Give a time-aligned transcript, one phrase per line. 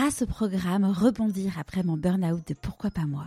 [0.00, 3.26] grâce au programme Rebondir après mon burn-out de Pourquoi pas moi,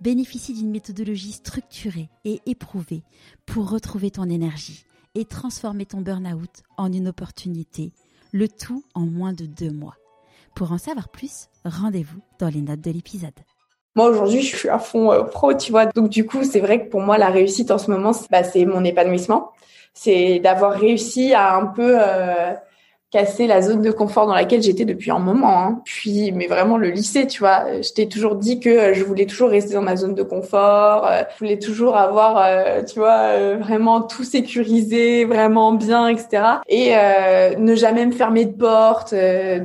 [0.00, 3.02] bénéficie d'une méthodologie structurée et éprouvée
[3.44, 4.84] pour retrouver ton énergie
[5.16, 7.92] et transformer ton burn-out en une opportunité,
[8.30, 9.96] le tout en moins de deux mois.
[10.54, 13.34] Pour en savoir plus, rendez-vous dans les notes de l'épisode.
[13.96, 15.86] Moi aujourd'hui, je suis à fond euh, pro, tu vois.
[15.86, 18.42] Donc du coup, c'est vrai que pour moi, la réussite en ce moment, c'est bah,
[18.66, 19.50] mon épanouissement.
[19.92, 22.52] C'est d'avoir réussi à un peu euh,
[23.12, 25.62] casser la zone de confort dans laquelle j'étais depuis un moment.
[25.62, 25.82] Hein.
[25.84, 29.50] Puis, mais vraiment le lycée, tu vois, je t'ai toujours dit que je voulais toujours
[29.50, 31.06] rester dans ma zone de confort.
[31.06, 36.42] Euh, je voulais toujours avoir, euh, tu vois, euh, vraiment tout sécurisé, vraiment bien, etc.
[36.68, 36.94] Et
[37.58, 39.14] ne jamais me fermer de porte.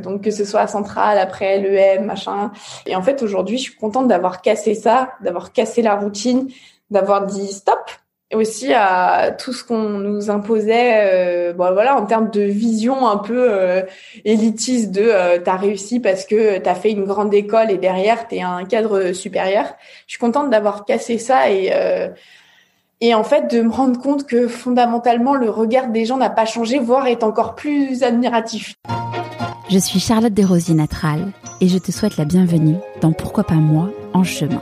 [0.03, 2.51] donc que ce soit à Centrale, après l'EM, machin.
[2.85, 6.49] Et en fait, aujourd'hui, je suis contente d'avoir cassé ça, d'avoir cassé la routine,
[6.91, 7.79] d'avoir dit stop
[8.33, 13.17] aussi à tout ce qu'on nous imposait euh, bon voilà en termes de vision un
[13.17, 13.83] peu euh,
[14.25, 18.41] élitiste de euh, t'as réussi parce que t'as fait une grande école et derrière t'es
[18.41, 19.65] un cadre supérieur.
[20.07, 22.09] Je suis contente d'avoir cassé ça et euh,
[22.99, 26.45] et en fait de me rendre compte que fondamentalement le regard des gens n'a pas
[26.45, 28.75] changé voire est encore plus admiratif.
[29.69, 31.27] Je suis Charlotte Desrosiers Natral
[31.61, 34.61] et je te souhaite la bienvenue dans Pourquoi pas moi en chemin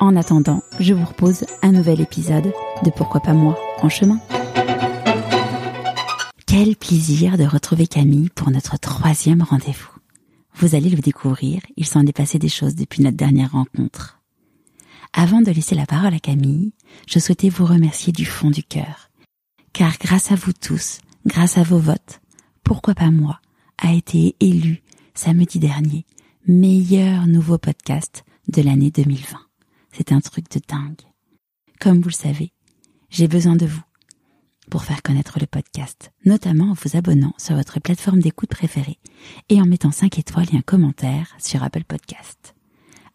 [0.00, 2.52] En attendant, je vous propose un nouvel épisode
[2.84, 4.20] de Pourquoi pas moi en chemin.
[6.46, 9.90] Quel plaisir de retrouver Camille pour notre troisième rendez-vous.
[10.54, 14.20] Vous allez le découvrir, il s'en est passé des choses depuis notre dernière rencontre.
[15.12, 16.72] Avant de laisser la parole à Camille,
[17.08, 19.10] je souhaitais vous remercier du fond du cœur.
[19.72, 22.20] Car grâce à vous tous, grâce à vos votes,
[22.62, 23.40] Pourquoi pas moi
[23.78, 24.80] a été élu
[25.14, 26.04] samedi dernier
[26.46, 29.47] meilleur nouveau podcast de l'année 2020.
[29.98, 31.02] C'est un truc de dingue.
[31.80, 32.52] Comme vous le savez,
[33.10, 33.82] j'ai besoin de vous
[34.70, 39.00] pour faire connaître le podcast, notamment en vous abonnant sur votre plateforme d'écoute préférée
[39.48, 42.54] et en mettant 5 étoiles et un commentaire sur Apple Podcast.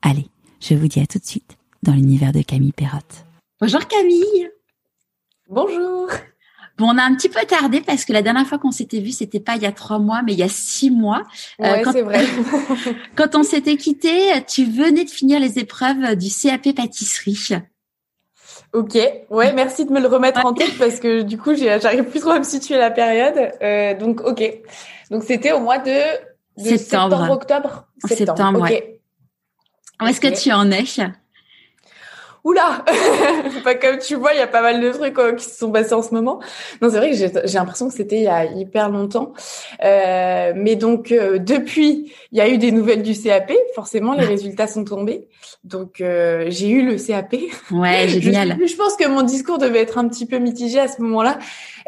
[0.01, 0.27] Allez,
[0.59, 3.25] je vous dis à tout de suite dans l'univers de Camille Perrotte.
[3.61, 4.49] Bonjour Camille
[5.47, 6.09] Bonjour
[6.83, 9.11] Bon, on a un petit peu tardé parce que la dernière fois qu'on s'était vu,
[9.11, 11.23] c'était pas il y a trois mois, mais il y a six mois.
[11.61, 12.25] Euh, ouais, c'est vrai.
[13.16, 14.11] quand on s'était quitté,
[14.49, 17.51] tu venais de finir les épreuves du CAP pâtisserie.
[18.73, 18.97] Ok,
[19.29, 22.31] ouais, merci de me le remettre en tête parce que du coup, j'arrive plus trop
[22.31, 23.53] à me situer la période.
[23.61, 24.43] Euh, donc, ok.
[25.09, 26.01] Donc, c'était au mois de,
[26.57, 27.29] septembre.
[27.31, 27.88] octobre?
[28.05, 28.99] Septembre, septembre ouais.
[30.01, 30.83] Où est-ce que tu en es?
[32.43, 32.83] Oula!
[33.63, 35.71] Pas comme tu vois il y a pas mal de trucs euh, qui se sont
[35.71, 36.39] passés en ce moment.
[36.81, 39.33] Non c'est vrai que j'ai l'impression que c'était il y a hyper longtemps.
[39.83, 44.25] Euh, mais donc euh, depuis il y a eu des nouvelles du CAP forcément les
[44.25, 45.27] résultats sont tombés.
[45.63, 47.35] Donc euh, j'ai eu le CAP
[47.71, 48.57] ouais génial.
[48.59, 51.39] je, je, pense que mon discours devait être un petit peu mitigé à ce moment-là.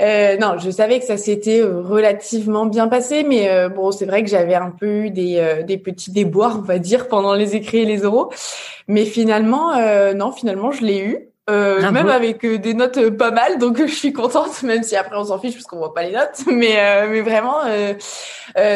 [0.01, 4.29] Euh, non je savais que ça s'était relativement bien passé mais bon c'est vrai que
[4.29, 7.85] j'avais un peu eu des des petits déboires on va dire pendant les écrits et
[7.85, 8.29] les oraux
[8.87, 9.73] mais finalement
[10.13, 11.29] non finalement je l'ai eu.
[11.47, 14.95] Euh, même avec euh, des notes euh, pas mal, donc je suis contente, même si
[14.95, 16.75] après on s'en fiche parce qu'on voit pas les notes, mais
[17.07, 17.57] mais vraiment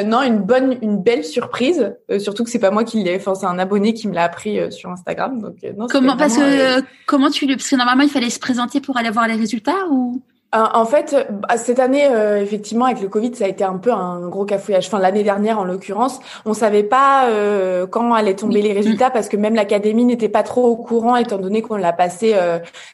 [0.06, 3.47] non une bonne, une belle surprise, surtout que c'est pas moi qui l'ai, enfin c'est
[3.47, 5.88] un abonné qui me l'a appris sur Instagram, donc non.
[5.90, 9.09] Comment parce que comment tu le parce que normalement il fallait se présenter pour aller
[9.09, 10.22] voir les résultats ou?
[10.22, 13.78] euh, en fait, bah, cette année, euh, effectivement, avec le Covid, ça a été un
[13.78, 14.88] peu un gros cafouillage.
[14.88, 19.30] Enfin, l'année dernière, en l'occurrence, on savait pas euh, quand allaient tomber les résultats parce
[19.30, 22.36] que même l'académie n'était pas trop au courant, étant donné qu'on l'a passé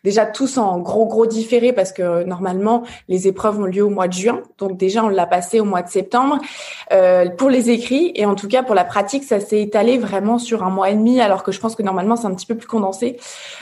[0.03, 4.07] déjà tous en gros gros différé parce que normalement les épreuves ont lieu au mois
[4.07, 6.39] de juin, donc déjà on l'a passé au mois de septembre
[7.37, 10.63] pour les écrits et en tout cas pour la pratique, ça s'est étalé vraiment sur
[10.63, 12.67] un mois et demi, alors que je pense que normalement c'est un petit peu plus
[12.67, 13.17] condensé.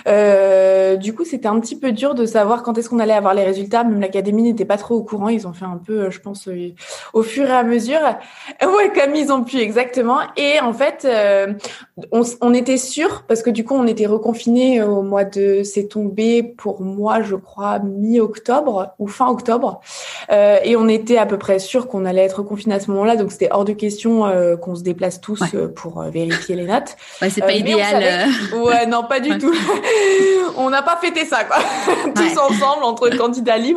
[0.05, 3.43] du coup, c'était un petit peu dur de savoir quand est-ce qu'on allait avoir les
[3.43, 5.29] résultats même l'académie n'était pas trop au courant.
[5.29, 6.73] Ils ont fait un peu, euh, je pense, euh,
[7.13, 7.99] au fur et à mesure.
[8.63, 10.19] Ouais, comme ils ont pu exactement.
[10.35, 11.53] Et en fait, euh,
[12.11, 16.41] on, était sûr parce que du coup, on était reconfiné au mois de, c'est tombé
[16.43, 19.81] pour moi, je crois, mi-octobre ou fin octobre.
[20.29, 23.15] et on était à peu près sûr qu'on allait être reconfiné à ce moment-là.
[23.15, 24.23] Donc c'était hors de question
[24.61, 25.43] qu'on se déplace tous
[25.75, 26.95] pour vérifier les notes.
[27.21, 28.29] Ouais, c'est pas idéal.
[28.53, 29.53] Ouais, non, pas du tout.
[30.57, 31.57] on n'a pas fêté ça, quoi.
[32.15, 33.72] tous ensemble entre candidats libres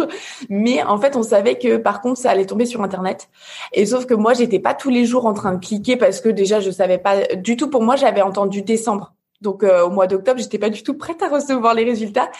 [0.48, 3.28] Mais en fait, on savait que par contre, ça allait tomber sur Internet.
[3.72, 6.28] Et sauf que moi, j'étais pas tous les jours en train de cliquer parce que
[6.28, 7.70] déjà, je savais pas du tout.
[7.70, 9.12] Pour moi, j'avais entendu décembre.
[9.40, 12.30] Donc euh, au mois d'octobre, j'étais pas du tout prête à recevoir les résultats.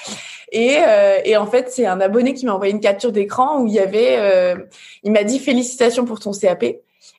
[0.52, 3.66] Et, euh, et en fait, c'est un abonné qui m'a envoyé une capture d'écran où
[3.66, 4.56] il y avait, euh,
[5.02, 6.64] il m'a dit félicitations pour ton CAP.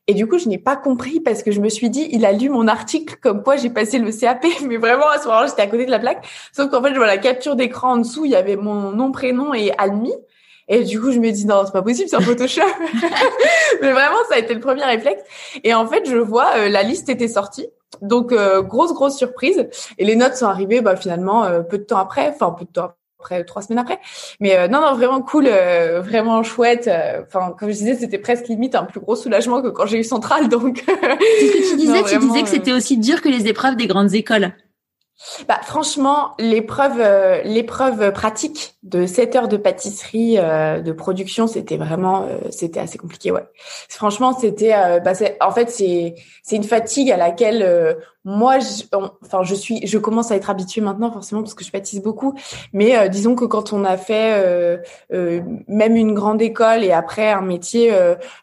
[0.10, 2.32] Et du coup, je n'ai pas compris parce que je me suis dit, il a
[2.32, 5.62] lu mon article comme quoi j'ai passé le CAP, mais vraiment à ce moment-là, j'étais
[5.62, 6.26] à côté de la plaque.
[6.54, 9.12] Sauf qu'en fait, je vois la capture d'écran en dessous, il y avait mon nom,
[9.12, 10.14] prénom et Almi.
[10.68, 12.62] Et du coup, je me dis non, c'est pas possible, c'est un Photoshop.
[13.82, 15.22] mais vraiment, ça a été le premier réflexe.
[15.64, 17.68] Et en fait, je vois la liste était sortie
[18.02, 19.68] donc euh, grosse grosse surprise
[19.98, 22.70] et les notes sont arrivées bah, finalement euh, peu de temps après, enfin peu de
[22.70, 24.00] temps après trois semaines après.
[24.40, 26.90] Mais euh, non non vraiment cool, vraiment chouette.
[27.26, 30.04] Enfin comme je disais c'était presque limite un plus gros soulagement que quand j'ai eu
[30.04, 30.84] centrale donc.
[30.86, 33.88] C'est ce que tu disais, tu disais que c'était aussi dur que les épreuves des
[33.88, 34.54] grandes écoles.
[35.48, 37.02] Bah franchement l'épreuve
[37.44, 43.46] l'épreuve pratique de 7 heures de pâtisserie de production c'était vraiment c'était assez compliqué ouais.
[43.90, 47.96] Franchement c'était bah, en fait c'est c'est une fatigue à laquelle euh,
[48.28, 48.84] moi, je,
[49.24, 52.34] enfin, je suis, je commence à être habituée maintenant forcément parce que je pâtisse beaucoup.
[52.74, 57.32] Mais euh, disons que quand on a fait euh, même une grande école et après
[57.32, 57.94] un métier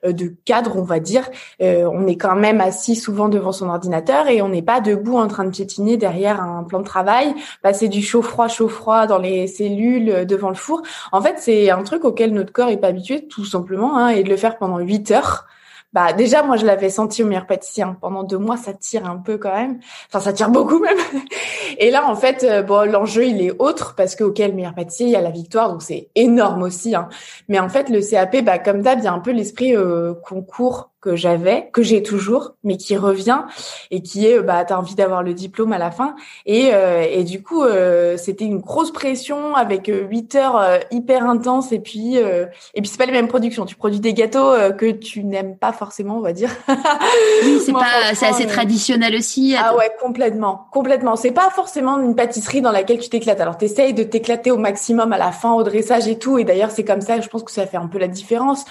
[0.03, 1.29] de cadre, on va dire,
[1.61, 5.29] on est quand même assis souvent devant son ordinateur et on n'est pas debout en
[5.29, 9.19] train de piétiner derrière un plan de travail, passer du chaud froid, chaud froid dans
[9.19, 10.83] les cellules devant le four.
[11.13, 14.23] En fait, c'est un truc auquel notre corps est pas habitué, tout simplement, hein, et
[14.23, 15.47] de le faire pendant huit heures
[15.95, 17.97] bah déjà moi je l'avais senti au meilleur pâtissier hein.
[18.01, 20.99] pendant deux mois ça tire un peu quand même enfin ça tire beaucoup même
[21.79, 25.07] et là en fait euh, bon l'enjeu il est autre parce que auquel meilleur pâtissier
[25.07, 27.09] il y a la victoire donc c'est énorme aussi hein.
[27.49, 30.15] mais en fait le CAP bah comme d'hab il y a un peu l'esprit euh,
[30.15, 33.43] concours que j'avais, que j'ai toujours, mais qui revient
[33.91, 36.17] et qui est, bah, t'as envie d'avoir le diplôme à la fin.
[36.47, 41.29] Et, euh, et du coup, euh, c'était une grosse pression avec euh, huit heures hyper
[41.29, 43.67] intenses et puis et puis c'est pas les mêmes productions.
[43.67, 46.49] Tu produis des gâteaux que tu n'aimes pas forcément, on va dire.
[46.69, 49.55] oui, c'est pas, c'est assez traditionnel aussi.
[49.59, 51.17] Ah ouais, complètement, complètement.
[51.17, 53.41] C'est pas forcément une pâtisserie dans laquelle tu t'éclates.
[53.41, 56.39] Alors t'essayes de t'éclater au maximum à la fin au dressage et tout.
[56.39, 57.21] Et d'ailleurs, c'est comme ça.
[57.21, 58.65] Je pense que ça fait un peu la différence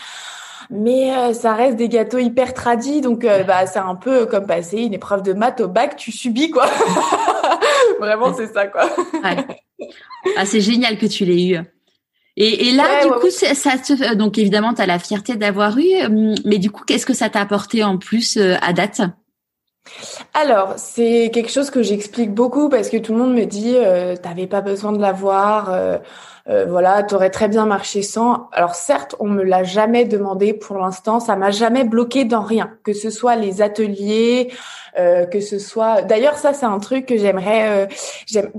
[0.69, 4.45] mais euh, ça reste des gâteaux hyper tradis, donc euh, bah c'est un peu comme
[4.45, 6.67] passer une épreuve de maths au bac, tu subis quoi.
[7.99, 8.89] Vraiment, c'est ça quoi.
[10.37, 11.59] Ah, c'est génial que tu l'aies eu.
[12.35, 16.03] Et, et là, du coup, ça te, donc évidemment, tu as la fierté d'avoir eu,
[16.05, 19.01] hum, mais du coup, qu'est-ce que ça t'a apporté en plus euh, à date?
[20.33, 24.15] Alors, c'est quelque chose que j'explique beaucoup parce que tout le monde me dit, euh,
[24.15, 25.71] t'avais pas besoin de l'avoir.
[25.71, 25.97] Euh,
[26.49, 28.49] euh, voilà, t'aurais très bien marché sans.
[28.51, 32.71] Alors certes, on me l'a jamais demandé pour l'instant, ça m'a jamais bloqué dans rien,
[32.83, 34.51] que ce soit les ateliers,
[34.99, 36.01] euh, que ce soit.
[36.01, 37.69] D'ailleurs, ça c'est un truc que j'aimerais.
[37.69, 37.85] Euh,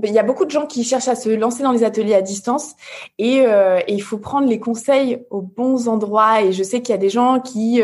[0.03, 2.21] il y a beaucoup de gens qui cherchent à se lancer dans les ateliers à
[2.21, 2.73] distance
[3.19, 6.41] et, et il faut prendre les conseils aux bons endroits.
[6.41, 7.81] Et je sais qu'il y a des gens qui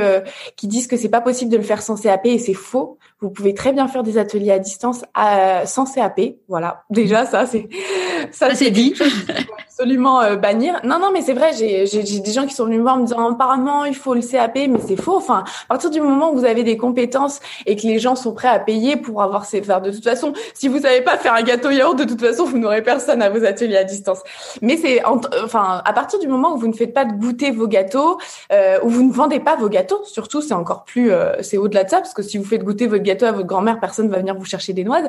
[0.56, 2.98] qui disent que c'est pas possible de le faire sans CAP et c'est faux.
[3.22, 6.20] Vous pouvez très bien faire des ateliers à distance à, sans CAP.
[6.48, 7.70] Voilà, déjà ça c'est
[8.32, 8.94] ça, c'est dit.
[9.82, 10.80] absolument euh, bannir.
[10.84, 11.54] Non, non, mais c'est vrai.
[11.58, 14.22] J'ai, j'ai, des gens qui sont venus me voir me disant apparemment il faut le
[14.22, 15.16] CAP, mais c'est faux.
[15.18, 18.34] Enfin, à partir du moment où vous avez des compétences et que les gens sont
[18.34, 21.34] prêts à payer pour avoir ces faire de toute façon, si vous savez pas faire
[21.34, 24.20] un gâteau yaourt, de toute façon vous n'aurez personne à vos ateliers à distance.
[24.62, 27.68] Mais c'est enfin à partir du moment où vous ne faites pas de goûter vos
[27.68, 28.20] gâteaux,
[28.52, 31.86] euh, où vous ne vendez pas vos gâteaux, surtout c'est encore plus euh, c'est au-delà
[31.86, 34.18] de ça parce que si vous faites goûter votre gâteau à votre grand-mère, personne va
[34.18, 35.02] venir vous chercher des noix.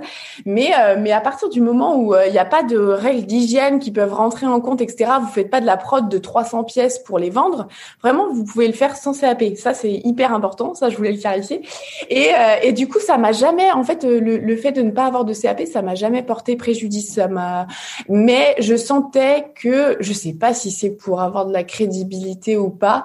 [0.46, 3.78] Mais euh, mais à partir du moment où il n'y a pas de règles d'hygiène
[3.78, 5.12] qui peuvent rentrer en compte, etc.
[5.20, 7.68] Vous faites pas de la prod de 300 pièces pour les vendre.
[8.02, 9.56] Vraiment, vous pouvez le faire sans CAP.
[9.56, 10.74] Ça, c'est hyper important.
[10.74, 11.62] Ça, je voulais le clarifier.
[12.08, 14.90] Et, euh, et du coup, ça m'a jamais, en fait, le, le, fait de ne
[14.90, 17.14] pas avoir de CAP, ça m'a jamais porté préjudice.
[17.14, 17.66] Ça m'a,
[18.08, 22.70] mais je sentais que, je sais pas si c'est pour avoir de la crédibilité ou
[22.70, 23.04] pas.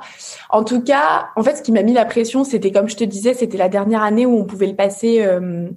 [0.50, 3.04] En tout cas, en fait, ce qui m'a mis la pression, c'était comme je te
[3.04, 4.87] disais, c'était la dernière année où on pouvait le passer.
[5.26, 5.70] Euh,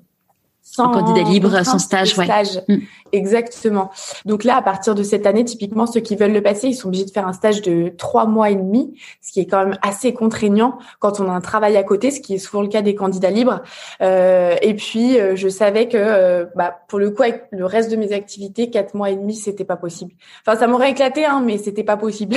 [0.71, 2.27] sans candidat libre, sans stage, ouais.
[2.69, 2.79] Mm.
[3.13, 3.91] Exactement.
[4.25, 6.89] Donc là, à partir de cette année, typiquement, ceux qui veulent le passer, ils sont
[6.89, 9.79] obligés de faire un stage de trois mois et demi, ce qui est quand même
[9.83, 12.83] assez contraignant quand on a un travail à côté, ce qui est souvent le cas
[12.83, 13.63] des candidats libres.
[14.01, 17.91] Euh, et puis, euh, je savais que, euh, bah, pour le coup, avec le reste
[17.91, 20.13] de mes activités, quatre mois et demi, c'était pas possible.
[20.47, 22.37] Enfin, ça m'aurait éclaté, hein, mais c'était pas possible.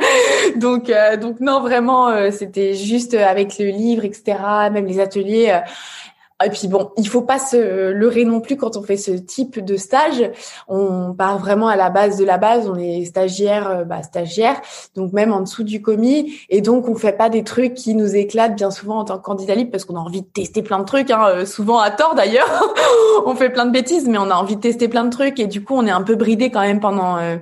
[0.56, 4.38] donc, euh, donc non, vraiment, c'était juste avec le livre, etc.
[4.72, 5.60] Même les ateliers
[6.44, 9.64] et puis bon, il faut pas se leurrer non plus quand on fait ce type
[9.64, 10.32] de stage.
[10.66, 12.68] On part vraiment à la base de la base.
[12.68, 14.60] On est stagiaire, euh, bah, stagiaire,
[14.96, 16.34] donc même en dessous du commis.
[16.48, 19.22] Et donc on fait pas des trucs qui nous éclatent bien souvent en tant que
[19.22, 21.92] candidat libre parce qu'on a envie de tester plein de trucs, hein, euh, souvent à
[21.92, 22.74] tort d'ailleurs.
[23.26, 25.46] on fait plein de bêtises, mais on a envie de tester plein de trucs et
[25.46, 27.36] du coup on est un peu bridé quand même pendant euh,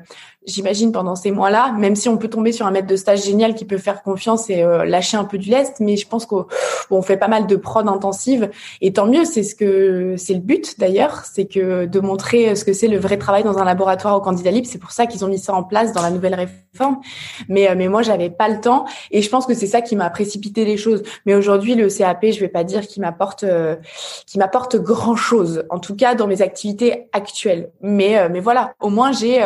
[0.47, 3.55] j'imagine pendant ces mois-là, même si on peut tomber sur un maître de stage génial
[3.55, 7.03] qui peut faire confiance et euh, lâcher un peu du lest, mais je pense qu'on
[7.03, 10.79] fait pas mal de prod intensive et tant mieux, c'est ce que c'est le but
[10.79, 14.21] d'ailleurs, c'est que de montrer ce que c'est le vrai travail dans un laboratoire au
[14.21, 16.99] candidat libre, c'est pour ça qu'ils ont mis ça en place dans la nouvelle réforme.
[17.49, 19.95] Mais euh, mais moi j'avais pas le temps et je pense que c'est ça qui
[19.95, 21.03] m'a précipité les choses.
[21.27, 23.77] Mais aujourd'hui le CAP, je vais pas dire qu'il m'apporte euh,
[24.27, 27.71] qui m'apporte grand chose, en tout cas dans mes activités actuelles.
[27.81, 29.41] Mais mais voilà, au moins j'ai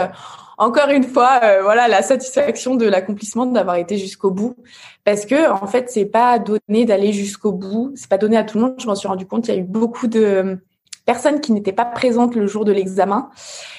[0.59, 4.57] encore une fois, euh, voilà, la satisfaction de l'accomplissement d'avoir été jusqu'au bout,
[5.05, 8.59] parce que en fait, c'est pas donné d'aller jusqu'au bout, c'est pas donné à tout
[8.59, 8.75] le monde.
[8.79, 10.57] Je m'en suis rendu compte, il y a eu beaucoup de euh,
[11.05, 13.29] personnes qui n'étaient pas présentes le jour de l'examen,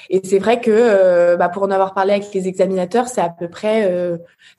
[0.08, 3.28] et c'est vrai que euh, bah, pour en avoir parlé avec les examinateurs, c'est à
[3.28, 3.92] peu près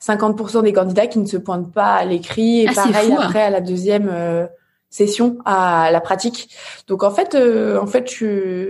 [0.00, 3.18] 50% des candidats qui ne se pointent pas à l'écrit, et ah, pareil hein.
[3.20, 4.48] après à la deuxième
[4.90, 6.50] session à la pratique.
[6.88, 8.22] Donc en fait, euh, en fait,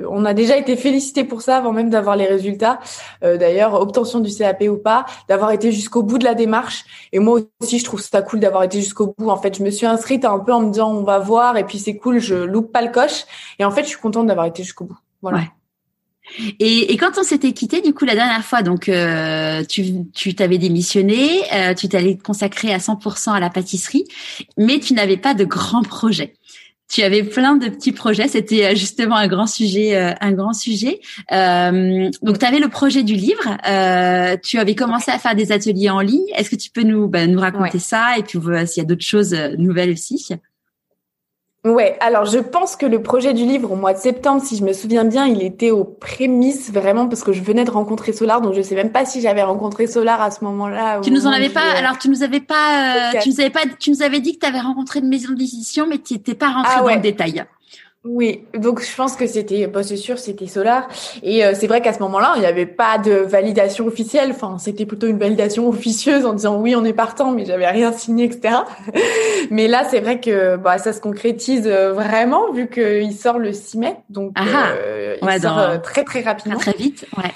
[0.08, 2.78] on a déjà été félicité pour ça avant même d'avoir les résultats.
[3.24, 6.84] Euh, d'ailleurs, obtention du CAP ou pas, d'avoir été jusqu'au bout de la démarche.
[7.12, 9.30] Et moi aussi, je trouve ça cool d'avoir été jusqu'au bout.
[9.30, 11.64] En fait, je me suis inscrite un peu en me disant on va voir et
[11.64, 13.24] puis c'est cool, je loupe pas le coche.
[13.58, 14.98] Et en fait, je suis contente d'avoir été jusqu'au bout.
[15.22, 15.40] Voilà.
[16.58, 19.84] Et, et, quand on s'était quitté, du coup, la dernière fois, donc euh, tu,
[20.14, 24.04] tu t'avais démissionné, euh, tu t'allais te consacrer à 100% à la pâtisserie,
[24.56, 26.34] mais tu n'avais pas de grands projets.
[26.90, 28.26] Tu avais plein de petits projets.
[28.26, 31.00] C'était euh, justement un grand sujet, euh, un grand sujet.
[31.30, 33.56] Euh, donc, tu avais le projet du livre.
[33.68, 36.26] Euh, tu avais commencé à faire des ateliers en ligne.
[36.34, 39.06] Est-ce que tu peux nous, bah, nous raconter ça et puis s'il y a d'autres
[39.06, 40.30] choses nouvelles aussi?
[41.62, 44.64] Ouais, alors je pense que le projet du livre au mois de septembre, si je
[44.64, 48.40] me souviens bien, il était aux prémices vraiment parce que je venais de rencontrer Solar,
[48.40, 51.00] donc je sais même pas si j'avais rencontré Solar à ce moment-là.
[51.02, 53.60] Tu nous en avais pas, alors tu nous avais pas, euh, tu nous avais pas,
[53.78, 56.48] tu nous avais dit que tu avais rencontré une maison d'édition, mais tu n'étais pas
[56.48, 57.44] rentré ah dans le détail.
[58.02, 60.88] Oui, donc je pense que c'était, bah c'est sûr, c'était Solar.
[61.22, 64.30] Et euh, c'est vrai qu'à ce moment-là, il n'y avait pas de validation officielle.
[64.30, 67.92] Enfin, c'était plutôt une validation officieuse en disant oui, on est partant, mais j'avais rien
[67.92, 68.60] signé, etc.
[69.50, 73.52] mais là, c'est vrai que bah, ça se concrétise euh, vraiment vu qu'il sort le
[73.52, 74.68] 6 mai, donc ah ah.
[74.70, 76.56] euh, il sort très très rapidement.
[76.56, 77.30] Très, très vite, ouais.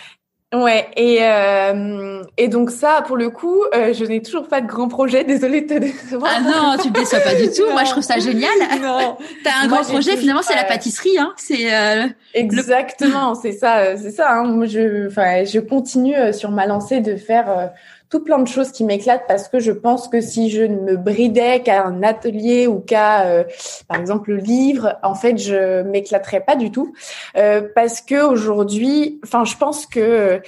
[0.54, 4.66] Ouais, et, euh, et donc ça, pour le coup, euh, je n'ai toujours pas de
[4.68, 6.30] grand projet, désolée de te décevoir.
[6.36, 8.50] Ah non, tu ne déçois pas du tout, moi je trouve ça génial.
[8.84, 9.16] Non.
[9.42, 11.32] T'as un grand projet, finalement c'est la pâtisserie, hein.
[11.36, 14.34] C'est euh, Exactement, c'est ça, c'est ça.
[14.34, 14.66] Hein.
[14.66, 17.70] Je, enfin, je continue sur ma lancée de faire
[18.14, 20.96] tout plein de choses qui m'éclatent parce que je pense que si je ne me
[20.96, 23.42] bridais qu'à un atelier ou qu'à, euh,
[23.88, 26.94] par exemple, le livre, en fait, je m'éclaterais pas du tout.
[27.36, 30.40] Euh, parce que aujourd'hui, enfin, je pense que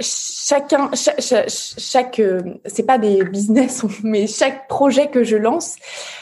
[0.00, 5.76] chacun, chaque, euh, c'est pas des business, mais chaque projet que je lance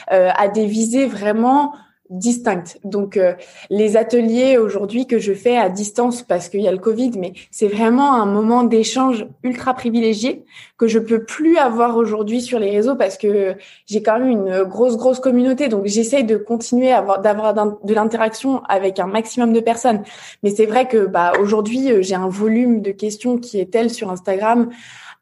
[0.09, 1.73] a des visées vraiment
[2.09, 2.79] distinctes.
[2.83, 3.33] Donc euh,
[3.69, 7.33] les ateliers aujourd'hui que je fais à distance parce qu'il y a le Covid, mais
[7.51, 10.43] c'est vraiment un moment d'échange ultra privilégié
[10.77, 14.63] que je peux plus avoir aujourd'hui sur les réseaux parce que j'ai quand même une
[14.63, 15.67] grosse grosse communauté.
[15.67, 20.03] Donc j'essaye de continuer d'avoir de l'interaction avec un maximum de personnes.
[20.43, 23.89] Mais c'est vrai que bah aujourd'hui euh, j'ai un volume de questions qui est tel
[23.89, 24.69] sur Instagram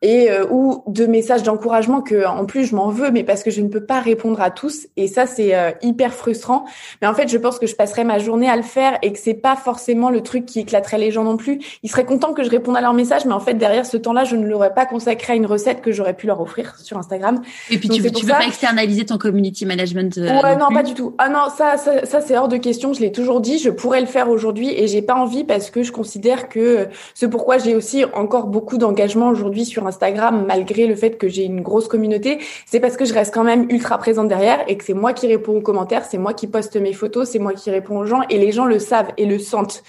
[0.01, 3.51] et euh, ou de messages d'encouragement que en plus je m'en veux mais parce que
[3.51, 4.87] je ne peux pas répondre à tous.
[4.97, 6.65] Et ça c'est euh, hyper frustrant.
[7.01, 9.19] Mais en fait je pense que je passerai ma journée à le faire et que
[9.19, 11.59] c'est pas forcément le truc qui éclaterait les gens non plus.
[11.83, 14.23] Ils seraient contents que je réponde à leurs messages mais en fait derrière ce temps-là
[14.23, 17.41] je ne l'aurais pas consacré à une recette que j'aurais pu leur offrir sur Instagram.
[17.69, 20.93] Et puis tu, tu veux pas externaliser ton community management euh, ouais non, pas du
[20.93, 21.15] tout.
[21.17, 22.93] Ah non ça ça, ça c'est hors de question.
[22.93, 23.59] Je l'ai toujours dit.
[23.59, 27.29] Je pourrais le faire aujourd'hui et j'ai pas envie parce que je considère que c'est
[27.29, 31.61] pourquoi j'ai aussi encore beaucoup d'engagement aujourd'hui sur Instagram, malgré le fait que j'ai une
[31.61, 34.93] grosse communauté, c'est parce que je reste quand même ultra présente derrière et que c'est
[34.93, 37.97] moi qui réponds aux commentaires, c'est moi qui poste mes photos, c'est moi qui réponds
[37.97, 39.83] aux gens et les gens le savent et le sentent.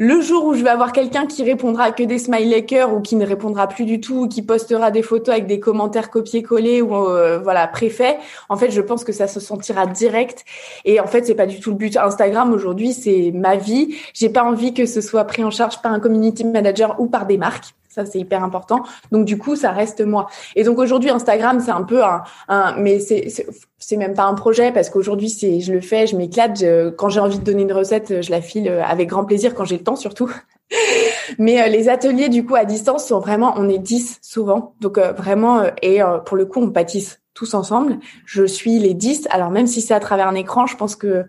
[0.00, 3.16] Le jour où je vais avoir quelqu'un qui répondra que des smiley cœurs ou qui
[3.16, 6.94] ne répondra plus du tout ou qui postera des photos avec des commentaires copiés-collés ou
[6.94, 8.16] euh, voilà préfets,
[8.48, 10.44] en fait, je pense que ça se sentira direct.
[10.84, 11.96] Et en fait, c'est pas du tout le but.
[11.96, 13.96] Instagram aujourd'hui, c'est ma vie.
[14.14, 17.26] J'ai pas envie que ce soit pris en charge par un community manager ou par
[17.26, 17.74] des marques.
[17.88, 18.82] Ça, c'est hyper important.
[19.12, 20.28] Donc, du coup, ça reste moi.
[20.56, 23.28] Et donc, aujourd'hui, Instagram, c'est un peu un, un mais c'est,
[23.78, 26.64] c'est même pas un projet parce qu'aujourd'hui, c'est, je le fais, je m'éclate.
[26.96, 29.78] quand j'ai envie de donner une recette, je la file avec grand plaisir quand j'ai
[29.78, 30.30] le temps, surtout.
[31.38, 34.74] mais euh, les ateliers, du coup, à distance sont vraiment, on est 10 souvent.
[34.80, 37.98] Donc, euh, vraiment, euh, et pour le coup, on pâtisse tous ensemble.
[38.24, 39.28] Je suis les 10.
[39.30, 41.26] Alors même si c'est à travers un écran, je pense que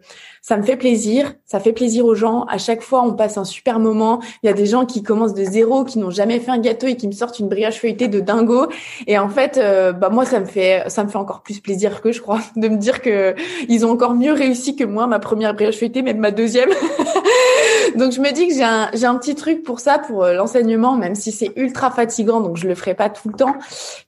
[0.49, 1.35] ça me fait plaisir.
[1.45, 2.45] Ça fait plaisir aux gens.
[2.45, 4.19] À chaque fois, on passe un super moment.
[4.41, 6.87] Il y a des gens qui commencent de zéro, qui n'ont jamais fait un gâteau
[6.87, 8.65] et qui me sortent une brioche feuilletée de dingo.
[9.05, 12.01] Et en fait, euh, bah moi, ça me fait, ça me fait encore plus plaisir
[12.01, 13.35] que je crois de me dire que
[13.67, 16.69] ils ont encore mieux réussi que moi ma première brioche feuilletée, même ma deuxième.
[17.95, 20.33] donc je me dis que j'ai un j'ai un petit truc pour ça pour euh,
[20.33, 23.55] l'enseignement même si c'est ultra fatigant donc je le ferai pas tout le temps.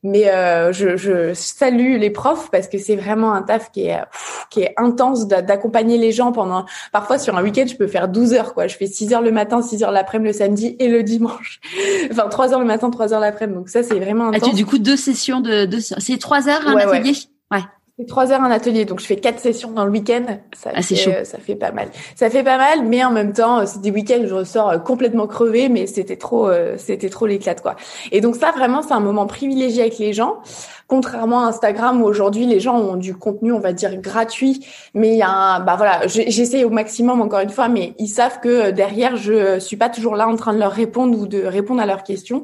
[0.03, 3.99] Mais euh, je, je salue les profs parce que c'est vraiment un taf qui est
[4.49, 8.33] qui est intense d'accompagner les gens pendant parfois sur un week-end je peux faire 12
[8.33, 8.67] heures quoi.
[8.67, 11.59] Je fais 6 heures le matin 6 heures l'après-midi le samedi et le dimanche.
[12.11, 13.57] Enfin 3 heures le matin 3 heures l'après-midi.
[13.57, 14.49] Donc ça c'est vraiment intense.
[14.49, 15.79] As-tu du coup deux sessions de, de...
[15.79, 17.13] c'est 3 heures un atelier?
[17.51, 17.61] ouais
[18.07, 20.25] trois heures un atelier, donc je fais quatre sessions dans le week-end.
[20.53, 21.89] Ça, ah, fait, euh, ça fait pas mal.
[22.15, 24.77] Ça fait pas mal, mais en même temps, c'est des week-ends où je ressors euh,
[24.79, 27.75] complètement crevée, mais c'était trop, euh, c'était trop l'éclate quoi.
[28.11, 30.37] Et donc ça, vraiment, c'est un moment privilégié avec les gens.
[30.87, 35.09] Contrairement à Instagram où aujourd'hui les gens ont du contenu, on va dire gratuit, mais
[35.09, 38.41] il y a un, bah voilà, j'essaie au maximum encore une fois, mais ils savent
[38.41, 41.81] que derrière je suis pas toujours là en train de leur répondre ou de répondre
[41.81, 42.43] à leurs questions.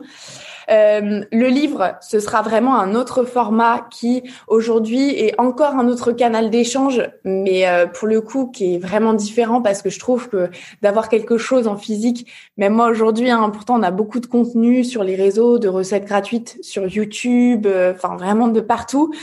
[0.70, 6.12] Euh, le livre, ce sera vraiment un autre format qui aujourd'hui est encore un autre
[6.12, 10.28] canal d'échange, mais euh, pour le coup qui est vraiment différent parce que je trouve
[10.28, 10.50] que
[10.82, 14.84] d'avoir quelque chose en physique, même moi aujourd'hui, hein, pourtant on a beaucoup de contenu
[14.84, 19.14] sur les réseaux, de recettes gratuites sur YouTube, euh, enfin vraiment de partout.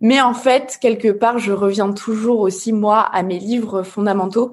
[0.00, 4.52] Mais en fait, quelque part, je reviens toujours aussi moi à mes livres fondamentaux.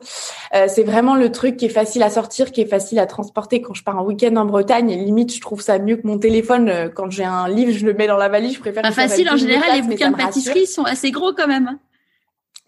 [0.53, 3.61] Euh, c'est vraiment le truc qui est facile à sortir, qui est facile à transporter
[3.61, 4.91] quand je pars en week-end en Bretagne.
[4.91, 6.69] Et limite, je trouve ça mieux que mon téléphone.
[6.69, 8.55] Euh, quand j'ai un livre, je le mets dans la valise.
[8.55, 8.83] Je préfère.
[8.83, 9.75] Pas facile en général.
[9.75, 11.77] les bouquins de pâtisserie sont assez gros quand même.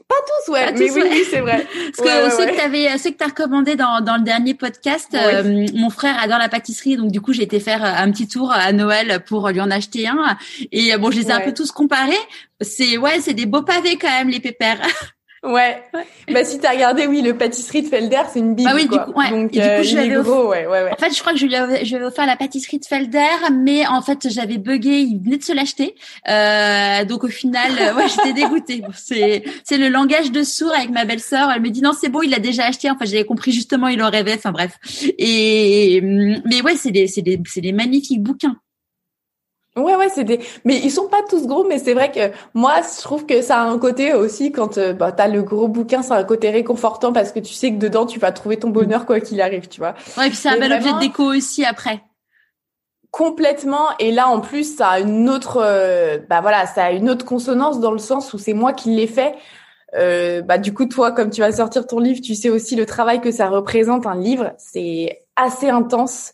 [0.07, 1.65] Pas tous, ouais, mais oui, oui c'est vrai.
[1.97, 5.65] Parce que ceux que t'avais, ceux que t'as recommandé dans, dans le dernier podcast, euh,
[5.73, 8.71] mon frère adore la pâtisserie, donc du coup j'ai été faire un petit tour à
[8.71, 10.37] Noël pour lui en acheter un.
[10.71, 12.13] Et bon, je les ai un peu tous comparés.
[12.61, 14.79] C'est ouais, c'est des beaux pavés quand même les pépères.
[15.45, 15.83] Ouais.
[16.31, 18.69] Bah si t'as regardé, oui, le pâtisserie de Felder, c'est une bible.
[18.71, 19.29] Ah oui, du coup, ouais.
[19.29, 20.91] Donc, et du coup, je euh, gros, ouais, ouais, ouais.
[20.91, 23.19] En fait, je crois que je lui avais, je offert la pâtisserie de Felder,
[23.53, 25.95] mais en fait, j'avais bugué, il venait de se l'acheter.
[26.27, 28.83] Euh, donc au final, euh, ouais, j'étais dégoûtée.
[28.95, 31.49] c'est c'est le langage de sourd avec ma belle-sœur.
[31.53, 32.89] Elle me dit non, c'est bon, il l'a déjà acheté.
[32.89, 34.35] Enfin, j'avais compris justement, il en rêvait.
[34.35, 34.77] Enfin bref.
[35.17, 38.57] Et mais ouais, c'est des c'est des c'est des magnifiques bouquins.
[39.77, 40.39] Ouais, ouais, c'est des.
[40.63, 43.61] Mais ils sont pas tous gros, mais c'est vrai que moi, je trouve que ça
[43.61, 46.49] a un côté aussi quand euh, bah, t'as le gros bouquin, ça a un côté
[46.49, 49.67] réconfortant parce que tu sais que dedans tu vas trouver ton bonheur quoi qu'il arrive,
[49.67, 49.93] tu vois.
[50.17, 52.01] Ouais, et puis c'est un bel objet de déco aussi après.
[53.11, 53.89] Complètement.
[53.99, 57.25] Et là, en plus, ça a une autre, euh, bah voilà, ça a une autre
[57.25, 59.35] consonance dans le sens où c'est moi qui l'ai fait.
[59.95, 62.85] Euh, bah du coup, toi, comme tu vas sortir ton livre, tu sais aussi le
[62.85, 64.53] travail que ça représente un livre.
[64.57, 66.33] C'est assez intense.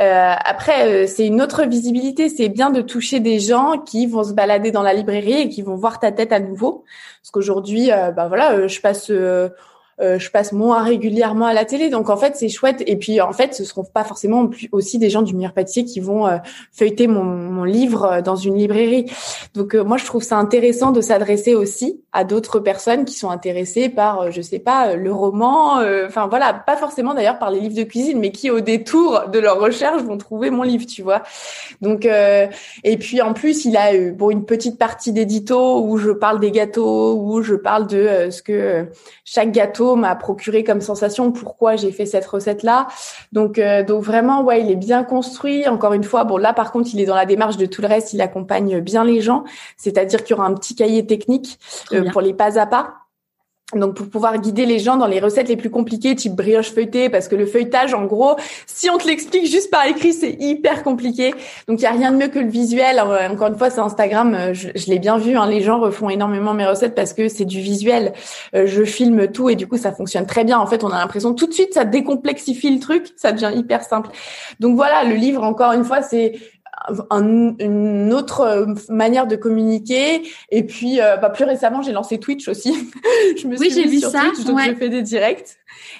[0.00, 2.28] Euh, après, euh, c'est une autre visibilité.
[2.28, 5.62] C'est bien de toucher des gens qui vont se balader dans la librairie et qui
[5.62, 6.84] vont voir ta tête à nouveau.
[7.22, 9.10] Parce qu'aujourd'hui, euh, bah voilà, je passe
[10.02, 12.82] euh, je passe moins régulièrement à la télé, donc en fait c'est chouette.
[12.86, 16.00] Et puis en fait, ce seront pas forcément aussi des gens du meilleur pâtissier qui
[16.00, 16.38] vont euh,
[16.72, 19.06] feuilleter mon, mon, livre euh, dans une librairie.
[19.54, 23.88] Donc moi je trouve ça intéressant de s'adresser aussi à d'autres personnes qui sont intéressées
[23.88, 25.80] par, je sais pas, le roman.
[26.06, 29.38] Enfin voilà, pas forcément d'ailleurs par les livres de cuisine, mais qui au détour de
[29.38, 31.22] leur recherche vont trouver mon livre, tu vois.
[31.80, 36.40] Donc et puis en plus il a bon une petite partie d'édito où je parle
[36.40, 38.86] des gâteaux, où je parle de ce que
[39.24, 42.88] chaque gâteau m'a procuré comme sensation, pourquoi j'ai fait cette recette là.
[43.32, 45.66] Donc euh, donc vraiment ouais, il est bien construit.
[45.68, 47.88] Encore une fois, bon là par contre, il est dans la démarche de tout le
[47.88, 49.44] reste, il accompagne bien les gens,
[49.76, 51.58] c'est-à-dire qu'il y aura un petit cahier technique
[51.92, 53.01] euh, pour les pas à pas
[53.74, 57.08] donc pour pouvoir guider les gens dans les recettes les plus compliquées, type brioche feuilletée,
[57.08, 60.82] parce que le feuilletage, en gros, si on te l'explique juste par écrit, c'est hyper
[60.82, 61.34] compliqué.
[61.68, 63.00] Donc il y a rien de mieux que le visuel.
[63.00, 65.36] encore une fois, c'est Instagram, euh, je, l'ai bien vu.
[65.36, 68.12] Hein, les gens refont énormément mes recettes parce que c'est du visuel.
[68.54, 70.58] Euh, je filme tout et du coup ça fonctionne très bien.
[70.58, 73.82] En fait, on a l'impression tout de suite ça décomplexifie le truc, ça devient hyper
[73.82, 74.10] simple.
[74.60, 76.34] Donc voilà, le livre, encore une fois, c'est
[77.10, 80.22] un, une autre manière de communiquer.
[80.50, 82.72] Et puis, euh, bah, plus récemment, j'ai lancé Twitch aussi.
[83.40, 85.56] je me suis oui, j'ai vu sur ça, Twitch, donc je fais des directs.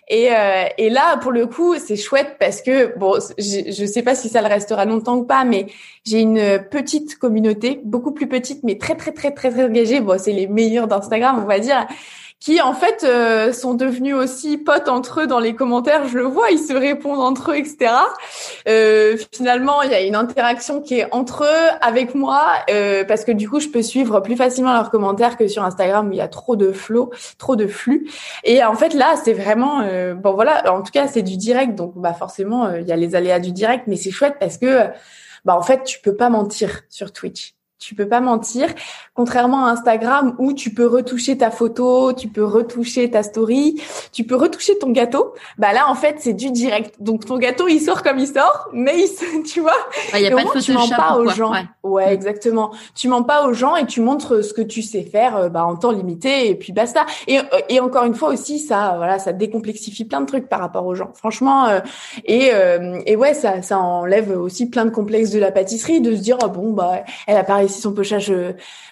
[0.08, 4.14] Et, euh, et là, pour le coup, c'est chouette parce que bon, je sais pas
[4.14, 5.66] si ça le restera longtemps ou pas, mais
[6.04, 10.00] j'ai une petite communauté, beaucoup plus petite, mais très très très très très engagée.
[10.00, 11.87] Bon, c'est les meilleurs d'Instagram, on va dire
[12.42, 16.09] qui en fait euh, sont devenus aussi potes entre eux dans les commentaires.
[16.09, 17.92] Je le vois, ils se répondent entre eux, etc.
[18.66, 23.24] Euh, finalement, il y a une interaction qui est entre eux, avec moi, euh, parce
[23.24, 26.18] que du coup, je peux suivre plus facilement leurs commentaires que sur Instagram où il
[26.18, 28.11] y a trop de flow, trop de flux.
[28.42, 30.33] Et en fait, là, c'est vraiment euh, bon.
[30.33, 33.38] Voilà, en tout cas, c'est du direct, donc bah forcément, il y a les aléas
[33.38, 34.88] du direct, mais c'est chouette parce que
[35.44, 38.68] bah en fait, tu peux pas mentir sur Twitch tu peux pas mentir.
[39.14, 43.80] Contrairement à Instagram où tu peux retoucher ta photo, tu peux retoucher ta story,
[44.12, 45.34] tu peux retoucher ton gâteau.
[45.58, 46.94] Bah là, en fait, c'est du direct.
[47.00, 49.72] Donc ton gâteau, il sort comme il sort, mais il, tu vois.
[50.14, 51.52] Il y a pas de tu mens pas aux gens.
[51.82, 52.12] Ouais.
[52.12, 52.72] exactement.
[52.94, 55.66] Tu mens pas aux gens et tu montres ce que tu sais faire, euh, bah,
[55.66, 57.04] en temps limité et puis basta.
[57.26, 60.60] Et, euh, et encore une fois aussi, ça, voilà, ça décomplexifie plein de trucs par
[60.60, 61.10] rapport aux gens.
[61.14, 61.80] Franchement, euh,
[62.24, 62.52] et
[63.06, 66.38] et ouais, ça, ça enlève aussi plein de complexes de la pâtisserie, de se dire
[66.44, 68.32] oh, bon bah, elle a pas réussi son pochage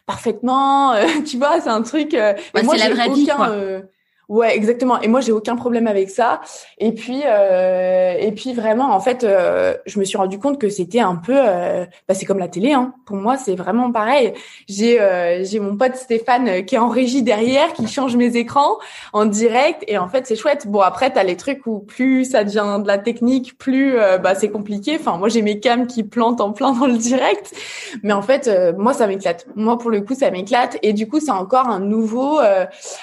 [0.07, 0.95] parfaitement,
[1.27, 2.13] tu vois, c'est un truc.
[2.13, 3.53] moi, c'est la vraie vie, quoi.
[4.31, 5.01] Ouais, exactement.
[5.01, 6.41] Et moi, j'ai aucun problème avec ça.
[6.79, 10.69] Et puis, euh, et puis vraiment, en fait, euh, je me suis rendu compte que
[10.69, 12.73] c'était un peu, euh, bah, c'est comme la télé.
[12.73, 12.95] Hein.
[13.07, 14.33] Pour moi, c'est vraiment pareil.
[14.69, 18.37] J'ai, euh, j'ai mon pote Stéphane euh, qui est en régie derrière, qui change mes
[18.37, 18.79] écrans
[19.13, 19.83] en direct.
[19.89, 20.69] Et en fait, c'est chouette.
[20.69, 24.37] Bon, après, t'as les trucs où plus ça devient de la technique, plus euh, bah
[24.37, 24.97] c'est compliqué.
[25.01, 27.53] Enfin, moi, j'ai mes cams qui plantent en plein dans le direct.
[28.05, 29.49] Mais en fait, moi, ça m'éclate.
[29.57, 30.79] Moi, pour le coup, ça m'éclate.
[30.83, 32.39] Et du coup, c'est encore un nouveau,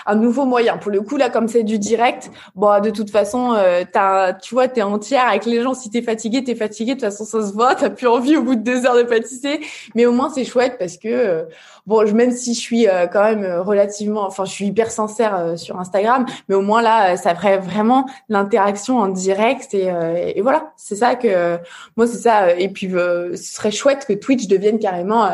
[0.06, 0.78] un nouveau moyen.
[0.78, 4.54] Pour le coup là, comme c'est du direct, bon, de toute façon, euh, t'as, tu
[4.54, 5.74] vois, t'es entière avec les gens.
[5.74, 6.96] Si t'es fatigué, t'es fatigué.
[6.96, 7.76] De toute façon, ça se voit.
[7.76, 9.62] T'as plus envie au bout de deux heures de pâtisser.
[9.96, 11.48] Mais au moins, c'est chouette parce que,
[11.90, 15.36] euh, bon, même si je suis euh, quand même relativement, enfin, je suis hyper sincère
[15.36, 19.74] euh, sur Instagram, mais au moins là, ça ferait vraiment l'interaction en direct.
[19.74, 19.92] Et,
[20.36, 21.58] et voilà, c'est ça que,
[21.96, 22.54] moi, c'est ça.
[22.54, 25.28] Et puis, ce serait chouette que Twitch devienne carrément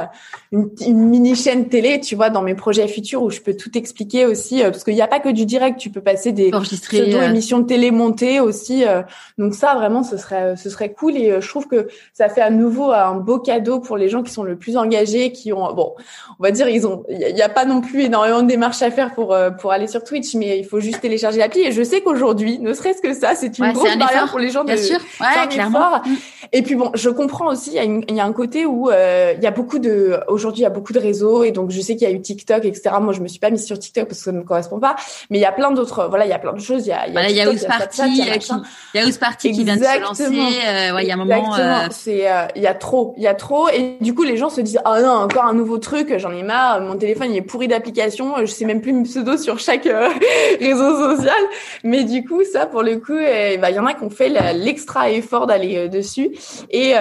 [0.51, 3.77] une, une mini chaîne télé, tu vois, dans mes projets futurs où je peux tout
[3.77, 7.17] expliquer aussi, parce qu'il n'y a pas que du direct tu peux passer des pseudo
[7.17, 8.85] euh, émissions de télé montées aussi.
[8.85, 9.01] Euh,
[9.37, 12.41] donc ça vraiment ce serait ce serait cool et euh, je trouve que ça fait
[12.41, 15.73] à nouveau un beau cadeau pour les gens qui sont le plus engagés, qui ont
[15.73, 15.93] bon,
[16.43, 18.91] on va dire ils ont il y, a pas non plus énormément de démarches à
[18.91, 22.01] faire pour pour aller sur Twitch, mais il faut juste télécharger l'appli et je sais
[22.01, 24.99] qu'aujourd'hui, ne serait-ce que ça, c'est une grosse barrière pour les gens Bien de sûr.
[25.21, 26.01] Ouais, clairement.
[26.51, 28.89] Et puis bon, je comprends aussi il y a il y a un côté où
[28.91, 31.79] il y a beaucoup de aujourd'hui il y a beaucoup de réseaux et donc je
[31.79, 32.95] sais qu'il y a eu TikTok etc.
[33.01, 34.95] Moi je me suis pas mise sur TikTok parce que ça ne me correspond pas,
[35.29, 36.07] mais il y a plein d'autres.
[36.09, 36.85] Voilà, il y a plein de choses.
[36.85, 39.77] Il y a, il y a, voilà, Party, il y a, qui, Party qui vient
[39.77, 40.25] de se lancer.
[40.25, 41.55] Euh, ouais, il y a un moment.
[41.57, 41.87] Euh...
[41.91, 44.49] C'est, euh, il y a trop, il y a trop, et du coup les gens
[44.49, 46.81] se disent ah non encore un nouveau truc, j'en marre.
[46.81, 50.09] Mon téléphone il est pourri d'applications, je sais même plus mes pseudo sur chaque euh,
[50.59, 51.35] réseau social.
[51.83, 53.13] Mais du coup ça pour le coup,
[53.61, 56.31] bah il y en a qui ont fait l'extra effort d'aller dessus.
[56.71, 56.93] Et,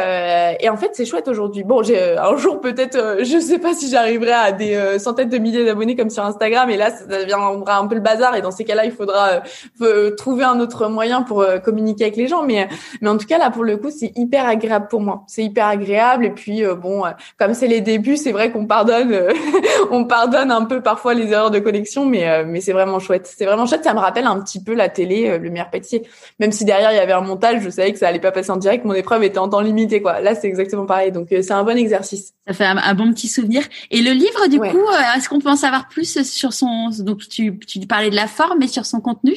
[0.60, 1.64] et en fait c'est chouette aujourd'hui.
[1.64, 5.64] Bon, j'ai un jour peut-être, je sais pas si j'arriverai à des centaines de milliers
[5.64, 8.34] d'abonnés comme sur Instagram, et là ça deviendra un peu le bazar.
[8.34, 9.42] Et dans ces cas-là, il faudra
[9.80, 12.42] euh, trouver un autre moyen pour euh, communiquer avec les gens.
[12.42, 12.68] Mais,
[13.00, 15.24] mais en tout cas, là, pour le coup, c'est hyper agréable pour moi.
[15.26, 16.26] C'est hyper agréable.
[16.26, 17.04] Et puis, euh, bon,
[17.38, 19.12] comme c'est les débuts, c'est vrai qu'on pardonne,
[19.90, 23.32] on pardonne un peu parfois les erreurs de connexion, mais, mais c'est vraiment chouette.
[23.36, 23.84] C'est vraiment chouette.
[23.84, 26.02] Ça me rappelle un petit peu la télé, le meilleur pâtissier.
[26.38, 28.50] Même si derrière, il y avait un montage, je savais que ça allait pas passer
[28.50, 28.84] en direct.
[28.84, 30.20] Mon épreuve était en temps limité, quoi.
[30.20, 31.12] Là, c'est exactement pareil.
[31.12, 32.32] Donc, c'est un bon exercice.
[32.46, 33.62] Ça fait un, bon petit souvenir.
[33.90, 37.58] Et le livre, du coup, est-ce qu'on peut en savoir plus sur son, donc tu,
[37.58, 39.36] tu parlais de la forme, mais sur son contenu?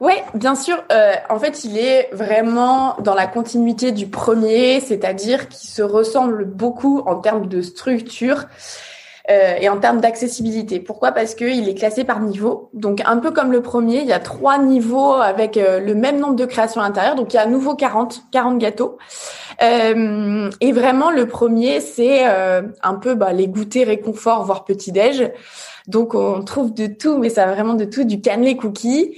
[0.00, 0.82] Oui, bien sûr.
[0.90, 6.44] Euh, en fait, il est vraiment dans la continuité du premier, c'est-à-dire qu'il se ressemble
[6.44, 8.46] beaucoup en termes de structure
[9.30, 10.80] euh, et en termes d'accessibilité.
[10.80, 11.12] Pourquoi?
[11.12, 12.70] Parce qu'il est classé par niveau.
[12.72, 16.18] Donc, un peu comme le premier, il y a trois niveaux avec euh, le même
[16.18, 17.14] nombre de créations à l'intérieur.
[17.14, 18.96] Donc, il y a à nouveau 40, 40 gâteaux.
[19.62, 25.30] Euh, et vraiment, le premier, c'est un peu bah, les goûters réconfort, voire petit-déj.
[25.88, 29.14] Donc, on trouve de tout, mais ça a vraiment de tout, du cannelé cookie.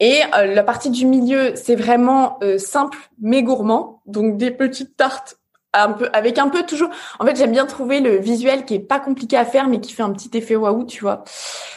[0.00, 4.00] Et euh, la partie du milieu, c'est vraiment euh, simple mais gourmand.
[4.06, 5.38] Donc des petites tartes
[5.76, 8.78] un peu avec un peu toujours en fait j'aime bien trouver le visuel qui est
[8.78, 11.24] pas compliqué à faire mais qui fait un petit effet waouh tu vois.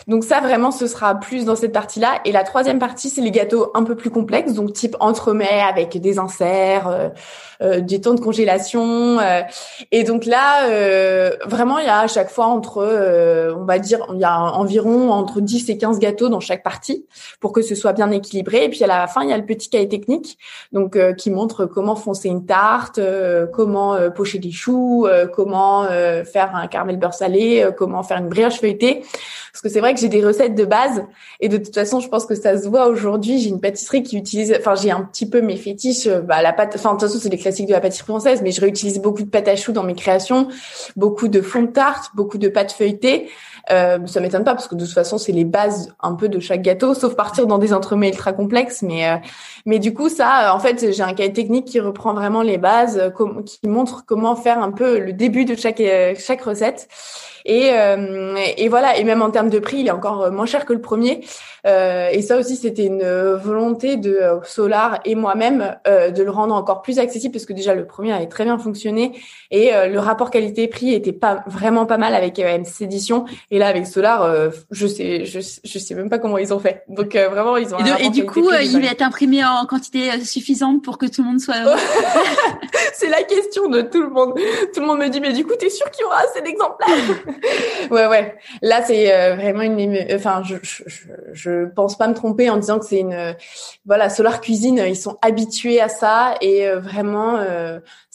[0.08, 3.22] Donc ça vraiment ce sera plus dans cette partie là et la troisième partie c'est
[3.22, 4.54] les gâteaux un peu plus complexes.
[4.54, 7.12] Donc type entremets avec des inserts
[7.62, 9.42] euh, des temps de congélation euh,
[9.92, 12.86] et donc là euh, vraiment il y a à chaque fois entre
[13.56, 17.06] on va dire il y a environ entre 10 et 15 gâteaux dans chaque partie
[17.40, 19.46] pour que ce soit bien équilibré et puis à la fin il y a le
[19.46, 20.38] petit cahier technique
[20.72, 23.00] donc qui montre comment foncer une tarte
[23.54, 29.04] comment pocher des choux, comment faire un caramel beurre salé, comment faire une brioche feuilletée.
[29.58, 31.04] Parce que c'est vrai que j'ai des recettes de base
[31.40, 33.40] et de toute façon, je pense que ça se voit aujourd'hui.
[33.40, 36.08] J'ai une pâtisserie qui utilise, enfin j'ai un petit peu mes fétiches.
[36.08, 38.52] Bah la pâte, enfin de toute façon c'est les classiques de la pâtisserie française, mais
[38.52, 40.48] je réutilise beaucoup de pâte à choux dans mes créations,
[40.96, 43.30] beaucoup de fond de tarte, beaucoup de pâte feuilletée.
[43.72, 46.40] Euh, ça m'étonne pas parce que de toute façon c'est les bases un peu de
[46.40, 48.84] chaque gâteau, sauf partir dans des entremets ultra complexes.
[48.84, 49.16] Mais euh,
[49.66, 53.12] mais du coup ça, en fait, j'ai un cahier technique qui reprend vraiment les bases,
[53.48, 55.82] qui montre comment faire un peu le début de chaque
[56.20, 56.88] chaque recette.
[57.48, 58.98] Et, euh, et voilà.
[58.98, 61.22] Et même en termes de prix, il est encore moins cher que le premier.
[61.66, 63.04] Euh, et ça aussi, c'était une
[63.36, 67.86] volonté de Solar et moi-même de le rendre encore plus accessible parce que déjà le
[67.86, 69.14] premier avait très bien fonctionné
[69.52, 73.26] et le rapport qualité-prix était pas vraiment pas mal avec MC Édition.
[73.52, 76.84] Et là, avec Solar, je sais, je, je sais même pas comment ils ont fait.
[76.88, 77.80] Donc vraiment, ils ont.
[77.80, 81.30] Et, et du coup, il va être imprimé en quantité suffisante pour que tout le
[81.30, 81.56] monde soit
[82.94, 84.34] c'est la question de tout le monde.
[84.74, 86.98] Tout le monde me dit, mais du coup, t'es sûr qu'il y aura assez d'exemplaires?
[87.92, 88.36] Ouais, ouais.
[88.62, 89.98] Là, c'est euh, vraiment une.
[90.14, 90.56] Enfin, je,
[91.32, 93.36] je, pense pas me tromper en disant que c'est une.
[93.86, 97.40] Voilà, Solar Cuisine, ils sont habitués à ça et euh, vraiment.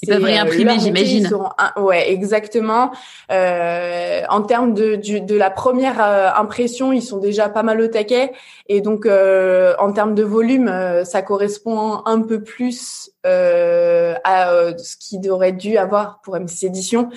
[0.03, 1.31] Euh, ils peuvent réimprimer, j'imagine.
[1.77, 2.93] Ouais, exactement.
[3.31, 6.01] en termes de, de la première
[6.39, 8.33] impression, ils sont déjà pas mal au taquet.
[8.69, 10.71] Et donc, en termes de volume,
[11.05, 16.65] ça correspond un peu plus euh, à euh, ce qu'il aurait dû avoir pour MC
[16.65, 17.09] Édition.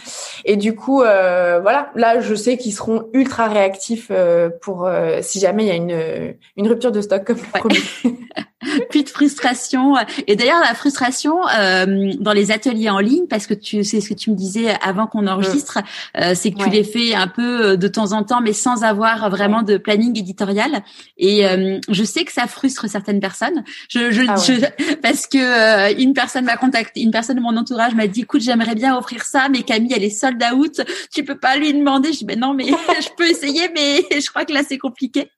[0.44, 4.90] Et du coup, euh, voilà, là, je sais qu'ils seront ultra réactifs euh, pour
[5.22, 7.80] si jamais il y a une, une rupture de stock, comme promis.
[8.90, 9.96] plus de frustration.
[10.28, 14.10] Et d'ailleurs, la frustration euh, dans les ateliers en ligne, parce que tu c'est ce
[14.10, 15.80] que tu me disais avant qu'on enregistre,
[16.18, 18.84] euh, c'est que tu les fais un peu euh, de temps en temps, mais sans
[18.84, 20.84] avoir vraiment de planning éditorial.
[21.18, 23.64] Et euh, je sais que ça frustre certaines personnes.
[23.90, 27.58] Je, je, ah je parce que euh, une personne m'a contacté, une personne de mon
[27.58, 30.82] entourage m'a dit, écoute, j'aimerais bien offrir ça, mais Camille, elle est sold out.
[31.14, 32.14] Tu peux pas lui demander.
[32.14, 35.30] Je dis, ben non, mais je peux essayer, mais je crois que là c'est compliqué.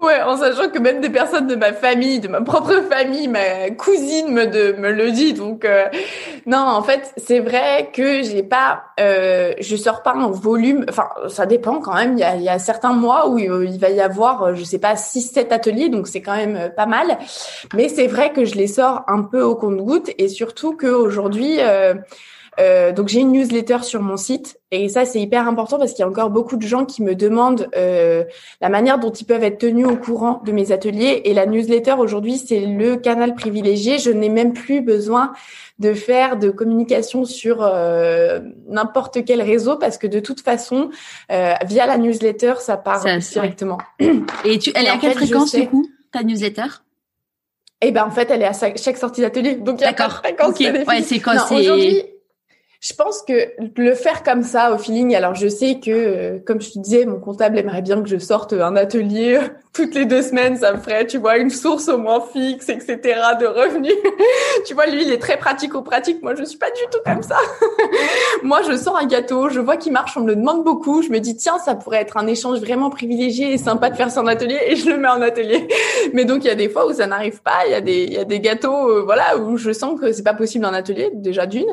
[0.00, 3.70] Ouais, en sachant que même des personnes de ma famille, de ma propre famille, ma
[3.70, 4.44] cousine me,
[4.92, 5.32] le dit.
[5.32, 5.86] Donc euh,
[6.46, 10.86] non, en fait, c'est vrai que j'ai pas, euh, je sors pas en volume.
[10.88, 12.16] Enfin, ça dépend quand même.
[12.16, 15.50] Il y a, certains mois où il va y avoir, je sais pas, six, sept
[15.50, 17.18] ateliers, donc c'est quand même pas mal.
[17.74, 21.56] Mais c'est vrai que je les sors un peu au compte-goutte et surtout qu'aujourd'hui.
[21.58, 21.94] Euh,
[22.58, 26.00] euh, donc j'ai une newsletter sur mon site et ça c'est hyper important parce qu'il
[26.00, 28.24] y a encore beaucoup de gens qui me demandent euh,
[28.60, 31.94] la manière dont ils peuvent être tenus au courant de mes ateliers et la newsletter
[31.98, 33.98] aujourd'hui c'est le canal privilégié.
[33.98, 35.32] Je n'ai même plus besoin
[35.78, 40.90] de faire de communication sur euh, n'importe quel réseau parce que de toute façon
[41.30, 43.78] euh, via la newsletter ça part directement.
[44.44, 46.66] Et tu, elle est à quelle fréquence du coup ta newsletter?
[47.80, 49.80] Eh ben en fait elle est à chaque sortie d'atelier donc.
[50.44, 52.17] Ok ouais c'est quoi c'est
[52.80, 53.32] je pense que
[53.76, 57.06] le faire comme ça au feeling, alors je sais que, euh, comme je te disais,
[57.06, 60.72] mon comptable aimerait bien que je sorte un atelier euh, toutes les deux semaines, ça
[60.72, 62.98] me ferait, tu vois, une source au moins fixe, etc.,
[63.40, 63.94] de revenus.
[64.66, 66.20] tu vois, lui, il est très pratico-pratique.
[66.22, 67.36] Moi, je suis pas du tout comme ça.
[68.42, 71.02] Moi, je sors un gâteau, je vois qu'il marche, on me le demande beaucoup.
[71.02, 74.10] Je me dis, tiens, ça pourrait être un échange vraiment privilégié et sympa de faire
[74.10, 75.68] ça en atelier et je le mets en atelier.
[76.12, 77.66] Mais donc, il y a des fois où ça n'arrive pas.
[77.66, 80.12] Il y a des, il y a des gâteaux, euh, voilà, où je sens que
[80.12, 81.72] c'est pas possible en atelier, déjà d'une.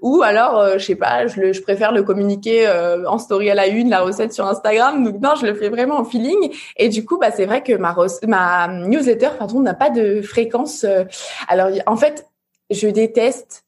[0.00, 3.50] Ou alors, euh, je sais pas, je, le, je préfère le communiquer euh, en story
[3.50, 5.04] à la une, la recette sur Instagram.
[5.04, 6.54] Donc non, je le fais vraiment en feeling.
[6.76, 7.94] Et du coup, bah c'est vrai que ma
[8.26, 10.84] ma newsletter, pardon, n'a pas de fréquence.
[10.84, 11.04] Euh.
[11.48, 12.26] alors en fait,
[12.70, 13.64] je déteste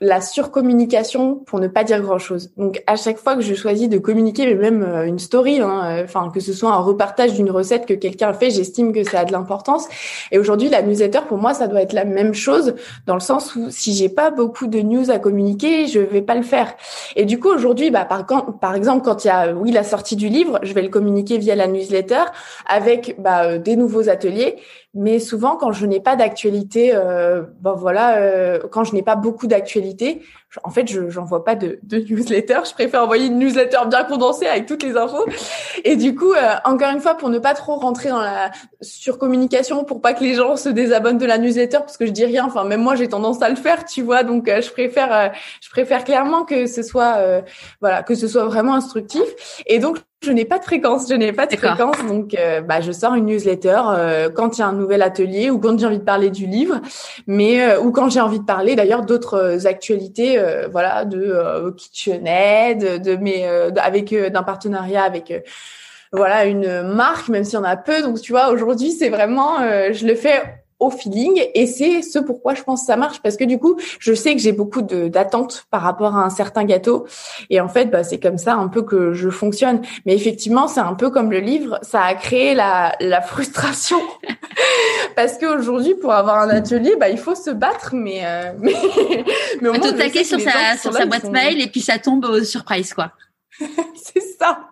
[0.00, 2.52] la surcommunication pour ne pas dire grand chose.
[2.56, 5.82] Donc à chaque fois que je choisis de communiquer, mais même euh, une story, hein,
[5.84, 9.20] euh, enfin que ce soit un repartage d'une recette que quelqu'un fait, j'estime que ça
[9.20, 9.88] a de l'importance.
[10.32, 12.74] Et aujourd'hui, la newsletter pour moi, ça doit être la même chose
[13.06, 16.34] dans le sens où si j'ai pas beaucoup de news à communiquer, je vais pas
[16.34, 16.74] le faire.
[17.14, 18.26] Et du coup aujourd'hui, bah par,
[18.58, 21.36] par exemple quand il y a oui la sortie du livre, je vais le communiquer
[21.36, 22.24] via la newsletter
[22.66, 24.56] avec bah, euh, des nouveaux ateliers.
[24.94, 29.14] Mais souvent, quand je n'ai pas d'actualité, euh, ben voilà, euh, quand je n'ai pas
[29.14, 30.22] beaucoup d'actualité,
[30.64, 32.60] en fait, je n'envoie pas de, de, newsletter.
[32.68, 35.24] Je préfère envoyer une newsletter bien condensée avec toutes les infos.
[35.84, 39.84] Et du coup, euh, encore une fois, pour ne pas trop rentrer dans la surcommunication,
[39.84, 42.46] pour pas que les gens se désabonnent de la newsletter, parce que je dis rien.
[42.46, 44.24] Enfin, même moi, j'ai tendance à le faire, tu vois.
[44.24, 45.28] Donc, euh, je préfère, euh,
[45.60, 47.18] je préfère clairement que ce soit,
[47.80, 49.22] voilà, que ce soit vraiment instructif.
[49.66, 52.36] Et donc, je n'ai pas de fréquence, je n'ai pas de fréquence, donc
[52.66, 53.80] bah, je sors une newsletter
[54.34, 56.80] quand il y a un nouvel atelier ou quand j'ai envie de parler du livre,
[57.26, 63.02] mais ou quand j'ai envie de parler d'ailleurs d'autres actualités euh, voilà de euh, KitchenAid,
[63.02, 65.32] de mes euh, avec d'un partenariat avec
[66.12, 68.02] voilà une marque même s'il y en a peu.
[68.02, 69.58] Donc tu vois aujourd'hui c'est vraiment
[69.92, 70.42] je le fais
[70.80, 73.20] au feeling et c'est ce pourquoi je pense que ça marche.
[73.22, 76.64] Parce que du coup je sais que j'ai beaucoup d'attentes par rapport à un certain
[76.64, 77.06] gâteau.
[77.50, 79.82] Et en fait bah, c'est comme ça un peu que je fonctionne.
[80.06, 81.78] Mais effectivement c'est un peu comme le livre.
[81.82, 84.00] Ça a créé la, la frustration
[85.16, 88.74] parce qu'aujourd'hui pour avoir un atelier bah il faut se battre mais euh, mais,
[89.60, 89.92] mais au moins,
[90.24, 93.12] sur sa sur sa boîte mail et puis ça tombe au surprise quoi
[93.94, 94.70] c'est ça,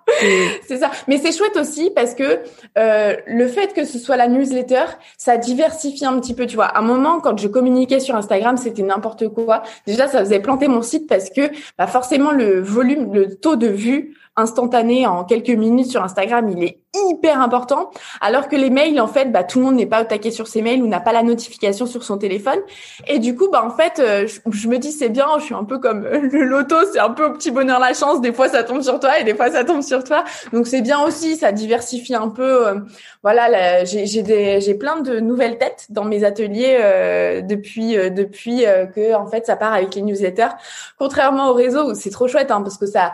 [0.66, 0.90] c'est ça.
[1.06, 2.40] Mais c'est chouette aussi parce que
[2.78, 4.84] euh, le fait que ce soit la newsletter,
[5.16, 6.46] ça diversifie un petit peu.
[6.46, 9.62] Tu vois, à un moment quand je communiquais sur Instagram, c'était n'importe quoi.
[9.86, 13.68] Déjà, ça faisait planter mon site parce que bah, forcément le volume, le taux de
[13.68, 17.90] vues instantané en quelques minutes sur Instagram, il est hyper important.
[18.20, 20.46] Alors que les mails, en fait, bah, tout le monde n'est pas au taquet sur
[20.46, 22.58] ses mails ou n'a pas la notification sur son téléphone.
[23.06, 25.64] Et du coup, bah, en fait, euh, je, me dis, c'est bien, je suis un
[25.64, 28.20] peu comme le loto, c'est un peu au petit bonheur la chance.
[28.20, 30.24] Des fois, ça tombe sur toi et des fois, ça tombe sur toi.
[30.52, 32.68] Donc, c'est bien aussi, ça diversifie un peu.
[32.68, 32.74] Euh,
[33.22, 39.46] voilà, j'ai plein de nouvelles têtes dans mes ateliers euh, depuis, depuis que, en fait,
[39.46, 40.54] ça part avec les newsletters.
[40.98, 43.12] Contrairement au réseau c'est trop chouette, hein, parce que ça,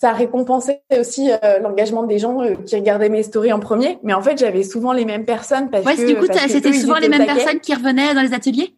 [0.00, 3.98] ça récompensait aussi euh, l'engagement des gens euh, qui regardaient mes stories en premier.
[4.04, 6.98] Mais en fait, j'avais souvent les mêmes personnes parce ouais, que du coup, c'était souvent
[6.98, 8.74] les mêmes personnes qui revenaient dans les ateliers?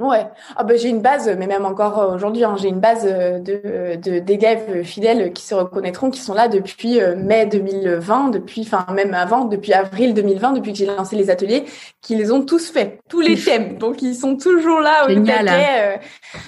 [0.00, 0.26] Ouais.
[0.56, 3.38] Ah bah, j'ai une base, mais même encore euh, aujourd'hui, hein, j'ai une base euh,
[3.38, 8.62] de de d'élèves fidèles qui se reconnaîtront, qui sont là depuis euh, mai 2020, depuis,
[8.62, 11.64] enfin même avant, depuis avril 2020, depuis que j'ai lancé les ateliers,
[12.00, 13.76] qui les ont tous faits, tous les thèmes.
[13.76, 16.00] Donc ils sont toujours là au génial.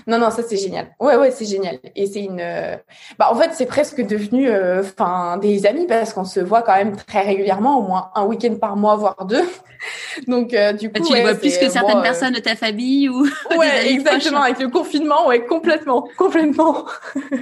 [0.07, 0.89] Non non, ça c'est génial.
[0.99, 1.79] Ouais ouais, c'est génial.
[1.95, 2.43] Et c'est une,
[3.19, 6.97] bah en fait c'est presque devenu, enfin des amis parce qu'on se voit quand même
[6.97, 9.45] très régulièrement, au moins un week-end par mois, voire deux.
[10.27, 13.27] Donc du coup, tu les vois plus que certaines personnes de ta famille ou
[13.57, 14.43] Ouais, exactement.
[14.43, 16.87] Avec le confinement, ouais, complètement, complètement.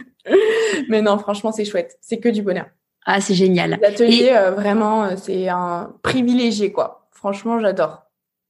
[0.89, 1.99] Mais non, franchement, c'est chouette.
[2.01, 2.67] C'est que du bonheur.
[3.07, 3.79] Ah, c'est génial.
[3.81, 7.09] L'atelier, euh, vraiment, euh, c'est un privilégié, quoi.
[7.11, 8.03] Franchement, j'adore.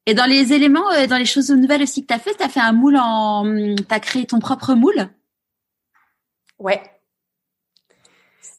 [0.06, 2.42] Et dans les éléments, euh, dans les choses nouvelles aussi que tu as fait, tu
[2.42, 3.44] as fait un moule en...
[3.44, 5.08] Tu as créé ton propre moule?
[6.58, 6.82] Ouais,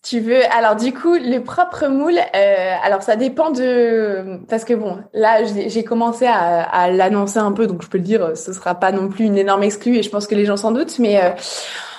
[0.04, 0.42] tu veux.
[0.52, 5.44] Alors du coup, le propre moule, euh, alors ça dépend de parce que bon, là
[5.44, 9.10] j'ai commencé à, l'annoncer un peu, donc je peux le dire, ce sera pas non
[9.10, 11.30] plus une énorme exclue et je pense que les gens s'en doutent, mais euh,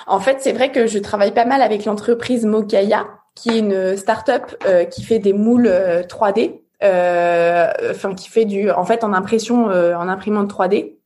[0.07, 3.95] en fait c'est vrai que je travaille pas mal avec l'entreprise Mokaya, qui est une
[3.95, 9.13] start-up euh, qui fait des moules 3D, euh, enfin qui fait du, en fait en
[9.13, 10.97] impression, en imprimante 3D.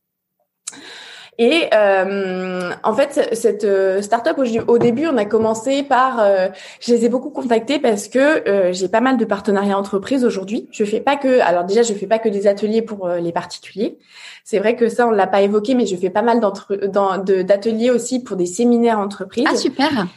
[1.40, 6.48] Et euh, en fait, cette euh, startup au, début, on a commencé par, euh,
[6.80, 10.68] je les ai beaucoup contactés parce que euh, j'ai pas mal de partenariats entreprises aujourd'hui.
[10.72, 13.98] Je fais pas que, alors déjà, je fais pas que des ateliers pour les particuliers.
[14.42, 18.20] C'est vrai que ça, on l'a pas évoqué, mais je fais pas mal d'ateliers aussi
[18.20, 19.46] pour des séminaires entreprises.
[19.48, 20.08] Ah super.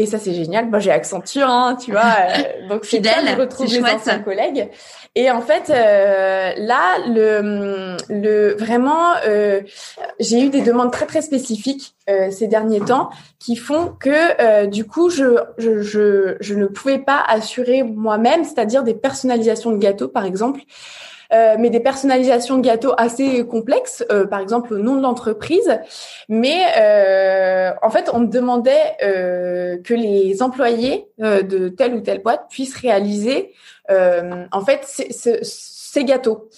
[0.00, 0.70] Et ça, c'est génial.
[0.70, 2.14] Moi, j'ai Accenture, hein, tu vois.
[2.70, 3.28] donc, fidèle.
[3.28, 4.70] Je retrouve les anciens collègues.
[5.14, 9.60] Et en fait, euh, là, le, le vraiment, euh,
[10.18, 14.66] j'ai eu des demandes très très spécifiques euh, ces derniers temps qui font que euh,
[14.66, 19.76] du coup, je, je, je, je ne pouvais pas assurer moi-même, c'est-à-dire des personnalisations de
[19.76, 20.60] gâteaux, par exemple.
[21.32, 25.78] Euh, mais des personnalisations de gâteaux assez complexes, euh, par exemple le nom de l'entreprise.
[26.28, 32.76] Mais euh, en fait, on demandait que les employés de telle ou telle boîte puissent
[32.76, 33.52] réaliser
[33.88, 36.48] en fait ces, gâteaux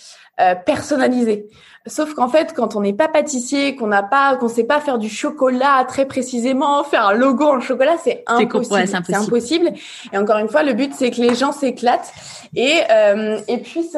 [0.65, 1.49] personnalisés.
[1.87, 4.99] Sauf qu'en fait, quand on n'est pas pâtissier, qu'on n'a pas, qu'on sait pas faire
[4.99, 8.87] du chocolat très précisément, faire un logo en chocolat, c'est impossible.
[8.87, 9.73] c'est impossible.
[10.13, 12.13] Et encore une fois, le but c'est que les gens s'éclatent
[12.55, 13.97] et euh, et puissent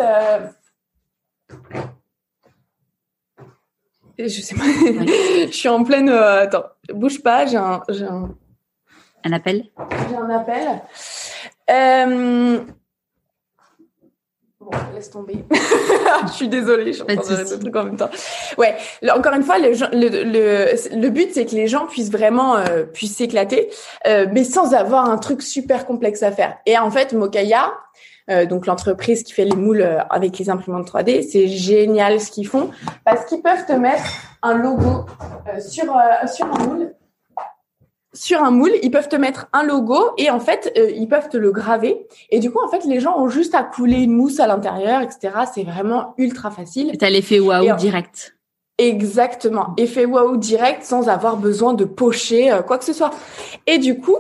[4.19, 4.65] je sais pas.
[5.47, 6.09] je suis en pleine.
[6.09, 7.47] Euh, attends, bouge pas.
[7.47, 8.35] J'ai un, un.
[9.27, 9.65] Un appel.
[10.11, 10.83] J'ai un appel.
[11.71, 12.59] Euh...
[14.61, 15.45] Bon, laisse tomber.
[16.27, 18.11] je suis désolée, je suis en train de trucs en même temps.
[18.57, 18.75] Ouais,
[19.11, 22.85] encore une fois, le, le, le, le but, c'est que les gens puissent vraiment euh,
[22.85, 23.71] puissent s'éclater,
[24.07, 26.57] euh, mais sans avoir un truc super complexe à faire.
[26.65, 27.75] Et en fait, Mokaya,
[28.31, 31.23] euh, donc l'entreprise qui fait les moules euh, avec les imprimantes 3D.
[31.29, 32.71] C'est génial ce qu'ils font
[33.05, 34.05] parce qu'ils peuvent te mettre
[34.43, 35.05] un logo
[35.49, 35.95] euh, sur
[36.33, 36.95] sur un moule.
[38.15, 41.37] Sur un moule, ils peuvent te mettre un logo et en fait, ils peuvent te
[41.37, 42.07] le graver.
[42.31, 45.01] Et du coup, en fait, les gens ont juste à couler une mousse à l'intérieur,
[45.01, 45.31] etc.
[45.53, 46.97] C'est vraiment ultra facile.
[46.97, 48.37] T'as l'effet waouh direct.
[48.79, 53.11] Exactement, effet waouh direct sans avoir besoin de pocher quoi que ce soit.
[53.67, 54.17] Et du coup,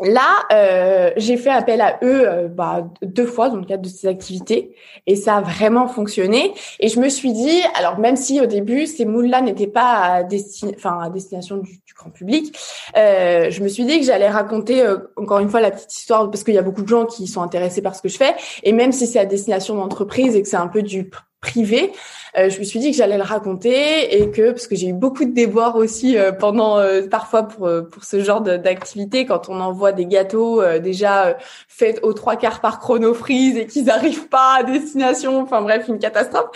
[0.00, 3.88] Là, euh, j'ai fait appel à eux euh, bah, deux fois dans le cadre de
[3.88, 4.74] ces activités
[5.06, 6.52] et ça a vraiment fonctionné.
[6.80, 10.14] Et je me suis dit, alors même si au début ces moules-là n'étaient pas à,
[10.16, 12.54] à destination du, grand public,
[12.96, 14.84] euh, je me suis dit que j'allais raconter
[15.16, 17.40] encore une fois la petite histoire parce qu'il y a beaucoup de gens qui sont
[17.40, 20.48] intéressés par ce que je fais et même si c'est à destination d'entreprise et que
[20.48, 21.08] c'est un peu du
[21.46, 21.92] privé,
[22.36, 24.92] euh, je me suis dit que j'allais le raconter et que parce que j'ai eu
[24.92, 29.60] beaucoup de déboires aussi euh, pendant euh, parfois pour pour ce genre d'activité quand on
[29.60, 31.36] envoie des gâteaux déjà
[31.68, 35.40] faits aux trois quarts par chronofreeze et qu'ils n'arrivent pas à destination.
[35.40, 36.50] Enfin bref, une catastrophe.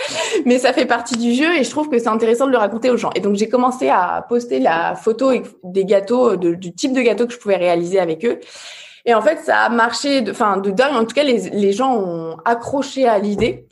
[0.45, 2.91] Mais ça fait partie du jeu et je trouve que c'est intéressant de le raconter
[2.91, 3.11] aux gens.
[3.15, 5.33] Et donc j'ai commencé à poster la photo
[5.65, 8.41] des gâteaux, du type de gâteau que je pouvais réaliser avec eux.
[9.07, 10.95] Et en fait, ça a marché, enfin de, de dingue.
[10.95, 13.67] En tout cas, les, les gens ont accroché à l'idée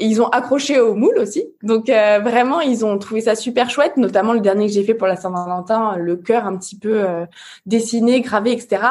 [0.00, 1.44] ils ont accroché au moule aussi.
[1.62, 4.94] Donc euh, vraiment, ils ont trouvé ça super chouette, notamment le dernier que j'ai fait
[4.94, 7.26] pour la Saint-Valentin, le cœur un petit peu euh,
[7.66, 8.82] dessiné, gravé, etc.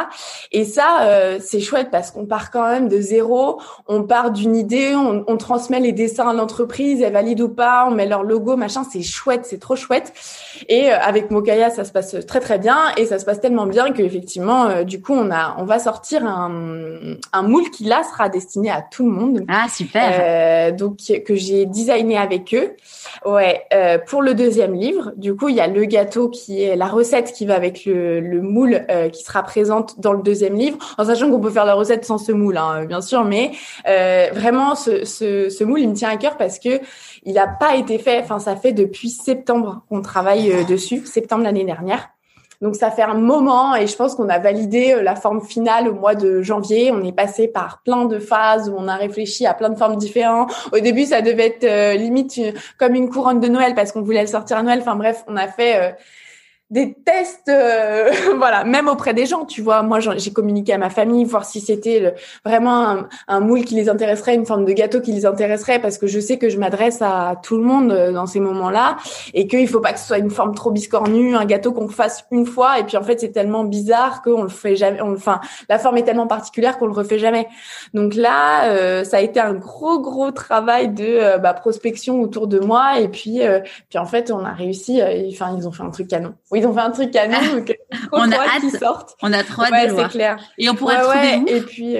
[0.51, 4.55] Et ça, euh, c'est chouette parce qu'on part quand même de zéro, on part d'une
[4.55, 8.23] idée, on, on, transmet les dessins à l'entreprise, elle valide ou pas, on met leur
[8.23, 10.13] logo, machin, c'est chouette, c'est trop chouette.
[10.67, 13.91] Et avec Mokaya, ça se passe très très bien et ça se passe tellement bien
[13.93, 18.29] que effectivement, du coup, on a, on va sortir un, un moule qui là sera
[18.29, 19.45] destiné à tout le monde.
[19.47, 20.75] Ah super.
[20.75, 22.75] donc que j'ai designé avec eux.
[23.25, 26.75] Ouais, euh, pour le deuxième livre, du coup, il y a le gâteau qui est
[26.75, 30.55] la recette qui va avec le, le moule euh, qui sera présente dans le deuxième
[30.55, 33.51] livre, en sachant qu'on peut faire la recette sans ce moule, hein, bien sûr, mais
[33.87, 36.79] euh, vraiment ce, ce, ce, moule, il me tient à cœur parce que
[37.23, 38.19] il n'a pas été fait.
[38.21, 42.09] Enfin, ça fait depuis septembre qu'on travaille euh, dessus, septembre l'année dernière.
[42.61, 45.87] Donc ça fait un moment et je pense qu'on a validé euh, la forme finale
[45.87, 46.91] au mois de janvier.
[46.91, 49.95] On est passé par plein de phases où on a réfléchi à plein de formes
[49.95, 50.51] différentes.
[50.73, 54.01] Au début, ça devait être euh, limite euh, comme une couronne de Noël parce qu'on
[54.01, 54.79] voulait le sortir à Noël.
[54.81, 55.95] Enfin bref, on a fait
[56.69, 59.81] des tests, euh, voilà, même auprès des gens, tu vois.
[59.81, 62.13] Moi, j'ai communiqué à ma famille, voir si c'était
[62.45, 66.05] vraiment un, moule qui les intéresserait, une forme de gâteau qui les intéresserait, parce que
[66.05, 68.97] je sais que je m'adresse à tout le monde euh, dans ces moments-là,
[69.33, 72.25] et qu'il faut pas que ce soit une forme trop biscornue, un gâteau qu'on fasse
[72.31, 75.01] une fois, et puis en fait, c'est tellement bizarre qu'on le fait jamais.
[75.01, 77.47] enfin, la forme est tellement particulière qu'on le refait jamais.
[77.95, 82.59] Donc là, euh, ça a été un gros, gros travail de bah, prospection autour de
[82.59, 83.41] moi, et puis,
[83.89, 85.01] puis en fait, on a réussi.
[85.31, 86.35] Enfin, ils ont fait un truc canon.
[86.59, 87.77] Ils ont fait un truc à nous, donc
[88.11, 89.15] on a hâte sortent.
[89.21, 90.37] On a trop hâte ouais, c'est clair.
[90.57, 91.55] Et on pourrait ouais, trouver où?
[91.55, 91.97] Et puis,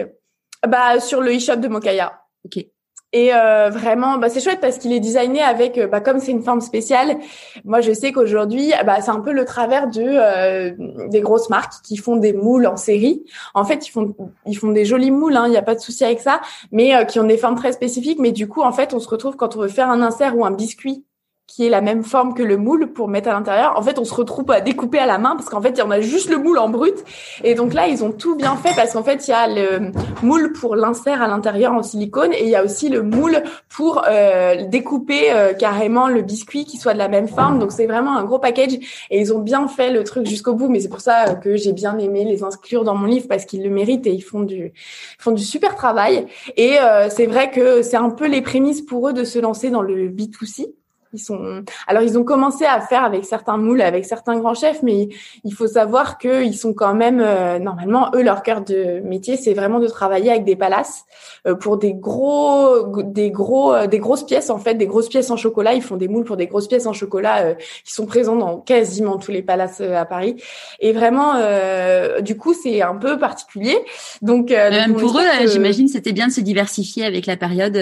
[0.68, 2.20] bah sur le e-shop de Mokaya.
[2.45, 2.66] Ok.
[3.12, 6.32] Et euh, vraiment, bah, c'est chouette parce qu'il est designé avec, euh, bah, comme c'est
[6.32, 7.18] une forme spéciale.
[7.66, 11.82] Moi, je sais qu'aujourd'hui, bah, c'est un peu le travers de euh, des grosses marques
[11.84, 13.24] qui font des moules en série.
[13.55, 15.80] En fait, ils font ils font des jolis moules, hein, il n'y a pas de
[15.80, 16.39] souci avec ça,
[16.72, 18.20] mais euh, qui ont des formes très spécifiques.
[18.20, 20.45] Mais du coup, en fait, on se retrouve quand on veut faire un insert ou
[20.45, 21.03] un biscuit
[21.50, 23.74] qui est la même forme que le moule pour mettre à l'intérieur.
[23.76, 26.00] En fait, on se retrouve à découper à la main parce qu'en fait, en a
[26.00, 26.95] juste le moule en brut.
[27.43, 29.91] Et donc là, ils ont tout bien fait parce qu'en fait, il y a le
[30.22, 34.04] moule pour l'insert à l'intérieur en silicone et il y a aussi le moule pour
[34.08, 37.58] euh, découper euh, carrément le biscuit qui soit de la même forme.
[37.58, 38.74] Donc c'est vraiment un gros package
[39.10, 40.70] et ils ont bien fait le truc jusqu'au bout.
[40.70, 43.64] Mais c'est pour ça que j'ai bien aimé les inclure dans mon livre parce qu'ils
[43.64, 44.72] le méritent et ils font du
[45.18, 46.28] font du super travail.
[46.58, 49.72] Et euh, c'est vrai que c'est un peu les prémices pour eux de se lancer
[49.72, 50.74] dans le B2C
[51.14, 54.84] ils sont, alors ils ont commencé à faire avec certains moules, avec certains grands chefs,
[54.84, 55.10] mais
[55.43, 59.53] il faut savoir qu'ils sont quand même, euh, normalement, eux, leur cœur de métier, c'est
[59.53, 61.05] vraiment de travailler avec des palaces
[61.47, 65.32] euh, pour des gros, des gros, euh, des grosses pièces en fait, des grosses pièces
[65.32, 65.74] en chocolat.
[65.74, 69.18] Ils font des moules pour des grosses pièces en chocolat qui sont présents dans quasiment
[69.18, 70.36] tous les palaces à Paris.
[70.80, 71.36] Et vraiment,
[72.22, 73.78] du coup, c'est un peu particulier.
[74.22, 77.78] Donc, même pour eux, j'imagine, c'était bien de se diversifier avec la période.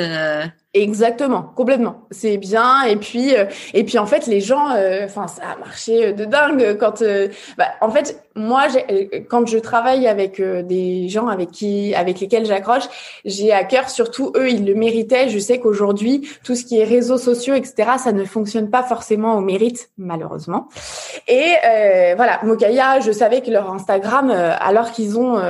[0.81, 2.03] Exactement, complètement.
[2.11, 2.83] C'est bien.
[2.83, 6.25] Et puis, euh, et puis en fait, les gens, euh, enfin, ça a marché de
[6.25, 7.01] dingue quand.
[7.01, 8.67] Euh, bah, en fait, moi,
[9.29, 12.83] quand je travaille avec des gens avec qui, avec lesquels j'accroche,
[13.25, 15.29] j'ai à cœur surtout eux, ils le méritaient.
[15.29, 19.35] Je sais qu'aujourd'hui, tout ce qui est réseaux sociaux, etc., ça ne fonctionne pas forcément
[19.35, 20.69] au mérite, malheureusement.
[21.27, 21.55] Et
[22.15, 25.41] voilà, Mokaya, je savais que leur Instagram, alors qu'ils ont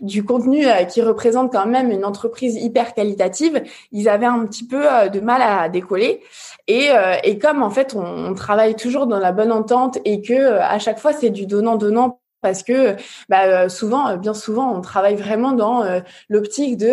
[0.00, 3.62] du contenu qui représente quand même une entreprise hyper qualitative,
[3.92, 6.20] ils avaient un petit peu euh, de mal à décoller.
[6.66, 10.32] Et, euh, et comme en fait on, travaille toujours dans la bonne entente et que
[10.32, 12.96] euh, à chaque fois c'est du donnant donnant parce que
[13.28, 16.88] bah, euh, souvent, euh, bien souvent, on travaille vraiment dans euh, l'optique de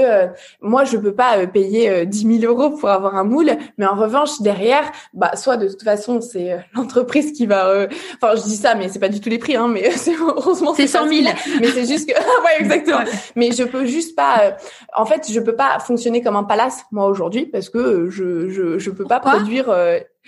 [0.62, 4.42] moi, je peux pas payer 10 000 euros pour avoir un moule, mais en revanche,
[4.42, 7.88] derrière, bah, soit de toute façon, c'est l'entreprise qui va.
[8.16, 10.74] Enfin, je dis ça, mais c'est pas du tout les prix, hein, mais c'est heureusement
[10.74, 11.36] c'est 100 000.
[11.60, 13.00] Mais c'est juste que ouais, exactement.
[13.36, 14.58] Mais je peux juste pas.
[14.96, 18.78] en fait, je peux pas fonctionner comme un palace moi aujourd'hui parce que je je
[18.78, 19.70] je peux pas produire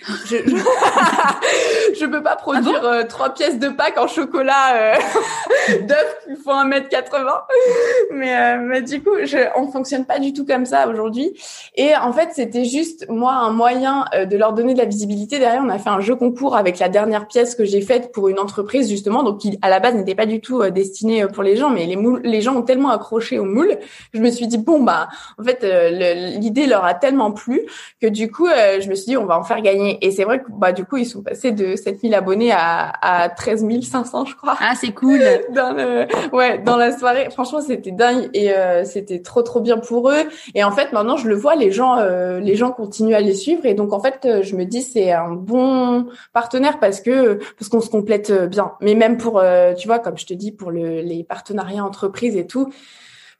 [0.00, 0.36] Je,
[1.98, 2.06] je...
[2.06, 4.94] peux pas produire ah euh, trois pièces de Pâques en chocolat euh,
[5.82, 7.26] d'œufs qui font 1m80.
[8.12, 11.32] Mais, euh, mais du coup, je, on fonctionne pas du tout comme ça aujourd'hui.
[11.74, 15.40] Et en fait, c'était juste, moi, un moyen euh, de leur donner de la visibilité.
[15.40, 18.28] Derrière, on a fait un jeu concours avec la dernière pièce que j'ai faite pour
[18.28, 21.56] une entreprise, justement, donc qui, à la base, n'était pas du tout destinée pour les
[21.56, 21.70] gens.
[21.70, 23.76] Mais les, moules, les gens ont tellement accroché aux moules,
[24.14, 25.66] je me suis dit, bon, bah, en fait,
[26.38, 27.62] l'idée leur a tellement plu
[28.00, 30.40] que du coup, je me suis dit, on va en faire gagner et c'est vrai
[30.40, 34.34] que bah du coup ils sont passés de 7000 abonnés à, à 13 500 je
[34.34, 34.56] crois.
[34.60, 35.20] Ah c'est cool.
[35.54, 37.28] dans le, ouais dans la soirée.
[37.30, 40.24] Franchement c'était dingue et euh, c'était trop trop bien pour eux.
[40.54, 43.34] Et en fait maintenant je le vois les gens euh, les gens continuent à les
[43.34, 43.64] suivre.
[43.66, 47.68] Et donc en fait euh, je me dis c'est un bon partenaire parce que parce
[47.68, 48.72] qu'on se complète bien.
[48.80, 49.42] Mais même pour
[49.76, 52.70] tu vois comme je te dis pour le, les partenariats entreprises et tout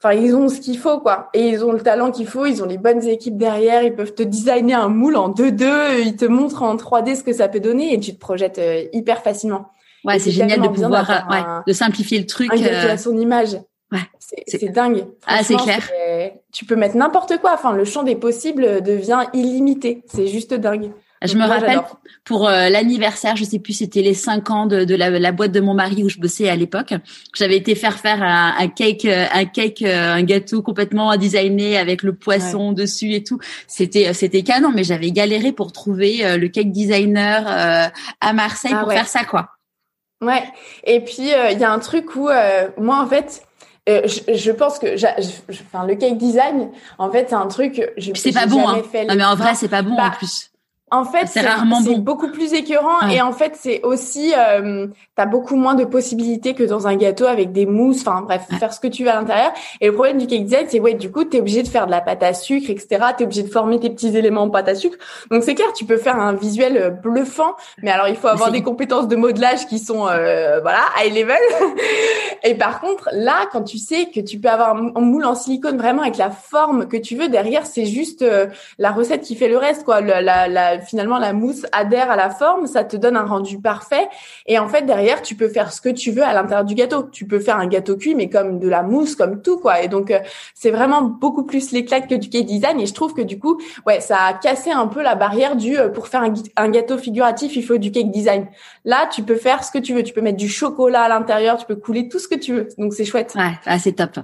[0.00, 1.28] enfin ils ont ce qu'il faut quoi.
[1.34, 4.14] Et ils ont le talent qu'il faut ils ont les bonnes équipes derrière ils peuvent
[4.14, 7.60] te designer un moule en 2-2 ils te montrent en 3D ce que ça peut
[7.60, 9.70] donner et tu te projettes euh, hyper facilement.
[10.04, 12.92] Ouais c'est génial de pouvoir euh, ouais, de simplifier le truc un euh...
[12.92, 13.54] à son image.
[13.92, 15.06] ouais c'est dingue.
[15.26, 15.82] Ah c'est clair.
[16.52, 17.52] tu peux mettre n'importe quoi.
[17.54, 20.04] Enfin le champ des possibles devient illimité.
[20.06, 20.92] C'est juste dingue
[21.22, 21.80] je me rappelle
[22.24, 25.52] pour euh, l'anniversaire, je sais plus, c'était les cinq ans de, de la, la, boîte
[25.52, 26.94] de mon mari où je bossais à l'époque.
[27.34, 31.76] J'avais été faire faire un, un cake, euh, un cake, euh, un gâteau complètement designé
[31.76, 33.38] avec le poisson dessus et tout.
[33.66, 37.90] C'était c'était canon, mais j'avais galéré pour trouver le cake designer
[38.20, 39.50] à Marseille ah pour faire ça quoi.
[40.20, 40.44] Ouais.
[40.84, 42.28] Et puis il y a un truc où
[42.78, 43.42] moi en fait
[43.86, 44.96] je, je, pense que,
[45.50, 47.82] enfin, le cake design, en fait, c'est un truc.
[48.14, 48.68] C'est pas bon.
[48.68, 48.82] Hein.
[49.08, 50.50] non, mais en vrai, c'est pas bon en bah, plus.
[50.90, 54.86] En fait, c'est beaucoup plus écœurant et en fait, c'est aussi euh,
[55.16, 58.00] t'as beaucoup moins de possibilités que dans un gâteau avec des mousses.
[58.00, 59.52] Enfin bref, faire ce que tu veux à l'intérieur.
[59.80, 61.90] Et le problème du cake design, c'est ouais, du coup, t'es obligé de faire de
[61.90, 63.06] la pâte à sucre, etc.
[63.16, 64.96] T'es obligé de former tes petits éléments en pâte à sucre.
[65.30, 68.50] Donc c'est clair, tu peux faire un visuel euh, bluffant, mais alors il faut avoir
[68.50, 71.36] des compétences de modelage qui sont euh, voilà high level.
[72.44, 75.76] et par contre, là, quand tu sais que tu peux avoir un moule en silicone
[75.76, 78.46] vraiment avec la forme que tu veux derrière, c'est juste euh,
[78.78, 80.00] la recette qui fait le reste, quoi.
[80.00, 83.60] La, la, la finalement la mousse adhère à la forme, ça te donne un rendu
[83.60, 84.08] parfait.
[84.46, 87.08] Et en fait derrière, tu peux faire ce que tu veux à l'intérieur du gâteau.
[87.10, 89.82] Tu peux faire un gâteau cuit, mais comme de la mousse, comme tout quoi.
[89.82, 90.18] Et donc euh,
[90.54, 92.80] c'est vraiment beaucoup plus l'éclat que du cake design.
[92.80, 95.78] Et je trouve que du coup, ouais, ça a cassé un peu la barrière du
[95.78, 96.22] euh, pour faire
[96.56, 98.46] un, gâteau figuratif, il faut du cake design.
[98.84, 100.02] Là, tu peux faire ce que tu veux.
[100.02, 102.68] Tu peux mettre du chocolat à l'intérieur, tu peux couler tout ce que tu veux.
[102.78, 103.34] Donc c'est chouette.
[103.36, 104.18] Ouais, ah, c'est top.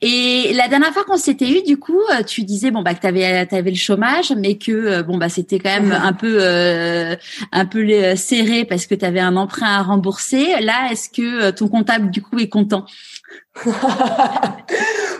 [0.00, 3.00] Et la dernière fois qu'on s'était eu, du coup, euh, tu disais bon bah que
[3.00, 7.16] t'avais avais le chômage, mais que bon bah c'était quand même un peu euh,
[7.52, 10.60] un peu euh, serré parce que tu avais un emprunt à rembourser.
[10.60, 12.84] Là, est-ce que euh, ton comptable du coup est content?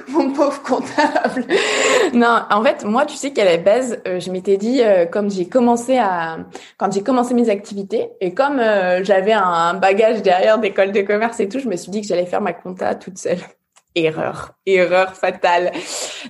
[0.08, 1.46] Mon pauvre comptable.
[2.14, 4.80] Non, en fait, moi, tu sais qu'à la base, je m'étais dit,
[5.12, 6.38] comme j'ai commencé à,
[6.78, 8.58] quand j'ai commencé mes activités, et comme
[9.02, 12.24] j'avais un bagage derrière d'école de commerce et tout, je me suis dit que j'allais
[12.24, 13.38] faire ma compta toute seule
[14.04, 15.72] erreur, erreur fatale.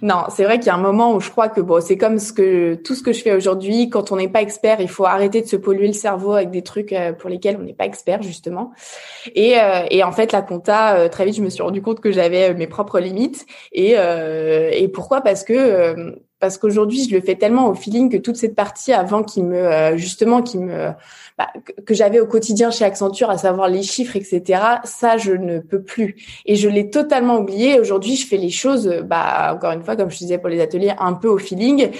[0.02, 2.16] Non, c'est vrai qu'il y a un moment où je crois que bon, c'est comme
[2.16, 3.90] tout ce que je fais aujourd'hui.
[3.90, 6.62] Quand on n'est pas expert, il faut arrêter de se polluer le cerveau avec des
[6.62, 8.72] trucs euh, pour lesquels on n'est pas expert justement.
[9.34, 12.12] Et, euh, en fait, la compta, euh, très vite, je me suis rendu compte que
[12.12, 13.46] j'avais mes propres limites.
[13.72, 15.20] Et, et pourquoi?
[15.20, 19.22] Parce que parce qu'aujourd'hui, je le fais tellement au feeling que toute cette partie avant
[19.22, 20.90] qui me justement qui me
[21.38, 21.46] bah,
[21.86, 24.60] que j'avais au quotidien chez Accenture, à savoir les chiffres, etc.
[24.82, 26.16] Ça, je ne peux plus.
[26.46, 27.78] Et je l'ai totalement oublié.
[27.78, 30.94] Aujourd'hui, je fais les choses, bah, encore une fois, comme je disais pour les ateliers,
[30.98, 31.90] un peu au feeling.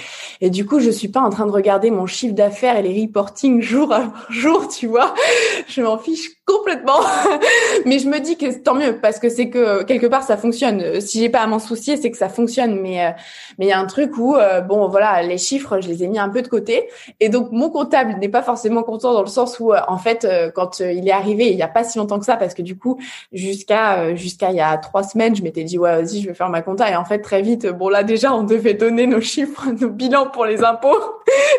[0.41, 3.01] Et du coup, je suis pas en train de regarder mon chiffre d'affaires et les
[3.01, 5.13] reporting jour après jour, tu vois.
[5.69, 6.99] Je m'en fiche complètement.
[7.85, 10.99] mais je me dis que tant mieux parce que c'est que quelque part ça fonctionne.
[10.99, 12.79] Si j'ai pas à m'en soucier, c'est que ça fonctionne.
[12.81, 13.11] Mais euh,
[13.57, 16.07] mais il y a un truc où euh, bon voilà les chiffres, je les ai
[16.07, 16.89] mis un peu de côté
[17.19, 20.27] et donc mon comptable n'est pas forcément content dans le sens où euh, en fait
[20.55, 22.77] quand il est arrivé il y a pas si longtemps que ça parce que du
[22.77, 22.99] coup
[23.31, 26.49] jusqu'à jusqu'à il y a trois semaines je m'étais dit ouais vas-y je vais faire
[26.49, 29.67] ma compta et en fait très vite bon là déjà on devait donner nos chiffres
[29.79, 30.97] nos bilans pour les impôts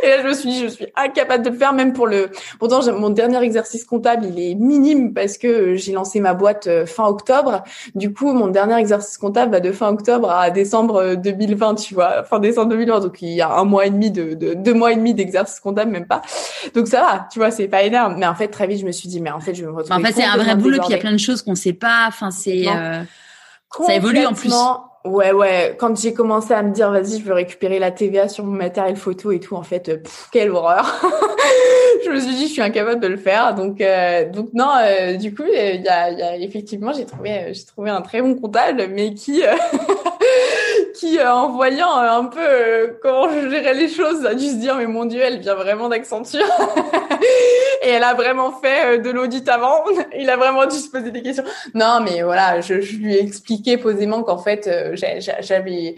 [0.03, 2.31] et là je me suis dit je suis incapable de le faire même pour le
[2.59, 6.87] pourtant mon dernier exercice comptable il est mis parce que j'ai lancé ma boîte euh,
[6.87, 7.63] fin octobre.
[7.95, 11.95] Du coup, mon dernier exercice comptable va de fin octobre à décembre 2020, euh, tu
[11.95, 13.01] vois, fin décembre 2020.
[13.01, 15.91] Donc il y a un mois et demi de, deux mois et demi d'exercice comptable,
[15.91, 16.23] même pas.
[16.75, 18.17] Donc ça va, tu vois, c'est pas énorme.
[18.19, 19.77] Mais en fait, très vite, je me suis dit, mais en fait, je vais me
[19.77, 20.01] retrouver.
[20.01, 20.79] En fait, c'est un vrai boulot.
[20.79, 22.07] Puis il y a plein de choses qu'on sait pas.
[22.09, 23.03] Enfin, c'est euh,
[23.87, 24.53] ça évolue en plus.
[25.05, 25.77] Ouais, ouais.
[25.79, 28.97] Quand j'ai commencé à me dire, vas-y, je veux récupérer la TVA sur mon matériel
[28.97, 29.97] photo et tout, en fait, euh,
[30.31, 31.01] quelle horreur.
[32.05, 33.55] je me suis dit, je suis incapable de le faire.
[33.55, 37.55] Donc, euh, donc non, euh, du coup, il y a, y a, effectivement, j'ai trouvé,
[37.55, 39.43] j'ai trouvé un très bon comptable, mais qui,
[41.01, 44.87] qui, en voyant un peu comment je gérais les choses, a dû se dire mais
[44.87, 46.45] mon Dieu, elle vient vraiment d'Accenture.
[47.83, 49.83] et elle a vraiment fait de l'audit avant.
[50.19, 51.45] Il a vraiment dû se poser des questions.
[51.75, 54.69] Non, mais voilà, je, je lui ai expliqué posément qu'en fait,
[55.41, 55.95] j'avais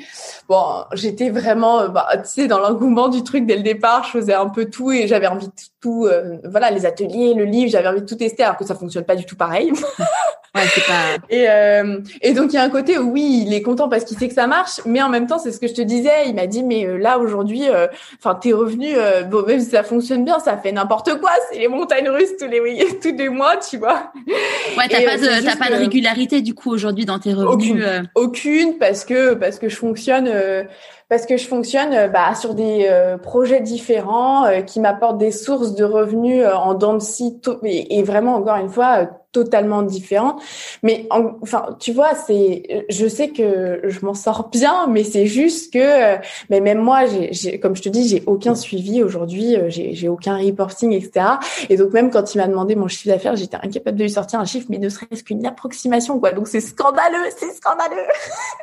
[0.48, 4.04] bon, j'étais vraiment, bah, tu sais, dans l'engouement du truc dès le départ.
[4.04, 6.08] Je faisais un peu tout et j'avais envie de tout,
[6.44, 9.16] voilà, les ateliers, le livre, j'avais envie de tout tester alors que ça fonctionne pas
[9.16, 9.72] du tout pareil.
[10.54, 11.16] Ouais, c'est pas...
[11.30, 14.04] et, euh, et donc il y a un côté où oui, il est content parce
[14.04, 16.26] qu'il sait que ça marche, mais en même temps, c'est ce que je te disais.
[16.26, 17.86] Il m'a dit mais euh, là aujourd'hui, euh,
[18.18, 21.30] enfin tes revenus, euh, bon même si ça fonctionne bien, ça fait n'importe quoi.
[21.50, 22.60] C'est les montagnes russes tous les
[23.02, 24.12] tous les mois, tu vois.
[24.76, 27.72] Ouais, t'as pas de t'as pas de régularité du coup aujourd'hui dans tes revenus.
[27.72, 30.30] Aucune, aucune parce que parce que je fonctionne
[31.12, 32.90] parce que je fonctionne bah, sur des
[33.22, 38.34] projets différents qui m'apportent des sources de revenus en dents de scie et, et, vraiment
[38.34, 40.36] encore une fois totalement différent.
[40.82, 45.72] Mais enfin, tu vois, c'est, je sais que je m'en sors bien, mais c'est juste
[45.72, 46.16] que,
[46.50, 50.36] mais même moi, j'ai, comme je te dis, j'ai aucun suivi aujourd'hui, euh, j'ai aucun
[50.36, 51.26] reporting, etc.
[51.70, 54.40] Et donc même quand il m'a demandé mon chiffre d'affaires, j'étais incapable de lui sortir
[54.40, 56.32] un chiffre, mais ne serait-ce qu'une approximation, quoi.
[56.32, 58.06] Donc c'est scandaleux, c'est scandaleux.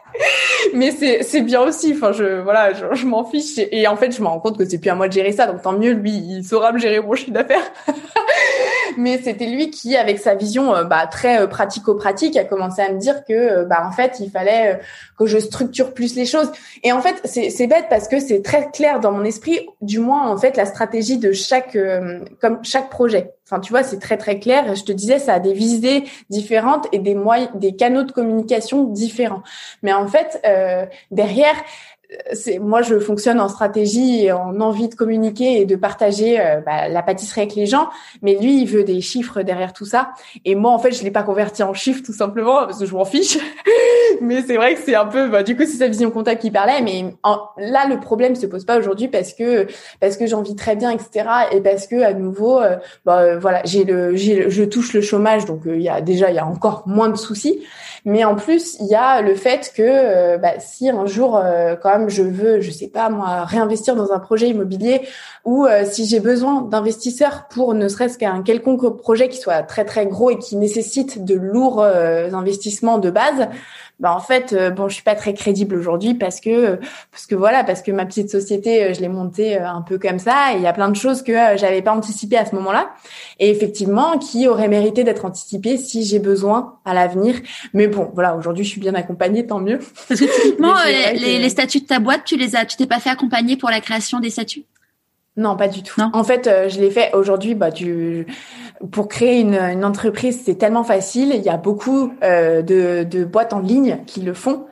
[0.74, 1.94] mais c'est, c'est bien aussi.
[1.96, 3.58] Enfin, je, voilà, je, je m'en fiche.
[3.58, 5.48] Et en fait, je me rends compte que c'est plus à moi de gérer ça.
[5.48, 7.72] Donc tant mieux, lui, il saura me gérer mon chiffre d'affaires.
[9.00, 12.92] mais c'était lui qui, avec sa vision euh, bah, très euh, pratico-pratique, a commencé à
[12.92, 14.80] me dire que, euh, bah, en fait, il fallait
[15.18, 16.52] que je structure plus les choses.
[16.84, 20.30] Et en fait, c'est bête parce que c'est très clair dans mon esprit, du moins
[20.30, 21.78] en fait, la stratégie de chaque,
[22.42, 23.34] comme chaque projet.
[23.46, 24.76] Enfin, tu vois, c'est très très clair.
[24.76, 28.84] Je te disais, ça a des visées différentes et des moyens, des canaux de communication
[28.84, 29.44] différents.
[29.84, 30.42] Mais en fait,
[31.12, 31.56] derrière,
[32.34, 36.60] c'est moi je fonctionne en stratégie et en envie de communiquer et de partager euh,
[36.62, 37.90] bah, la pâtisserie avec les gens.
[38.22, 40.12] Mais lui il veut des chiffres derrière tout ça.
[40.44, 42.94] Et moi en fait je l'ai pas converti en chiffres tout simplement parce que je
[42.94, 43.38] m'en fiche.
[44.22, 46.50] Mais c'est vrai que c'est un peu bah, du coup c'est sa vision comptable qui
[46.50, 46.82] parlait.
[46.82, 47.06] Mais
[47.58, 49.68] là le problème se pose pas aujourd'hui parce que
[50.00, 53.62] parce que j'en vis très bien etc et parce que à nouveau euh, bah, voilà
[53.66, 55.46] j'ai le j'ai je touche le chômage.
[55.46, 57.64] Donc euh, il y a déjà il y a encore moins de soucis.
[58.06, 61.76] Mais en plus, il y a le fait que euh, bah, si un jour, euh,
[61.76, 65.02] quand même, je veux, je sais pas moi, réinvestir dans un projet immobilier,
[65.44, 69.84] ou euh, si j'ai besoin d'investisseurs pour ne serait-ce qu'un quelconque projet qui soit très
[69.84, 73.48] très gros et qui nécessite de lourds investissements de base,
[74.00, 76.80] bah en fait euh, bon je suis pas très crédible aujourd'hui parce que
[77.12, 79.98] parce que voilà parce que ma petite société euh, je l'ai montée euh, un peu
[79.98, 80.54] comme ça.
[80.54, 82.92] Et il y a plein de choses que j'avais pas anticipées à ce moment-là.
[83.40, 87.36] Et effectivement qui auraient mérité d'être anticipées si j'ai besoin à l'avenir.
[87.74, 89.80] Mais bon voilà aujourd'hui je suis bien accompagnée tant mieux.
[90.08, 93.00] Parce que typiquement les, les, statuts de ta boîte tu les as tu t'es pas
[93.00, 94.64] fait accompagner pour la création des statuts?
[95.40, 96.02] Non, pas du tout.
[96.14, 97.56] En fait, je l'ai fait aujourd'hui.
[97.56, 98.28] Bah, tu,
[98.92, 101.34] pour créer une, une entreprise, c'est tellement facile.
[101.36, 104.66] Il y a beaucoup euh, de, de, boîtes en ligne qui le font.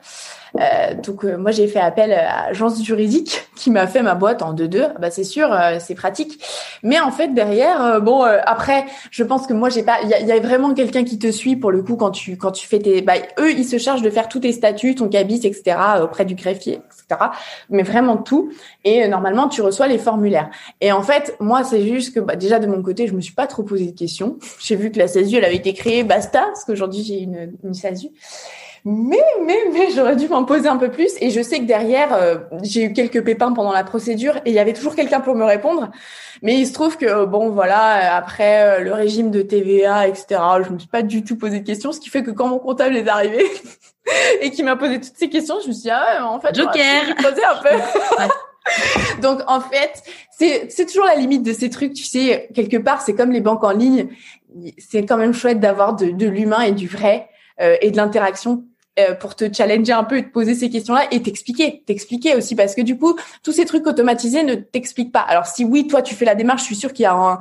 [0.56, 4.42] Euh, donc euh, moi j'ai fait appel à agence juridique qui m'a fait ma boîte
[4.42, 4.98] en 2-2.
[4.98, 6.42] Bah c'est sûr, euh, c'est pratique.
[6.82, 10.14] Mais en fait derrière, euh, bon après, je pense que moi j'ai pas, il y
[10.14, 12.66] a, y a, vraiment quelqu'un qui te suit pour le coup quand tu quand tu
[12.66, 15.76] fais tes, bah eux ils se chargent de faire tous tes statuts, ton cabis, etc.
[16.02, 17.30] auprès du greffier, etc.
[17.70, 18.50] Mais vraiment tout.
[18.84, 20.50] Et normalement tu reçois les formulaires.
[20.80, 23.34] Et en fait moi c'est juste que bah, déjà de mon côté je me suis
[23.34, 24.38] pas trop posé de questions.
[24.60, 27.74] J'ai vu que la SASU elle avait été créée, basta, parce qu'aujourd'hui j'ai une, une
[27.74, 28.08] SASU.
[28.84, 31.12] Mais, mais, mais j'aurais dû m'en poser un peu plus.
[31.20, 34.52] Et je sais que derrière, euh, j'ai eu quelques pépins pendant la procédure et il
[34.52, 35.90] y avait toujours quelqu'un pour me répondre.
[36.42, 40.40] Mais il se trouve que, euh, bon, voilà, après euh, le régime de TVA, etc.,
[40.66, 42.58] je me suis pas du tout posé de questions, ce qui fait que quand mon
[42.58, 43.44] comptable est arrivé
[44.40, 46.54] et qu'il m'a posé toutes ces questions, je me suis dit, ah ouais, en fait,
[46.54, 47.14] Joker.
[47.16, 48.28] poser un peu.
[49.22, 53.00] Donc en fait, c'est c'est toujours la limite de ces trucs, tu sais, quelque part,
[53.00, 54.08] c'est comme les banques en ligne,
[54.76, 58.67] c'est quand même chouette d'avoir de, de l'humain et du vrai et de l'interaction
[58.98, 62.54] euh, pour te challenger un peu et te poser ces questions-là et t'expliquer, t'expliquer aussi
[62.54, 65.20] parce que du coup, tous ces trucs automatisés ne t'expliquent pas.
[65.20, 67.38] Alors si oui, toi tu fais la démarche, je suis sûre qu'il y a un,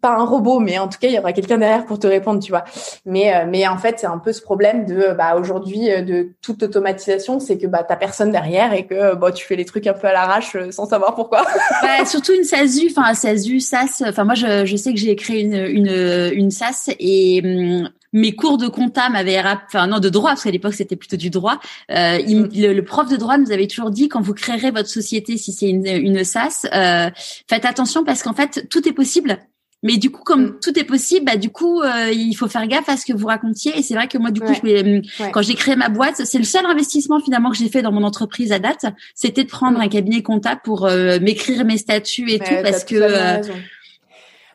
[0.00, 2.42] pas un robot, mais en tout cas il y aura quelqu'un derrière pour te répondre,
[2.42, 2.64] tu vois.
[3.06, 6.32] Mais euh, mais en fait c'est un peu ce problème de bah aujourd'hui euh, de
[6.42, 9.86] toute automatisation, c'est que bah t'as personne derrière et que bah tu fais les trucs
[9.86, 11.44] un peu à l'arrache sans savoir pourquoi.
[11.82, 14.02] bah, surtout une SASU, enfin SASU, SAS.
[14.06, 17.88] Enfin moi je, je sais que j'ai créé une une une SAS et hum,
[18.18, 21.30] mes cours de compta m'avaient enfin non de droit parce qu'à l'époque c'était plutôt du
[21.30, 21.60] droit.
[21.90, 22.48] Euh, mm.
[22.52, 25.68] le, prof de droit nous avait toujours dit quand vous créerez votre société si c'est
[25.68, 27.10] une, une SAS, euh,
[27.48, 29.38] faites attention parce qu'en fait tout est possible.
[29.84, 30.58] Mais du coup, comme mm.
[30.60, 33.28] tout est possible, bah du coup, euh, il faut faire gaffe à ce que vous
[33.28, 33.78] racontiez.
[33.78, 36.44] Et c'est vrai que moi, du coup, je quand j'ai créé ma boîte, c'est le
[36.44, 39.82] seul investissement finalement que j'ai fait dans mon entreprise à date, c'était de prendre mm.
[39.82, 42.96] un cabinet comptable pour euh, m'écrire mes statuts et tout, parce que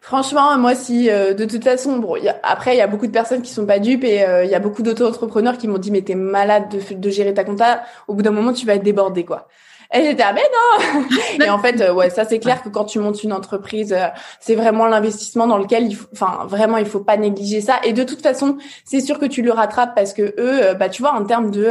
[0.04, 3.52] Franchement, moi, si de toute façon, bon, après, il y a beaucoup de personnes qui
[3.52, 6.66] sont pas dupes et il y a beaucoup d'auto-entrepreneurs qui m'ont dit mais t'es malade
[6.70, 7.84] de, de gérer ta compta.
[8.10, 9.48] Au bout d'un moment, tu vas être débordé, quoi.
[9.96, 11.06] Et j'étais ah mais non.
[11.46, 14.08] et en fait, euh, ouais, ça c'est clair que quand tu montes une entreprise, euh,
[14.40, 17.76] c'est vraiment l'investissement dans lequel il faut, enfin vraiment, il faut pas négliger ça.
[17.84, 20.90] Et de toute façon, c'est sûr que tu le rattrapes parce que eux, euh, bah
[20.90, 21.70] tu vois, en termes de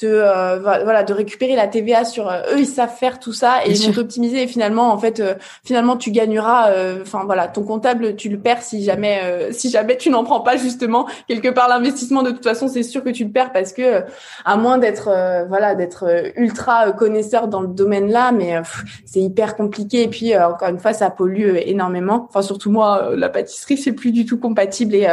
[0.00, 3.86] de voilà de récupérer la TVA sur eux, ils savent faire tout ça et ils
[3.86, 4.42] vont t'optimiser.
[4.42, 5.22] Et finalement, en fait,
[5.64, 6.70] finalement, tu gagneras.
[7.02, 9.20] Enfin voilà, ton comptable, tu le perds si jamais
[9.52, 12.24] si jamais tu n'en prends pas justement quelque part l'investissement.
[12.24, 14.02] De toute façon, c'est sûr que tu le perds parce que
[14.44, 15.08] à moins d'être
[15.48, 18.62] voilà d'être ultra connaisseur dans le domaine-là, mais euh,
[19.04, 20.02] c'est hyper compliqué.
[20.02, 22.26] Et puis euh, encore une fois, ça pollue euh, énormément.
[22.28, 25.06] Enfin surtout moi, la pâtisserie c'est plus du tout compatible et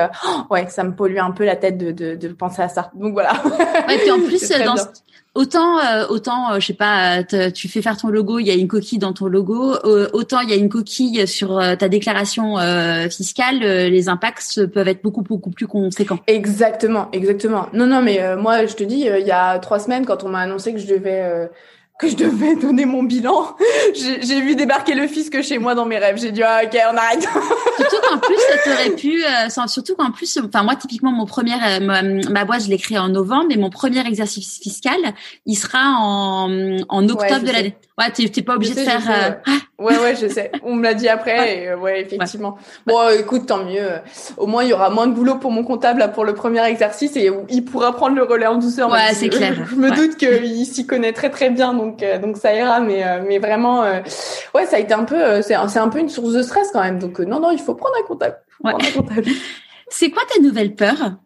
[0.50, 2.92] ouais, ça me pollue un peu la tête de, de, de penser à ça.
[2.96, 3.34] Donc voilà.
[3.90, 4.76] et puis en plus, dans,
[5.36, 5.78] autant
[6.10, 9.14] autant je sais pas tu fais faire ton logo il y a une coquille dans
[9.14, 9.76] ton logo
[10.14, 12.56] autant il y a une coquille sur ta déclaration
[13.10, 18.66] fiscale les impacts peuvent être beaucoup beaucoup plus conséquents exactement exactement non non mais moi
[18.66, 21.50] je te dis il y a trois semaines quand on m'a annoncé que je devais
[21.98, 23.56] que je devais donner mon bilan.
[23.96, 26.18] J'ai vu débarquer le fisc chez moi dans mes rêves.
[26.18, 27.22] J'ai dit ah, ok, on arrête.
[27.22, 29.24] surtout qu'en plus, ça aurait pu.
[29.24, 33.00] Euh, surtout qu'en plus, enfin moi typiquement mon premier, euh, ma, boîte je l'ai créée
[33.00, 35.00] en novembre, mais mon premier exercice fiscal,
[35.46, 37.76] il sera en, en octobre de l'année.
[37.98, 39.10] Ouais, t'es pas obligé de faire.
[39.10, 39.82] Euh, ah.
[39.84, 40.52] ouais, ouais, je sais.
[40.62, 41.64] On me l'a dit après.
[41.64, 42.58] Et, ouais, effectivement.
[42.86, 43.90] Bon, écoute, tant mieux.
[44.38, 46.64] Au moins, il y aura moins de boulot pour mon comptable là, pour le premier
[46.66, 48.92] exercice et il pourra prendre le relais en douceur.
[48.92, 49.56] Ouais, c'est clair.
[49.70, 52.80] Je, me doute qu'il s'y connaît très très bien, donc donc ça ira.
[52.82, 56.34] Mais mais vraiment, ouais, ça a été un peu, c'est c'est un peu une source
[56.34, 57.00] de stress quand même.
[57.00, 58.38] Donc non, non, il faut prendre un comptable.
[59.90, 61.18] C'est quoi ta nouvelle peur?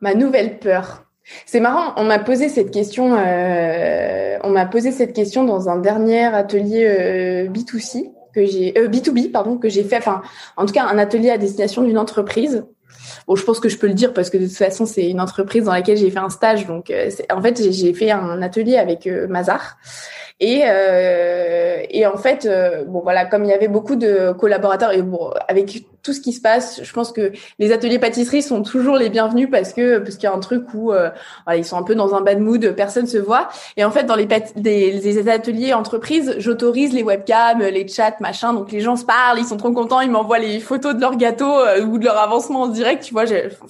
[0.00, 1.05] Ma nouvelle peur.
[1.44, 3.16] C'est marrant, on m'a posé cette question.
[3.18, 8.88] Euh, on m'a posé cette question dans un dernier atelier euh, B2C que j'ai euh,
[8.88, 9.96] B2B pardon que j'ai fait.
[9.96, 10.22] Enfin,
[10.56, 12.64] en tout cas, un atelier à destination d'une entreprise.
[13.26, 15.20] Bon, je pense que je peux le dire parce que de toute façon, c'est une
[15.20, 16.66] entreprise dans laquelle j'ai fait un stage.
[16.66, 16.92] Donc,
[17.30, 19.76] en fait, j'ai fait un atelier avec Mazar
[20.38, 24.92] et, euh, et en fait, euh, bon voilà, comme il y avait beaucoup de collaborateurs
[24.92, 28.62] et bon, avec tout ce qui se passe, je pense que les ateliers pâtisserie sont
[28.62, 31.10] toujours les bienvenus parce que parce qu'il y a un truc où euh,
[31.44, 33.48] voilà, ils sont un peu dans un bad mood, personne se voit.
[33.76, 38.52] Et en fait, dans les, des, ateliers entreprises, j'autorise les webcams, les chats, machin.
[38.52, 41.16] Donc les gens se parlent, ils sont trop contents, ils m'envoient les photos de leur
[41.16, 43.02] gâteau euh, ou de leur avancement en direct.
[43.02, 43.24] Tu vois,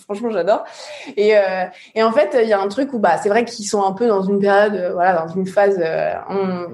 [0.05, 0.65] franchement, j'adore.
[1.17, 1.65] Et, euh,
[1.95, 3.93] et en fait, il y a un truc où bah c'est vrai qu'ils sont un
[3.93, 5.81] peu dans une période, voilà, dans une phase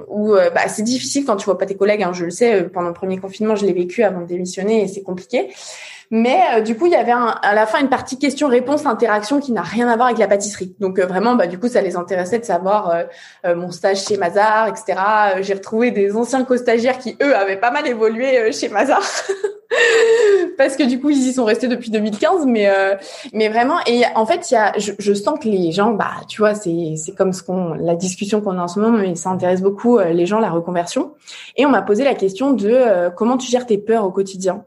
[0.08, 2.02] où euh, bah, c'est difficile quand tu vois pas tes collègues.
[2.02, 4.82] Hein, je le sais, euh, pendant le premier confinement, je l'ai vécu avant de démissionner
[4.82, 5.52] et c'est compliqué.
[6.10, 9.52] Mais euh, du coup, il y avait à la fin une partie question-réponse, interaction qui
[9.52, 10.74] n'a rien à voir avec la pâtisserie.
[10.78, 12.94] Donc vraiment, bah, du coup, ça les intéressait de savoir
[13.44, 14.98] mon stage chez Mazar, etc.
[15.40, 19.02] J'ai retrouvé des anciens co-stagiaires qui, eux, avaient pas mal évolué chez Mazar.
[20.58, 22.94] parce que du coup ils y sont restés depuis 2015 mais euh,
[23.32, 26.12] mais vraiment et en fait il y a je, je, sens que les gens bah
[26.28, 29.14] tu vois c'est c'est comme ce qu'on la discussion qu'on a en ce moment mais
[29.14, 31.12] ça intéresse beaucoup euh, les gens la reconversion.
[31.56, 34.64] Et on m'a posé la question de euh, comment tu gères tes peurs au quotidien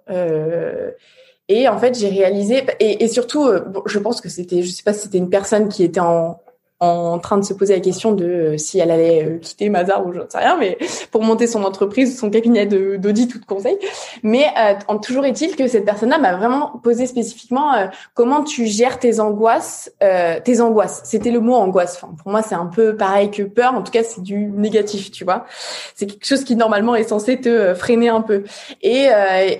[1.47, 3.47] et en fait j'ai réalisé et, et surtout
[3.85, 6.39] je pense que c'était je sais pas si c'était une personne qui était en
[6.85, 10.05] en train de se poser la question de euh, si elle allait euh, quitter Mazar
[10.05, 10.77] ou je ne sais rien, mais
[11.11, 13.77] pour monter son entreprise, son cabinet d'audit ou de conseil.
[14.23, 17.71] Mais euh, toujours est-il que cette personne-là m'a vraiment posé spécifiquement
[18.13, 19.91] comment tu gères tes angoisses,
[20.43, 21.01] tes angoisses.
[21.03, 21.97] C'était le mot angoisse.
[21.97, 23.73] Pour moi, c'est un peu pareil que peur.
[23.73, 25.45] En tout cas, c'est du négatif, tu vois.
[25.95, 28.43] C'est quelque chose qui normalement est censé te freiner un peu.
[28.81, 29.07] Et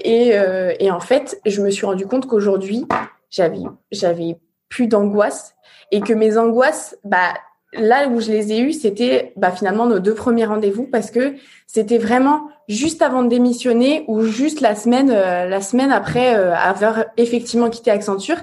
[0.03, 0.35] et
[0.79, 2.85] et en fait, je me suis rendu compte qu'aujourd'hui,
[3.29, 4.37] j'avais j'avais
[4.69, 5.54] plus d'angoisse
[5.91, 7.33] et que mes angoisses, bah
[7.77, 11.35] là où je les ai eues, c'était bah, finalement nos deux premiers rendez-vous parce que
[11.67, 16.55] c'était vraiment juste avant de démissionner ou juste la semaine euh, la semaine après euh,
[16.55, 18.37] avoir effectivement quitté Accenture.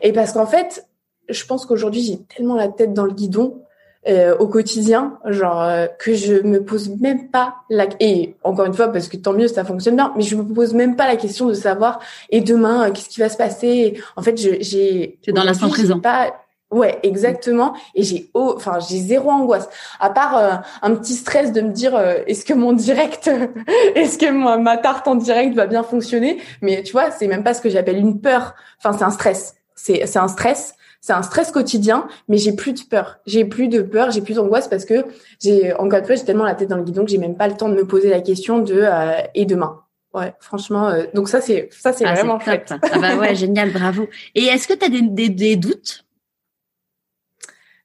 [0.00, 0.86] Et parce qu'en fait
[1.28, 3.62] je pense qu'aujourd'hui j'ai tellement la tête dans le guidon
[4.08, 5.64] euh, au quotidien genre
[6.00, 9.46] que je me pose même pas la et encore une fois parce que tant mieux
[9.46, 12.90] ça fonctionne bien mais je me pose même pas la question de savoir et demain
[12.90, 14.00] qu'est-ce qui va se passer?
[14.16, 16.00] En fait j'ai c'est dans l'instant présent.
[16.00, 16.32] pas
[16.72, 17.74] Ouais, exactement.
[17.94, 19.68] Et j'ai, enfin, j'ai zéro angoisse.
[20.00, 23.30] À part euh, un petit stress de me dire, euh, est-ce que mon direct,
[23.94, 26.40] est-ce que ma, ma, tarte en direct va bien fonctionner?
[26.62, 28.54] Mais tu vois, c'est même pas ce que j'appelle une peur.
[28.78, 29.54] Enfin, c'est un stress.
[29.74, 30.74] C'est, c'est un stress.
[31.02, 33.18] C'est un stress quotidien, mais j'ai plus de peur.
[33.26, 35.04] J'ai plus de peur, j'ai plus d'angoisse parce que
[35.40, 37.48] j'ai, encore une fois, j'ai tellement la tête dans le guidon que j'ai même pas
[37.48, 39.80] le temps de me poser la question de euh, et demain.
[40.14, 42.74] Ouais, franchement, donc ça c'est ça c'est ah, vraiment chouette.
[42.82, 44.08] Ah bah ouais, génial, bravo.
[44.34, 46.04] Et est-ce que tu as des, des, des doutes?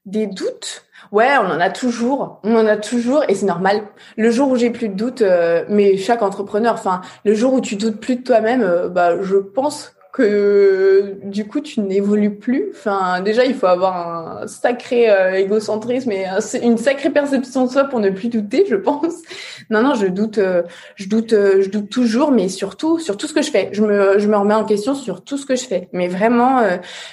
[0.08, 3.82] Des doutes Ouais, on en a toujours, on en a toujours, et c'est normal.
[4.16, 7.60] Le jour où j'ai plus de doutes, euh, mais chaque entrepreneur, enfin, le jour où
[7.60, 12.70] tu doutes plus de toi-même, euh, bah, je pense que du coup tu n'évolues plus.
[12.72, 16.26] Enfin, déjà il faut avoir un sacré euh, égocentrisme et
[16.60, 19.14] une sacrée perception de soi pour ne plus douter, je pense.
[19.70, 20.62] Non, non, je doute, euh,
[20.94, 23.68] je doute, euh, je doute toujours, mais surtout sur tout ce que je fais.
[23.72, 25.90] Je me, je me remets en question sur tout ce que je fais.
[25.92, 26.62] Mais vraiment,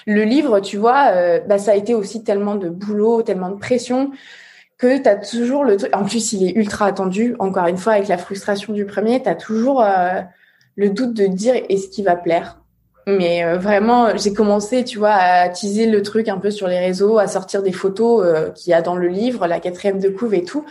[0.08, 1.12] le livre, tu vois,
[1.50, 4.12] bah ça a été aussi tellement de boulot, tellement de pression
[4.78, 5.94] que tu as toujours le truc.
[5.94, 7.36] En plus, il est ultra attendu.
[7.40, 9.84] Encore une fois, avec la frustration du premier, tu as toujours
[10.78, 12.58] le doute de dire est-ce qu'il va plaire?
[13.08, 16.80] Mais euh, vraiment, j'ai commencé, tu vois, à teaser le truc un peu sur les
[16.80, 20.10] réseaux, à sortir des photos euh, qu'il y a dans le livre, la quatrième de
[20.10, 20.66] couve et tout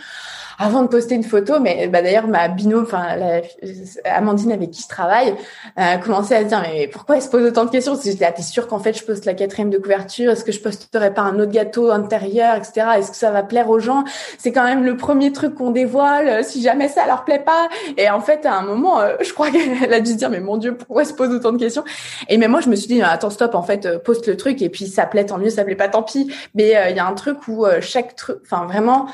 [0.57, 3.03] avant de poster une photo, mais bah, d'ailleurs ma binôme, enfin
[4.05, 5.33] Amandine avec qui je travaille, euh,
[5.75, 7.95] a commencé à se dire mais pourquoi elle se pose autant de questions?
[7.95, 10.31] Si j'étais ah, t'es sûre qu'en fait je poste la quatrième de couverture?
[10.31, 12.87] Est-ce que je posterai pas un autre gâteau intérieur, etc.
[12.97, 14.03] Est-ce que ça va plaire aux gens?
[14.37, 16.27] C'est quand même le premier truc qu'on dévoile.
[16.27, 19.33] Euh, si jamais ça leur plaît pas, et en fait à un moment, euh, je
[19.33, 21.57] crois qu'elle a dû se dire mais mon Dieu pourquoi elle se pose autant de
[21.57, 21.83] questions?
[22.29, 24.69] Et même moi je me suis dit attends stop en fait poste le truc et
[24.69, 26.31] puis ça plaît tant mieux, ça plaît pas tant pis.
[26.53, 29.07] Mais il y a un truc où chaque truc, enfin vraiment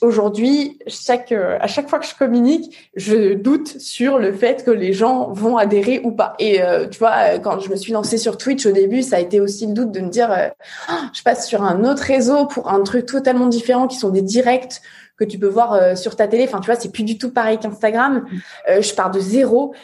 [0.00, 4.70] aujourd'hui chaque euh, à chaque fois que je communique, je doute sur le fait que
[4.70, 6.34] les gens vont adhérer ou pas.
[6.38, 9.16] Et euh, tu vois, euh, quand je me suis lancée sur Twitch au début, ça
[9.16, 10.52] a été aussi le doute de me dire,
[10.90, 14.22] oh, je passe sur un autre réseau pour un truc totalement différent, qui sont des
[14.22, 14.80] directs
[15.16, 16.44] que tu peux voir sur ta télé.
[16.44, 18.26] Enfin, tu vois, c'est plus du tout pareil qu'Instagram.
[18.66, 19.74] je pars de zéro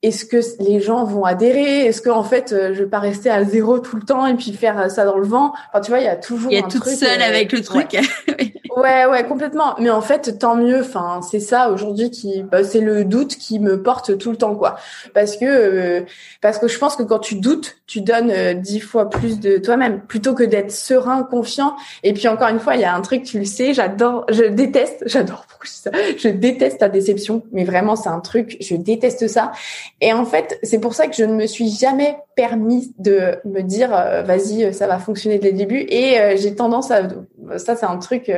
[0.00, 1.86] est-ce que les gens vont adhérer?
[1.86, 4.52] Est-ce que en fait, je vais pas rester à zéro tout le temps et puis
[4.52, 5.52] faire ça dans le vent?
[5.68, 6.52] Enfin, tu vois, il y a toujours.
[6.52, 7.94] Il y a toute seule avec le truc.
[8.28, 8.47] Ouais,
[8.80, 9.74] ouais, complètement.
[9.78, 10.80] Mais en fait, tant mieux.
[10.80, 14.54] Enfin, c'est ça aujourd'hui qui, bah, c'est le doute qui me porte tout le temps,
[14.54, 14.76] quoi.
[15.14, 16.00] Parce que, euh,
[16.40, 19.58] parce que je pense que quand tu doutes, tu donnes euh, dix fois plus de
[19.58, 21.76] toi-même, plutôt que d'être serein, confiant.
[22.02, 24.44] Et puis encore une fois, il y a un truc, tu le sais, j'adore, je
[24.44, 25.46] déteste, j'adore.
[25.64, 29.52] Je déteste ta déception, mais vraiment, c'est un truc, je déteste ça.
[30.00, 33.62] Et en fait, c'est pour ça que je ne me suis jamais permis de me
[33.62, 35.80] dire, euh, vas-y, ça va fonctionner dès le début.
[35.88, 37.02] Et j'ai tendance à,
[37.56, 38.30] ça, c'est un truc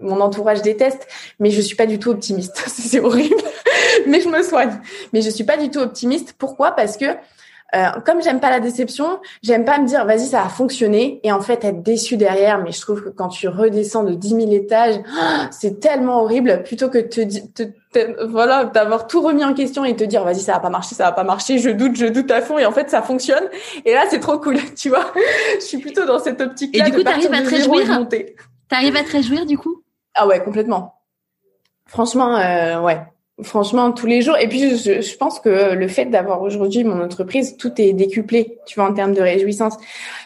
[0.00, 1.06] mon entourage déteste,
[1.40, 2.62] mais je suis pas du tout optimiste.
[2.66, 3.42] c'est horrible,
[4.06, 4.80] mais je me soigne.
[5.12, 6.34] Mais je suis pas du tout optimiste.
[6.38, 6.72] Pourquoi?
[6.72, 7.06] Parce que
[7.74, 11.32] euh, comme j'aime pas la déception, j'aime pas me dire vas-y ça a fonctionné et
[11.32, 12.62] en fait être déçu derrière.
[12.62, 14.96] Mais je trouve que quand tu redescends de 10 000 étages,
[15.50, 20.04] c'est tellement horrible plutôt que te, te, voilà d'avoir tout remis en question et te
[20.04, 22.42] dire vas-y ça va pas marcher, ça va pas marcher, je doute, je doute à
[22.42, 23.44] fond et en fait ça fonctionne.
[23.84, 25.12] Et là c'est trop cool, tu vois.
[25.56, 26.86] je suis plutôt dans cette optique là.
[26.86, 28.06] Et du coup t'arrives à te réjouir.
[28.68, 29.82] T'arrives à te réjouir du coup?
[30.14, 30.94] Ah ouais, complètement.
[31.86, 33.00] Franchement, euh, ouais.
[33.42, 34.36] Franchement, tous les jours.
[34.38, 38.58] Et puis, je, je pense que le fait d'avoir aujourd'hui mon entreprise, tout est décuplé,
[38.64, 39.76] tu vois, en termes de réjouissance.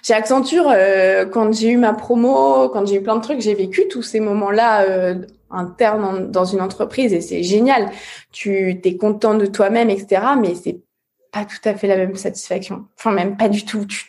[0.02, 3.54] Chez Accenture, euh, quand j'ai eu ma promo, quand j'ai eu plein de trucs, j'ai
[3.54, 5.14] vécu tous ces moments-là euh,
[5.50, 7.90] internes dans une entreprise et c'est génial.
[8.30, 10.20] Tu t'es content de toi-même, etc.
[10.38, 10.78] Mais c'est
[11.33, 12.87] pas tout à fait la même satisfaction.
[12.99, 13.87] Enfin, même pas du tout.
[13.87, 14.07] Tu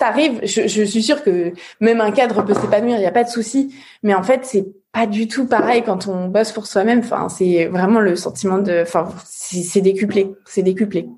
[0.00, 3.24] arrives, je, je suis sûre que même un cadre peut s'épanouir, il n'y a pas
[3.24, 3.74] de souci.
[4.02, 7.00] Mais en fait, c'est pas du tout pareil quand on bosse pour soi-même.
[7.00, 11.08] Enfin, c'est vraiment le sentiment de, enfin, c'est décuplé, c'est décuplé.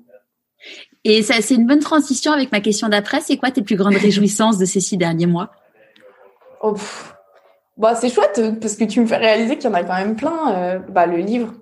[1.05, 3.21] Et ça, c'est une bonne transition avec ma question d'après.
[3.21, 5.51] C'est quoi tes plus grandes réjouissances de ces six derniers mois?
[6.61, 6.75] Oh,
[7.77, 10.17] bah, c'est chouette parce que tu me fais réaliser qu'il y en a quand même
[10.17, 10.53] plein.
[10.53, 11.53] Euh, bah, le livre,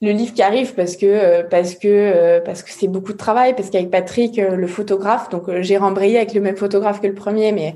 [0.00, 3.18] le livre qui arrive parce que euh, parce que euh, parce que c'est beaucoup de
[3.18, 7.14] travail parce qu'avec Patrick le photographe donc j'ai rembrayé avec le même photographe que le
[7.14, 7.74] premier mais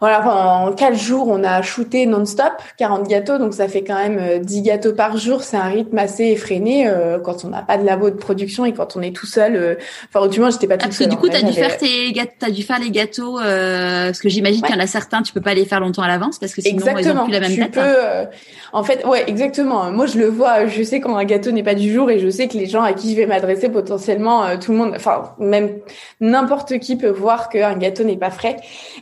[0.00, 4.42] voilà, en quatre jours, on a shooté non-stop 40 gâteaux, donc ça fait quand même
[4.42, 5.42] 10 euh, gâteaux par jour.
[5.42, 8.72] C'est un rythme assez effréné euh, quand on n'a pas de labo de production et
[8.72, 9.56] quand on est tout seul.
[9.56, 9.74] Euh,
[10.08, 11.08] enfin, du moins, j'étais pas tout parce seul.
[11.08, 14.20] Parce que du coup, t'as dû faire tes gâteaux, t'as dû faire les gâteaux, parce
[14.20, 16.38] que j'imagine qu'il y en a certains, tu peux pas les faire longtemps à l'avance
[16.38, 17.02] parce que sinon exactement.
[17.02, 17.72] ils ont plus la même tu date.
[17.72, 18.30] Peux,
[18.72, 19.92] en fait, ouais, exactement.
[19.92, 20.66] Moi, je le vois.
[20.66, 22.82] Je sais quand un gâteau n'est pas du jour et je sais que les gens
[22.82, 25.76] à qui je vais m'adresser potentiellement, tout le monde, enfin même
[26.20, 28.56] n'importe qui peut voir qu'un gâteau n'est pas frais.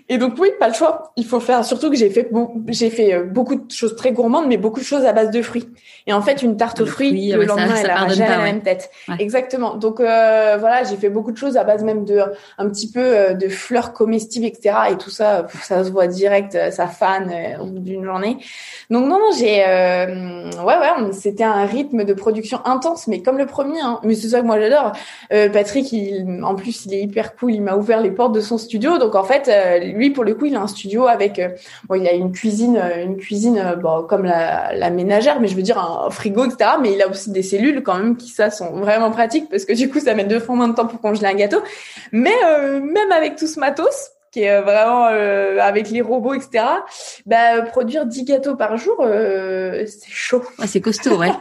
[0.08, 0.87] Et donc oui, pas le choix.
[1.16, 2.30] Il faut faire surtout que j'ai fait
[2.68, 5.42] j'ai fait euh, beaucoup de choses très gourmandes, mais beaucoup de choses à base de
[5.42, 5.68] fruits.
[6.06, 8.90] Et en fait, une tarte aux fruits, le lendemain, elle a jamais la même tête.
[9.18, 9.74] Exactement.
[9.74, 12.22] Donc euh, voilà, j'ai fait beaucoup de choses à base même de
[12.56, 14.74] un petit peu euh, de fleurs comestibles, etc.
[14.92, 18.38] Et tout ça, ça se voit direct, ça fane au bout d'une journée.
[18.90, 23.46] Donc non, non, j'ai ouais, ouais, c'était un rythme de production intense, mais comme le
[23.46, 23.80] premier.
[23.80, 24.00] Hein.
[24.02, 24.92] Mais c'est ça que moi j'adore.
[25.52, 27.54] Patrick, il, en plus, il est hyper cool.
[27.54, 28.98] Il m'a ouvert les portes de son studio.
[28.98, 29.50] Donc en fait,
[29.94, 30.77] lui, pour le coup, il a un studio
[31.08, 31.40] avec
[31.88, 35.48] bon, il a une cuisine, euh, une cuisine euh, bon, comme la, la, ménagère, mais
[35.48, 36.72] je veux dire un frigo, etc.
[36.80, 39.72] Mais il a aussi des cellules quand même qui ça sont vraiment pratiques parce que
[39.72, 41.62] du coup ça met deux fois moins de temps pour congeler un gâteau.
[42.12, 46.62] Mais euh, même avec tout ce matos, qui est vraiment avec les robots, etc.
[47.24, 50.42] Bah, produire 10 gâteaux par jour, c'est chaud.
[50.66, 51.32] c'est costaud, ouais.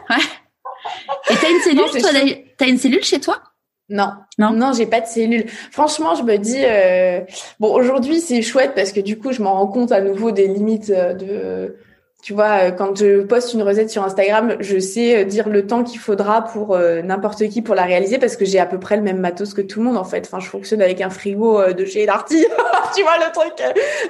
[1.30, 2.10] Et t'as une cellule, toi,
[2.56, 3.42] t'as une cellule chez toi?
[3.90, 5.44] Non, non, non, j'ai pas de cellule.
[5.70, 7.20] Franchement, je me dis euh,
[7.58, 10.46] bon, aujourd'hui c'est chouette parce que du coup, je m'en rends compte à nouveau des
[10.46, 11.76] limites euh, de
[12.20, 15.68] tu vois, euh, quand je poste une recette sur Instagram, je sais euh, dire le
[15.68, 18.80] temps qu'il faudra pour euh, n'importe qui pour la réaliser parce que j'ai à peu
[18.80, 20.26] près le même matos que tout le monde en fait.
[20.26, 22.44] Enfin, je fonctionne avec un frigo de chez Darty.
[22.96, 23.52] tu vois le truc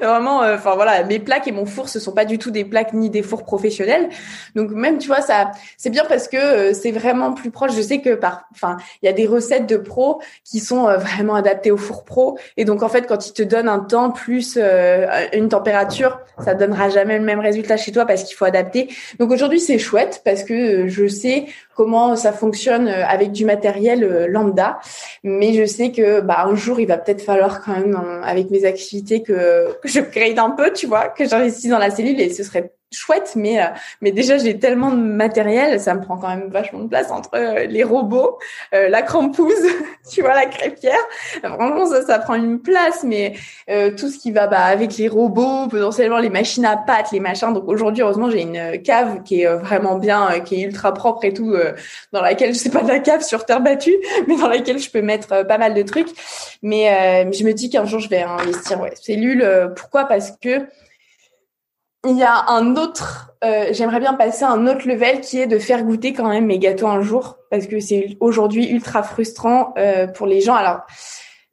[0.01, 2.95] vraiment enfin voilà, mes plaques et mon four ce sont pas du tout des plaques
[2.95, 4.09] ni des fours professionnels.
[4.55, 7.73] Donc même tu vois ça c'est bien parce que c'est vraiment plus proche.
[7.77, 11.35] Je sais que par enfin, il y a des recettes de pro qui sont vraiment
[11.35, 14.59] adaptées au four pro et donc en fait quand ils te donnent un temps plus
[15.35, 18.89] une température, ça donnera jamais le même résultat chez toi parce qu'il faut adapter.
[19.19, 21.47] Donc aujourd'hui c'est chouette parce que euh, je sais
[21.79, 24.81] comment ça fonctionne euh, avec du matériel euh, lambda,
[25.23, 28.65] mais je sais que bah un jour il va peut-être falloir quand même avec mes
[28.65, 32.31] activités que, que je crée un peu, tu vois, que j'investisse dans la cellule et
[32.31, 33.67] ce serait chouette, mais euh,
[34.01, 37.31] mais déjà j'ai tellement de matériel, ça me prend quand même vachement de place entre
[37.35, 38.39] euh, les robots,
[38.75, 39.55] euh, la crampouse,
[40.11, 40.99] tu vois la crêpière.
[41.43, 43.35] Vraiment ça ça prend une place, mais
[43.97, 47.53] tout ce qui va bah, avec les robots, potentiellement les machines à pâtes, les machins.
[47.53, 51.33] Donc aujourd'hui heureusement j'ai une cave qui est vraiment bien, qui est ultra propre et
[51.33, 51.55] tout,
[52.13, 53.97] dans laquelle je sais pas la cave sur terre battue,
[54.27, 56.09] mais dans laquelle je peux mettre pas mal de trucs.
[56.63, 59.73] Mais je me dis qu'un jour je vais investir ouais cellule.
[59.77, 60.05] pourquoi?
[60.05, 60.67] Parce que
[62.07, 65.47] il y a un autre, euh, j'aimerais bien passer à un autre level qui est
[65.47, 69.75] de faire goûter quand même mes gâteaux un jour parce que c'est aujourd'hui ultra frustrant
[69.79, 70.55] euh, pour les gens.
[70.55, 70.83] Alors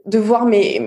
[0.06, 0.82] de voir mes,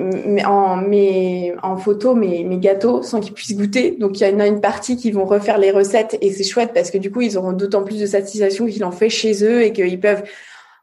[0.46, 3.92] en mes en photo mes, mes gâteaux sans qu'ils puissent goûter.
[3.98, 6.70] Donc il y en a une partie qui vont refaire les recettes et c'est chouette
[6.72, 9.62] parce que du coup ils auront d'autant plus de satisfaction qu'ils l'ont fait chez eux
[9.62, 10.22] et qu'ils peuvent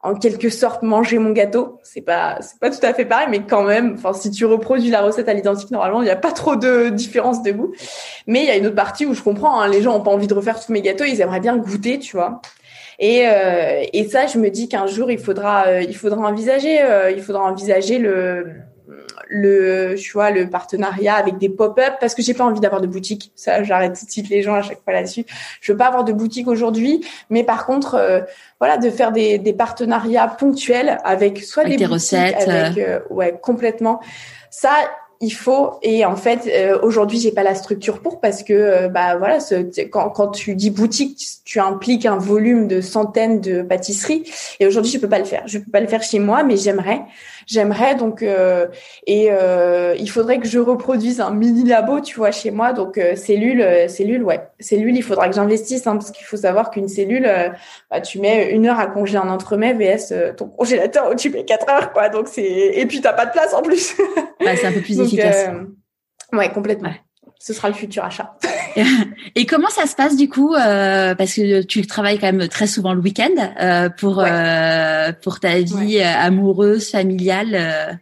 [0.03, 1.79] en quelque sorte manger mon gâteau.
[1.83, 4.91] C'est pas c'est pas tout à fait pareil, mais quand même, enfin si tu reproduis
[4.91, 7.73] la recette à l'identique, normalement il n'y a pas trop de différence de goût.
[8.27, 10.11] Mais il y a une autre partie où je comprends, hein, les gens ont pas
[10.11, 12.41] envie de refaire tous mes gâteaux, ils aimeraient bien goûter, tu vois.
[12.99, 16.81] Et, euh, et ça, je me dis qu'un jour il faudra euh, il faudra envisager
[16.81, 18.45] euh, il faudra envisager le
[19.27, 22.87] le tu vois le partenariat avec des pop-up parce que j'ai pas envie d'avoir de
[22.87, 23.31] boutique.
[23.35, 25.25] Ça j'arrête tout de suite les gens à chaque fois là-dessus.
[25.61, 28.21] Je veux pas avoir de boutique aujourd'hui mais par contre euh,
[28.59, 33.37] voilà de faire des, des partenariats ponctuels avec soit des, boutiques, recettes avec euh, ouais
[33.41, 33.99] complètement.
[34.49, 34.71] Ça
[35.21, 39.15] il faut et en fait euh, aujourd'hui j'ai pas la structure pour parce que bah
[39.17, 39.55] voilà ce,
[39.85, 44.23] quand, quand tu dis boutique tu impliques un volume de centaines de pâtisseries
[44.59, 45.43] et aujourd'hui je peux pas le faire.
[45.45, 47.01] Je peux pas le faire chez moi mais j'aimerais
[47.45, 48.67] j'aimerais donc euh,
[49.07, 52.73] et euh, il faudrait que je reproduise un mini labo tu vois chez moi.
[52.73, 54.41] Donc euh, cellule euh, cellule ouais.
[54.59, 57.29] Cellule il faudra que j'investisse hein, parce qu'il faut savoir qu'une cellule
[57.91, 61.45] bah, tu mets une heure à congeler un entremets vs ton congélateur où tu mets
[61.45, 62.09] quatre heures quoi.
[62.09, 63.95] Donc c'est et puis t'as pas de place en plus.
[64.43, 65.47] Bah, c'est un peu plus efficace.
[66.33, 66.91] ouais complètement
[67.39, 68.35] ce sera le futur achat.
[69.35, 72.67] Et comment ça se passe du coup euh, Parce que tu travailles quand même très
[72.67, 77.99] souvent le week-end euh, pour euh, pour ta vie amoureuse, familiale.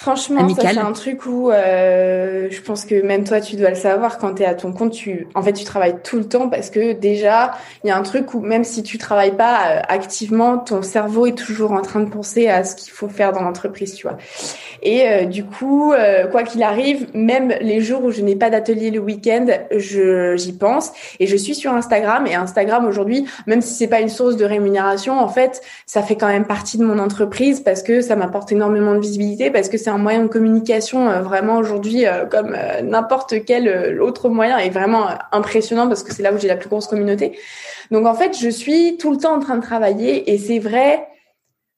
[0.00, 3.74] Franchement, ça c'est un truc où euh, je pense que même toi tu dois le
[3.74, 4.18] savoir.
[4.18, 6.70] Quand tu es à ton compte, tu en fait tu travailles tout le temps parce
[6.70, 7.50] que déjà,
[7.82, 11.26] il y a un truc où même si tu travailles pas euh, activement, ton cerveau
[11.26, 14.18] est toujours en train de penser à ce qu'il faut faire dans l'entreprise, tu vois.
[14.84, 18.50] Et euh, du coup, euh, quoi qu'il arrive, même les jours où je n'ai pas
[18.50, 19.46] d'atelier le week-end,
[19.76, 20.92] je j'y pense.
[21.18, 22.28] Et je suis sur Instagram.
[22.28, 26.14] Et Instagram aujourd'hui, même si c'est pas une source de rémunération, en fait, ça fait
[26.14, 29.76] quand même partie de mon entreprise parce que ça m'apporte énormément de visibilité parce que
[29.88, 34.58] c'est un moyen de communication euh, vraiment aujourd'hui euh, comme euh, n'importe quel autre moyen
[34.58, 37.38] est vraiment impressionnant parce que c'est là où j'ai la plus grosse communauté.
[37.90, 41.08] Donc en fait, je suis tout le temps en train de travailler et c'est vrai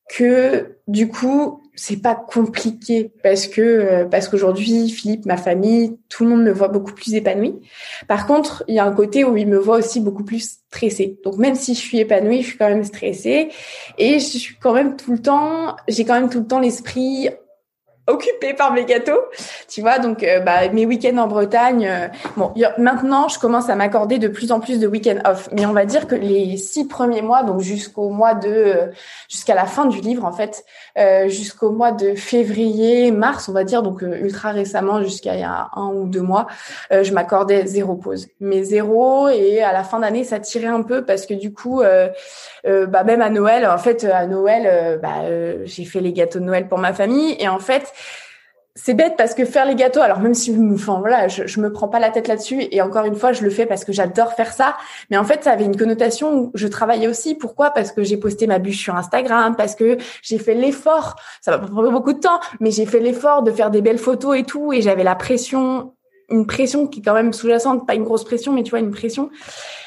[0.08, 6.30] que du coup, c'est pas compliqué parce que parce qu'aujourd'hui, Philippe, ma famille, tout le
[6.30, 7.60] monde me voit beaucoup plus épanouie.
[8.08, 11.20] Par contre, il y a un côté où il me voit aussi beaucoup plus stressée.
[11.22, 13.50] Donc même si je suis épanouie, je suis quand même stressée
[13.98, 17.30] et je suis quand même tout le temps, j'ai quand même tout le temps l'esprit
[18.10, 19.20] occupée par mes gâteaux,
[19.68, 19.98] tu vois.
[19.98, 21.86] Donc, euh, bah, mes week-ends en Bretagne.
[21.86, 25.48] Euh, bon, maintenant, je commence à m'accorder de plus en plus de week-ends off.
[25.52, 28.86] Mais on va dire que les six premiers mois, donc jusqu'au mois de, euh,
[29.28, 30.64] jusqu'à la fin du livre, en fait,
[31.26, 35.70] jusqu'au mois de février, mars, on va dire, donc ultra récemment, jusqu'à il y a
[35.74, 36.46] un ou deux mois,
[36.90, 38.28] je m'accordais zéro pause.
[38.40, 41.82] Mais zéro, et à la fin d'année, ça tirait un peu parce que du coup,
[42.64, 45.22] bah, même à Noël, en fait, à Noël, bah,
[45.64, 47.92] j'ai fait les gâteaux de Noël pour ma famille, et en fait
[48.76, 51.72] c'est bête parce que faire les gâteaux, alors même si, enfin voilà, je, je me
[51.72, 54.32] prends pas la tête là-dessus et encore une fois, je le fais parce que j'adore
[54.34, 54.76] faire ça.
[55.10, 57.34] Mais en fait, ça avait une connotation où je travaillais aussi.
[57.34, 57.70] Pourquoi?
[57.70, 61.16] Parce que j'ai posté ma bûche sur Instagram, parce que j'ai fait l'effort.
[61.40, 64.38] Ça va prendre beaucoup de temps, mais j'ai fait l'effort de faire des belles photos
[64.38, 65.94] et tout, et j'avais la pression,
[66.30, 68.90] une pression qui est quand même sous-jacente, pas une grosse pression, mais tu vois une
[68.90, 69.30] pression.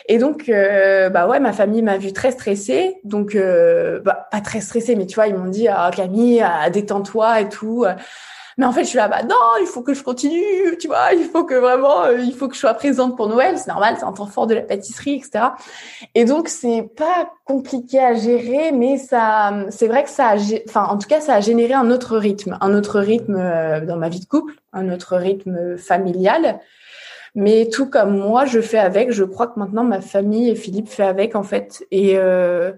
[0.09, 2.97] Et donc, euh, bah ouais, ma famille m'a vu très stressée.
[3.03, 6.69] Donc, euh, bah, pas très stressée, mais tu vois, ils m'ont dit, ah, Camille, ah,
[6.69, 7.85] détends-toi et tout.
[8.58, 11.14] Mais en fait, je suis là, bah non, il faut que je continue, tu vois,
[11.14, 13.95] il faut que vraiment, euh, il faut que je sois présente pour Noël, c'est normal,
[13.97, 15.45] c'est un temps fort de la pâtisserie, etc.
[16.16, 20.36] Et donc, c'est pas compliqué à gérer, mais ça, c'est vrai que ça, a,
[20.68, 23.97] enfin, en tout cas, ça a généré un autre rythme, un autre rythme euh, dans
[23.97, 26.60] ma vie de couple, un autre rythme familial.
[27.36, 29.12] Mais tout comme moi, je fais avec.
[29.12, 31.86] Je crois que maintenant ma famille et Philippe fait avec en fait.
[31.89, 32.74] Et euh,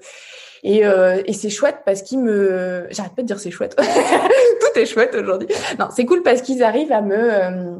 [0.67, 3.75] et, euh, et c'est chouette parce qu'ils me, j'arrête pas de dire c'est chouette.
[3.77, 5.47] Tout est chouette aujourd'hui.
[5.77, 7.75] Non, c'est cool parce qu'ils arrivent à me euh,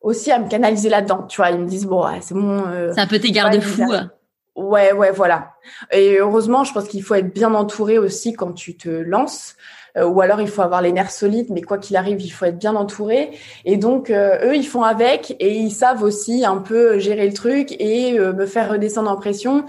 [0.00, 1.24] aussi à me canaliser là-dedans.
[1.28, 2.64] Tu vois, ils me disent bon, ouais, c'est bon.
[2.68, 3.84] Euh, c'est un peu tes garde-fous.
[4.56, 5.52] Ouais, ouais, voilà.
[5.92, 9.54] Et heureusement, je pense qu'il faut être bien entouré aussi quand tu te lances.
[9.98, 12.46] Euh, ou alors il faut avoir les nerfs solides, mais quoi qu'il arrive, il faut
[12.46, 13.38] être bien entouré.
[13.66, 17.34] Et donc euh, eux, ils font avec et ils savent aussi un peu gérer le
[17.34, 19.66] truc et me faire redescendre en pression.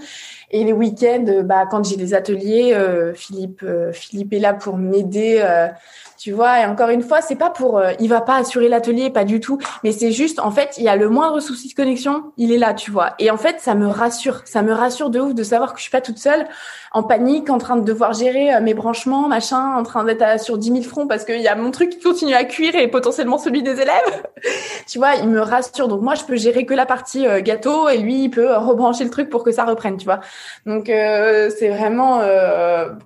[0.50, 4.76] Et les week-ends, bah, quand j'ai des ateliers, euh, Philippe, euh, Philippe est là pour
[4.76, 5.68] m'aider euh,
[6.16, 6.60] tu vois.
[6.60, 9.40] Et encore une fois, c'est pas pour, euh, il va pas assurer l'atelier, pas du
[9.40, 12.52] tout, mais c'est juste, en fait, il y a le moindre souci de connexion, il
[12.52, 13.14] est là, tu vois.
[13.18, 15.82] Et en fait, ça me rassure, ça me rassure de ouf de savoir que je
[15.82, 16.46] suis pas toute seule,
[16.92, 20.56] en panique, en train de devoir gérer euh, mes branchements, machin, en train d'être sur
[20.56, 23.38] 10 000 fronts parce qu'il y a mon truc qui continue à cuire et potentiellement
[23.38, 24.22] celui des élèves.
[24.88, 25.88] tu vois, il me rassure.
[25.88, 29.04] Donc moi, je peux gérer que la partie euh, gâteau et lui, il peut rebrancher
[29.04, 30.20] le truc pour que ça reprenne, tu vois.
[30.64, 32.20] Donc c'est vraiment,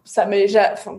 [0.04, 0.46] ça m'est,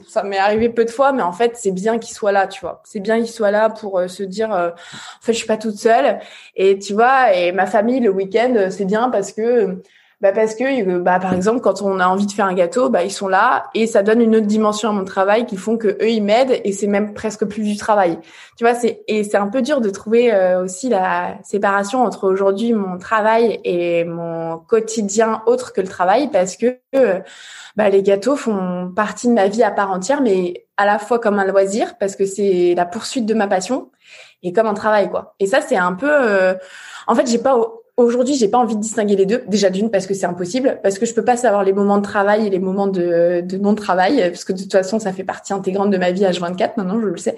[0.07, 2.62] ça m'est arrivé peu de fois, mais en fait, c'est bien qu'il soit là, tu
[2.62, 2.82] vois.
[2.86, 5.58] C'est bien qu'il soit là pour euh, se dire, euh, en fait, je suis pas
[5.58, 6.20] toute seule.
[6.56, 9.82] Et tu vois, et ma famille le week-end, euh, c'est bien parce que,
[10.22, 13.04] bah parce que, bah par exemple, quand on a envie de faire un gâteau, bah
[13.04, 15.88] ils sont là et ça donne une autre dimension à mon travail qui font que
[15.88, 18.20] eux ils m'aident et c'est même presque plus du travail.
[18.58, 22.74] Tu vois, c'est et c'est un peu dur de trouver aussi la séparation entre aujourd'hui
[22.74, 26.78] mon travail et mon quotidien autre que le travail parce que
[27.76, 31.20] bah, les gâteaux font partie de ma vie à part entière, mais à la fois
[31.20, 33.92] comme un loisir parce que c'est la poursuite de ma passion
[34.44, 35.36] et comme un travail quoi.
[35.40, 36.54] Et ça c'est un peu, euh,
[37.08, 37.58] en fait j'ai pas
[38.04, 39.43] aujourd'hui j'ai pas envie de distinguer les deux.
[39.47, 42.04] Déjà d'une parce que c'est impossible, parce que je peux pas savoir les moments de
[42.04, 45.24] travail et les moments de, de non travail parce que de toute façon ça fait
[45.24, 47.36] partie intégrante de ma vie H24 maintenant je le sais.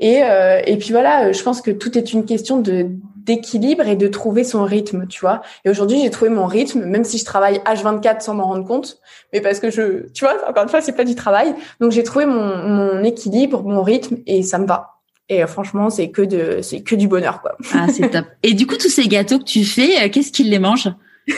[0.00, 2.88] Et euh, et puis voilà, je pense que tout est une question de
[3.28, 5.42] d'équilibre et de trouver son rythme, tu vois.
[5.64, 8.98] Et aujourd'hui, j'ai trouvé mon rythme, même si je travaille H24 sans m'en rendre compte,
[9.32, 11.54] mais parce que je, tu vois, encore une fois, c'est pas du travail.
[11.78, 14.97] Donc, j'ai trouvé mon, mon équilibre, mon rythme, et ça me va.
[15.28, 17.56] Et euh, franchement, c'est que de, c'est que du bonheur, quoi.
[17.74, 18.26] Ah, c'est top.
[18.42, 20.90] Et du coup, tous ces gâteaux que tu fais, euh, qu'est-ce qu'ils les mangent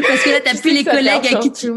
[0.00, 1.70] Parce que là, t'as plus les collègues à qui tu,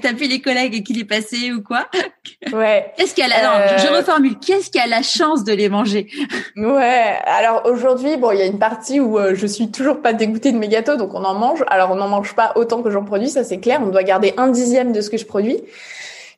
[0.00, 1.86] t'as plus les collègues à qui les passé ou quoi
[2.52, 2.92] Ouais.
[2.96, 4.36] Qu'est-ce qu'elle a Non, je euh, reformule.
[4.38, 6.08] Qu'est-ce qui a la chance de les manger
[6.56, 7.18] Ouais.
[7.26, 10.52] Alors aujourd'hui, bon, il y a une partie où euh, je suis toujours pas dégoûtée
[10.52, 11.64] de mes gâteaux, donc on en mange.
[11.68, 13.80] Alors on n'en mange pas autant que j'en produis, ça c'est clair.
[13.82, 15.58] On doit garder un dixième de ce que je produis.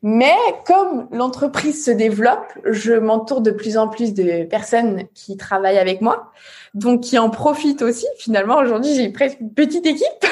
[0.03, 0.35] Mais
[0.67, 6.01] comme l'entreprise se développe, je m'entoure de plus en plus de personnes qui travaillent avec
[6.01, 6.33] moi,
[6.75, 8.07] donc qui en profitent aussi.
[8.19, 10.27] Finalement, aujourd'hui, j'ai presque une petite équipe.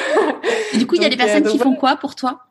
[0.73, 2.41] Et du coup, il y a des personnes euh, qui font quoi pour toi?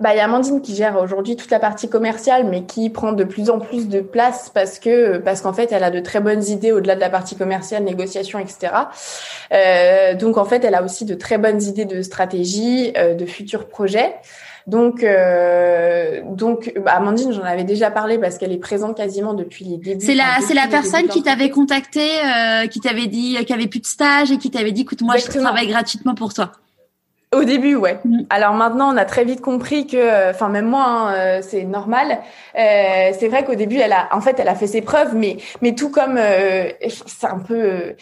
[0.00, 3.12] Bah, il y a Amandine qui gère aujourd'hui toute la partie commerciale, mais qui prend
[3.12, 6.20] de plus en plus de place parce que parce qu'en fait, elle a de très
[6.20, 8.72] bonnes idées au-delà de la partie commerciale, négociation, etc.
[9.52, 13.26] Euh, donc en fait, elle a aussi de très bonnes idées de stratégie, euh, de
[13.26, 14.14] futurs projets.
[14.68, 19.64] Donc, euh, donc, bah, Amandine, j'en avais déjà parlé parce qu'elle est présente quasiment depuis
[19.64, 20.04] les débuts.
[20.04, 23.66] C'est la, c'est la personne qui t'avait contacté, euh, qui t'avait dit qu'il n'y avait
[23.66, 26.52] plus de stage et qui t'avait dit, écoute, moi, je travaille gratuitement pour toi.
[27.34, 27.98] Au début, ouais.
[28.04, 28.20] Mm.
[28.30, 32.20] Alors maintenant, on a très vite compris que, enfin même moi, hein, euh, c'est normal.
[32.58, 35.36] Euh, c'est vrai qu'au début, elle a, en fait, elle a fait ses preuves, mais
[35.60, 37.94] mais tout comme, euh, c'est un peu,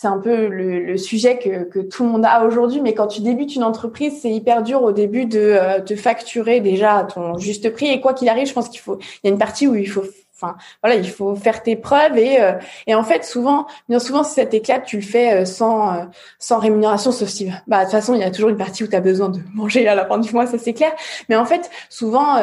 [0.00, 2.80] c'est un peu le, le, sujet que, que tout le monde a aujourd'hui.
[2.80, 6.60] Mais quand tu débutes une entreprise, c'est hyper dur au début de euh, te facturer
[6.60, 7.88] déjà ton juste prix.
[7.88, 9.88] Et quoi qu'il arrive, je pense qu'il faut, il y a une partie où il
[9.88, 10.04] faut
[10.40, 12.52] Enfin, voilà, il faut faire tes preuves et euh,
[12.86, 16.04] et en fait souvent, bien souvent si ça t'éclate, tu le fais euh, sans euh,
[16.38, 18.86] sans rémunération sauf si bah de toute façon il y a toujours une partie où
[18.86, 20.92] tu as besoin de manger à la fin du mois, ça c'est clair.
[21.28, 22.36] Mais en fait souvent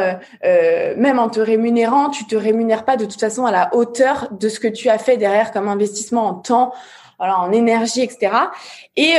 [0.44, 4.50] même en te rémunérant, tu te rémunères pas de toute façon à la hauteur de
[4.50, 6.74] ce que tu as fait derrière comme investissement en temps,
[7.18, 8.32] voilà en énergie, etc.
[8.96, 9.14] Et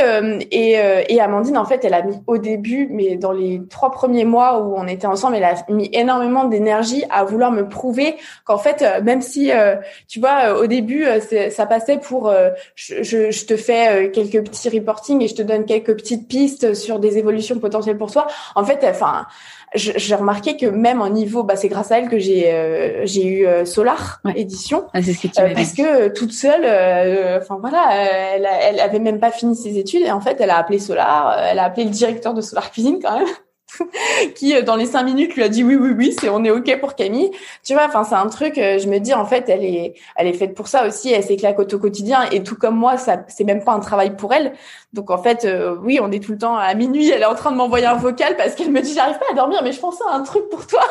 [0.51, 0.77] et
[1.09, 4.59] et Amandine en fait, elle a mis au début, mais dans les trois premiers mois
[4.59, 8.83] où on était ensemble, elle a mis énormément d'énergie à vouloir me prouver qu'en fait,
[9.03, 9.51] même si
[10.07, 11.05] tu vois au début
[11.51, 12.31] ça passait pour
[12.75, 16.73] je, je, je, te fais quelques petits reporting et je te donne quelques petites pistes
[16.73, 18.27] sur des évolutions potentielles pour toi.
[18.55, 19.25] En fait, enfin
[19.75, 23.25] j'ai remarqué que même en niveau, bah, c'est grâce à elle que j'ai euh, j'ai
[23.25, 26.65] eu euh, Solar édition, ah, c'est ce que tu euh, parce que toute seule,
[27.41, 27.89] enfin voilà,
[28.35, 31.37] elle, elle avait même pas fini ses études et en fait elle a appelé Solar,
[31.39, 33.27] elle a appelé le directeur de Solar Cuisine quand même.
[34.35, 36.51] qui euh, dans les cinq minutes lui a dit oui oui oui c'est on est
[36.51, 37.31] ok pour Camille.
[37.63, 40.27] Tu vois enfin c'est un truc euh, je me dis en fait elle est elle
[40.27, 43.43] est faite pour ça aussi elle s'éclate au quotidien et tout comme moi ça c'est
[43.43, 44.53] même pas un travail pour elle
[44.93, 47.35] donc en fait euh, oui on est tout le temps à minuit elle est en
[47.35, 49.79] train de m'envoyer un vocal parce qu'elle me dit j'arrive pas à dormir mais je
[49.79, 50.81] pense à un truc pour toi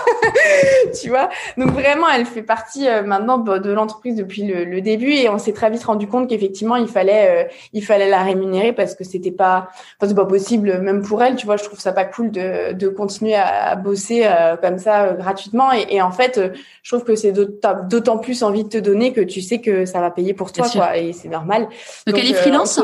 [1.01, 1.29] tu vois?
[1.57, 5.39] Donc vraiment elle fait partie maintenant bah, de l'entreprise depuis le, le, début et on
[5.39, 9.31] s'est très vite rendu compte qu'effectivement il fallait il fallait la rémunérer parce que c'était
[9.31, 9.69] pas
[9.99, 11.57] enfin, c'est pas possible même pour elle tu vois?
[11.57, 15.73] Je trouve ça pas cool de de continuer à, bosser euh, comme ça euh, gratuitement.
[15.73, 16.51] Et, en fait, euh,
[16.83, 20.01] je trouve que c'est d'autant plus envie de te donner que tu sais que ça
[20.01, 20.97] va payer pour toi, quoi.
[20.97, 21.69] Et c'est normal.
[22.07, 22.81] Donc, elle est freelance?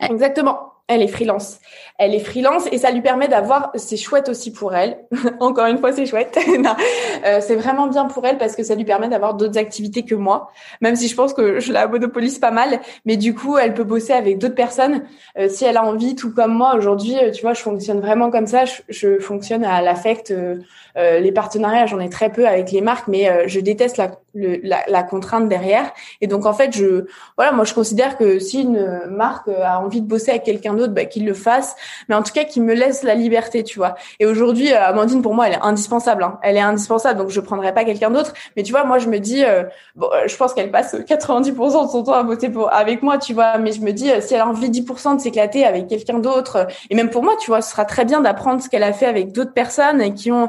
[0.00, 1.60] Exactement elle est freelance.
[1.98, 4.98] Elle est freelance et ça lui permet d'avoir, c'est chouette aussi pour elle.
[5.40, 6.36] Encore une fois, c'est chouette.
[7.24, 10.16] euh, c'est vraiment bien pour elle parce que ça lui permet d'avoir d'autres activités que
[10.16, 10.50] moi.
[10.80, 13.84] Même si je pense que je la monopolise pas mal, mais du coup, elle peut
[13.84, 15.04] bosser avec d'autres personnes
[15.38, 16.16] euh, si elle a envie.
[16.16, 18.64] Tout comme moi aujourd'hui, euh, tu vois, je fonctionne vraiment comme ça.
[18.88, 20.32] Je, fonctionne à l'affect.
[20.32, 20.56] Euh,
[20.96, 25.02] les partenariats, j'en ai très peu avec les marques, mais je déteste la, la, la,
[25.02, 25.92] contrainte derrière.
[26.20, 30.00] Et donc en fait, je, voilà, moi je considère que si une marque a envie
[30.00, 31.76] de bosser avec quelqu'un bah, qu'il le fasse,
[32.08, 33.94] mais en tout cas qu'il me laisse la liberté, tu vois.
[34.18, 36.22] Et aujourd'hui, euh, Amandine pour moi, elle est indispensable.
[36.22, 36.38] Hein.
[36.42, 38.32] Elle est indispensable, donc je prendrai pas quelqu'un d'autre.
[38.56, 39.64] Mais tu vois, moi je me dis, euh,
[39.96, 43.18] bon, euh, je pense qu'elle passe 90% de son temps à voter pour avec moi,
[43.18, 43.58] tu vois.
[43.58, 46.94] Mais je me dis, si elle a envie 10% de s'éclater avec quelqu'un d'autre, et
[46.94, 49.32] même pour moi, tu vois, ce sera très bien d'apprendre ce qu'elle a fait avec
[49.32, 50.48] d'autres personnes et qui ont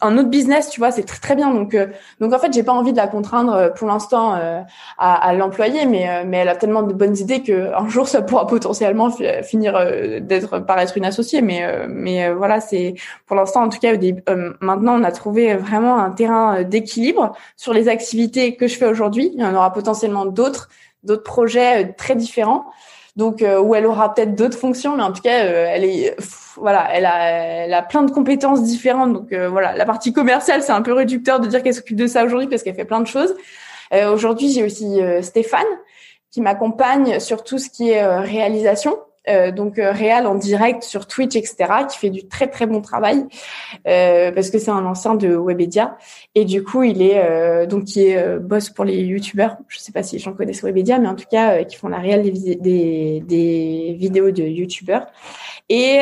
[0.00, 0.90] un autre business, tu vois.
[0.90, 1.52] C'est très très bien.
[1.52, 1.76] Donc
[2.20, 4.64] donc en fait, j'ai pas envie de la contraindre pour l'instant à,
[4.98, 8.46] à l'employer, mais mais elle a tellement de bonnes idées que un jour ça pourra
[8.46, 9.10] potentiellement
[9.42, 12.94] finir euh, d'être paraître une associée, mais euh, mais euh, voilà, c'est
[13.26, 13.92] pour l'instant en tout cas
[14.60, 19.30] maintenant on a trouvé vraiment un terrain d'équilibre sur les activités que je fais aujourd'hui.
[19.34, 20.68] Il y en aura potentiellement d'autres,
[21.04, 22.64] d'autres projets très différents.
[23.16, 26.16] Donc où elle aura peut-être d'autres fonctions, mais en tout cas, elle est
[26.56, 29.12] voilà, elle a, elle a plein de compétences différentes.
[29.12, 32.24] Donc voilà, la partie commerciale, c'est un peu réducteur de dire qu'elle s'occupe de ça
[32.24, 33.34] aujourd'hui parce qu'elle fait plein de choses.
[34.12, 35.66] aujourd'hui, j'ai aussi Stéphane
[36.30, 38.96] qui m'accompagne sur tout ce qui est réalisation.
[39.28, 41.56] Euh, donc euh, Réal en direct sur Twitch, etc.,
[41.88, 43.24] qui fait du très très bon travail
[43.86, 45.96] euh, parce que c'est un ancien de Webedia
[46.34, 49.58] et du coup il est euh, donc qui est boss pour les youtubeurs.
[49.68, 51.98] Je sais pas si j'en connais sur Webedia, mais en tout cas qui font la
[51.98, 55.06] réelle des, des, des vidéos de youtubeurs.
[55.68, 56.00] Et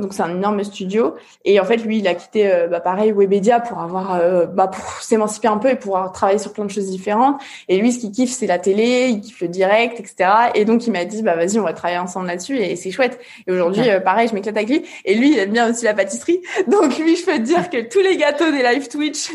[0.00, 1.14] donc c'est un énorme studio
[1.44, 4.18] et en fait lui il a quitté bah, pareil Webedia pour avoir
[4.48, 7.40] bah, pour s'émanciper un peu et pouvoir travailler sur plein de choses différentes.
[7.68, 10.30] Et lui ce qu'il kiffe c'est la télé, il kiffe le direct, etc.
[10.54, 13.18] Et donc il m'a dit bah vas-y on va travailler ensemble là-dessus et c'est chouette.
[13.46, 14.84] Et aujourd'hui, euh, pareil, je m'éclate avec lui.
[15.04, 16.40] Et lui, il aime bien aussi la pâtisserie.
[16.66, 19.30] Donc lui, je peux te dire que tous les gâteaux des live Twitch,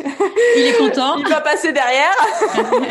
[0.57, 1.15] il est content.
[1.19, 2.15] il va passer derrière.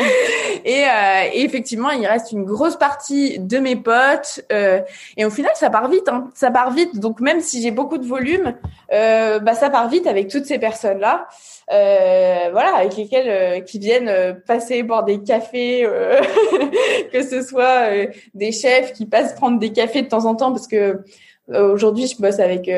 [0.65, 4.41] et, euh, et, effectivement, il reste une grosse partie de mes potes.
[4.51, 4.81] Euh,
[5.17, 6.07] et au final, ça part vite.
[6.07, 6.29] Hein.
[6.43, 6.99] Ça part vite.
[6.99, 8.55] Donc même si j'ai beaucoup de volume,
[8.91, 11.29] euh, bah ça part vite avec toutes ces personnes-là.
[11.71, 15.87] Euh, voilà, avec lesquels euh, qui viennent euh, passer boire des cafés,
[17.13, 17.87] que ce soit
[18.33, 20.99] des chefs qui passent prendre des cafés de temps en temps parce que
[21.49, 22.71] aujourd'hui je bosse avec,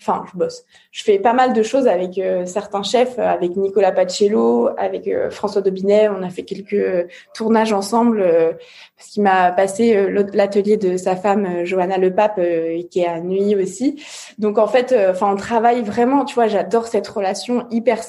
[0.00, 4.70] enfin je bosse, je fais pas mal de choses avec certains chefs, avec Nicolas Pacello,
[4.76, 8.24] avec François Dobinet, on a fait quelques tournages ensemble
[8.96, 12.40] parce qu'il m'a passé l'atelier de sa femme Johanna Lepape
[12.90, 14.02] qui est à Nuit aussi.
[14.38, 18.02] Donc en fait, enfin on travaille vraiment, tu vois, j'adore cette relation hyper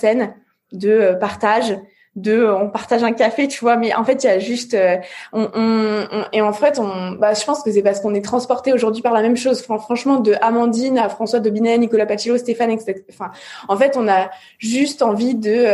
[0.74, 1.76] de euh, partage
[2.15, 4.76] de euh, on partage un café tu vois mais en fait il y a juste
[4.76, 4.98] euh,
[5.31, 8.72] on, on, et en fait on bah je pense que c'est parce qu'on est transporté
[8.72, 9.64] aujourd'hui par la même chose.
[9.64, 13.31] Franchement de Amandine à François Dobinet Nicolas Pacillo Stéphane etc enfin
[13.68, 14.30] en fait on a
[14.60, 15.65] juste envie de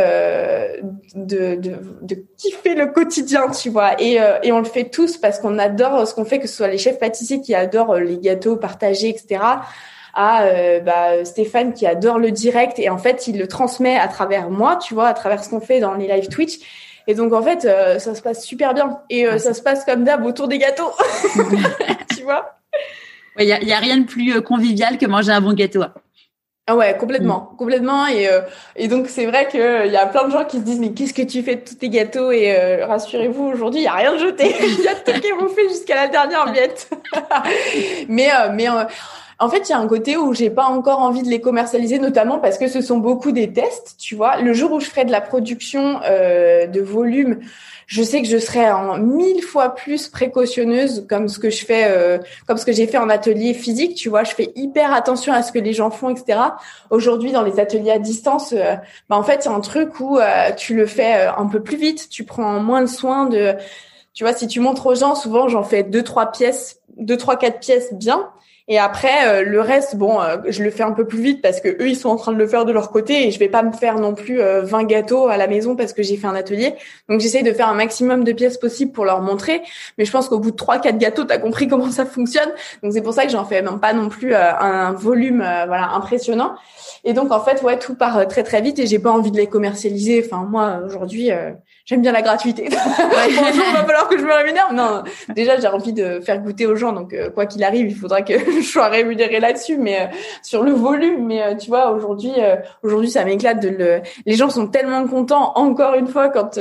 [1.14, 5.38] de, de, de kiffer le quotidien tu vois et et on le fait tous parce
[5.40, 8.56] qu'on adore ce qu'on fait que ce soit les chefs pâtissiers qui adorent les gâteaux
[8.56, 9.40] partagés etc
[10.14, 14.08] à euh, bah, Stéphane qui adore le direct et en fait il le transmet à
[14.08, 16.58] travers moi, tu vois, à travers ce qu'on fait dans les live Twitch.
[17.06, 19.84] Et donc en fait euh, ça se passe super bien et euh, ça se passe
[19.84, 20.92] comme d'hab autour des gâteaux,
[22.16, 22.56] tu vois?
[23.38, 25.82] Il y, a, y a rien de plus convivial que manger un bon gâteau.
[26.70, 27.56] Ah ouais, complètement, mm.
[27.56, 28.06] complètement.
[28.06, 28.42] Et, euh,
[28.76, 30.92] et donc c'est vrai qu'il euh, y a plein de gens qui se disent mais
[30.92, 32.30] qu'est-ce que tu fais de tous tes gâteaux?
[32.30, 35.26] Et euh, rassurez-vous, aujourd'hui il y a rien de jeté, il y a tout qui
[35.26, 36.88] est bouffé jusqu'à la dernière miette.
[38.08, 38.68] mais mais
[39.40, 41.98] en fait il y a un côté où j'ai pas encore envie de les commercialiser,
[41.98, 44.40] notamment parce que ce sont beaucoup des tests, tu vois.
[44.40, 47.40] Le jour où je ferai de la production de volume
[47.90, 51.86] je sais que je serais en mille fois plus précautionneuse comme ce que je fais,
[51.88, 53.96] euh, comme ce que j'ai fait en atelier physique.
[53.96, 56.38] Tu vois, je fais hyper attention à ce que les gens font, etc.
[56.90, 58.76] Aujourd'hui, dans les ateliers à distance, euh,
[59.08, 62.08] bah en fait, a un truc où euh, tu le fais un peu plus vite,
[62.08, 63.56] tu prends moins de soin de.
[64.14, 67.36] Tu vois, si tu montres aux gens, souvent j'en fais deux, trois pièces, deux, trois,
[67.36, 68.30] quatre pièces bien.
[68.72, 71.60] Et après, euh, le reste, bon, euh, je le fais un peu plus vite parce
[71.60, 73.48] que eux, ils sont en train de le faire de leur côté et je vais
[73.48, 76.28] pas me faire non plus 20 euh, gâteaux à la maison parce que j'ai fait
[76.28, 76.74] un atelier.
[77.08, 79.62] Donc, j'essaye de faire un maximum de pièces possibles pour leur montrer.
[79.98, 82.48] Mais je pense qu'au bout de trois, quatre gâteaux, tu as compris comment ça fonctionne.
[82.84, 86.54] Donc, c'est pour ça que j'en fais même pas non plus un volume, voilà, impressionnant.
[87.02, 89.36] Et donc, en fait, ouais, tout part très, très vite et j'ai pas envie de
[89.36, 90.22] les commercialiser.
[90.24, 91.30] Enfin, moi, aujourd'hui,
[91.90, 92.68] j'aime bien la gratuité.
[92.70, 94.72] Bonjour, il va falloir que je me rémunère.
[94.72, 95.02] Non,
[95.34, 98.22] déjà j'ai envie de faire goûter aux gens, donc euh, quoi qu'il arrive, il faudra
[98.22, 99.76] que je sois rémunérée là-dessus.
[99.76, 100.04] Mais euh,
[100.42, 102.32] sur le volume, mais euh, tu vois, aujourd'hui,
[102.84, 104.00] aujourd'hui ça m'éclate de le.
[104.24, 106.58] Les gens sont tellement contents encore une fois quand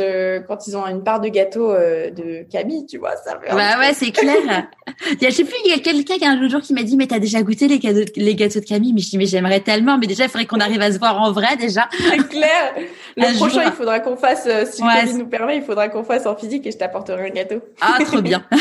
[0.47, 3.39] quand ils ont une part de gâteau de Camille, tu vois, ça.
[3.39, 4.35] Fait bah ouais, c'est clair.
[5.11, 6.83] il y a, je sais plus, il y a quelqu'un qui un jour qui m'a
[6.83, 8.93] dit mais t'as déjà goûté les gâteaux, les gâteaux de Camille?
[8.93, 11.21] Mais je dis mais j'aimerais tellement, mais déjà il faudrait qu'on arrive à se voir
[11.21, 11.87] en vrai déjà.
[11.91, 12.73] C'est clair.
[13.15, 14.81] Le prochain, il faudra qu'on fasse si
[15.19, 17.61] nous permet, il faudra qu'on fasse en physique et je t'apporterai un gâteau.
[17.81, 18.43] Ah, trop bien.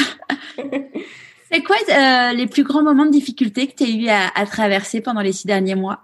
[1.50, 5.00] C'est quoi euh, les plus grands moments de difficulté que tu as eu à, traverser
[5.00, 6.00] pendant les six derniers mois?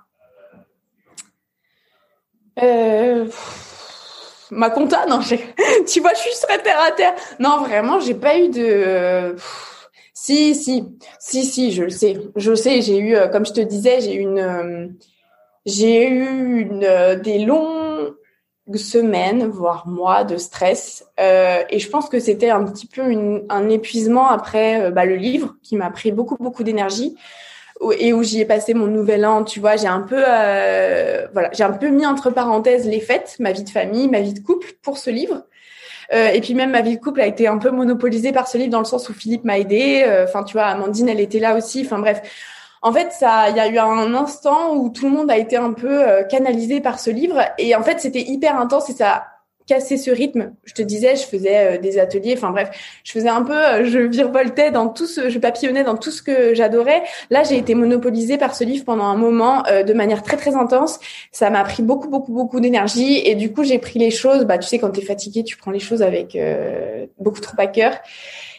[2.63, 3.27] Euh,
[4.51, 5.21] Ma compta, non,
[5.87, 7.15] tu vois, je suis très terre à terre.
[7.41, 9.37] Non, vraiment, j'ai pas eu de.
[10.13, 10.85] Si, si,
[11.19, 12.17] si, si, je le sais.
[12.37, 14.97] Je le sais, j'ai eu, euh, comme je te disais, j'ai eu une,
[15.67, 17.84] j'ai eu une, des longs,
[18.75, 21.07] semaines, voire mois de stress.
[21.21, 25.05] Euh, et je pense que c'était un petit peu une, un épuisement après euh, bah,
[25.05, 27.17] le livre qui m'a pris beaucoup, beaucoup d'énergie
[27.99, 29.45] et où j'y ai passé mon nouvel an.
[29.45, 33.37] Tu vois, j'ai un peu, euh, voilà, j'ai un peu mis entre parenthèses les fêtes,
[33.39, 35.45] ma vie de famille, ma vie de couple pour ce livre.
[36.13, 38.59] Euh, et puis même ma vie de couple a été un peu monopolisée par ce
[38.59, 40.05] livre dans le sens où Philippe m'a aidé.
[40.07, 41.83] Euh, enfin, tu vois, Amandine, elle était là aussi.
[41.85, 42.23] Enfin bref,
[42.85, 45.57] en fait, ça, il y a eu un instant où tout le monde a été
[45.57, 49.11] un peu euh, canalisé par ce livre, et en fait, c'était hyper intense et ça
[49.11, 49.27] a
[49.67, 50.53] cassé ce rythme.
[50.65, 52.69] Je te disais, je faisais euh, des ateliers, enfin bref,
[53.03, 56.21] je faisais un peu, euh, je virevoltais dans tout ce, je papillonnais dans tout ce
[56.21, 57.03] que j'adorais.
[57.31, 61.01] Là, j'ai été monopolisée par ce livre pendant un moment de manière très très intense.
[61.33, 64.45] Ça m'a pris beaucoup beaucoup beaucoup d'énergie et du coup, j'ai pris les choses.
[64.45, 66.37] Bah, tu sais, quand t'es fatigué, tu prends les choses avec
[67.19, 67.95] beaucoup trop à cœur.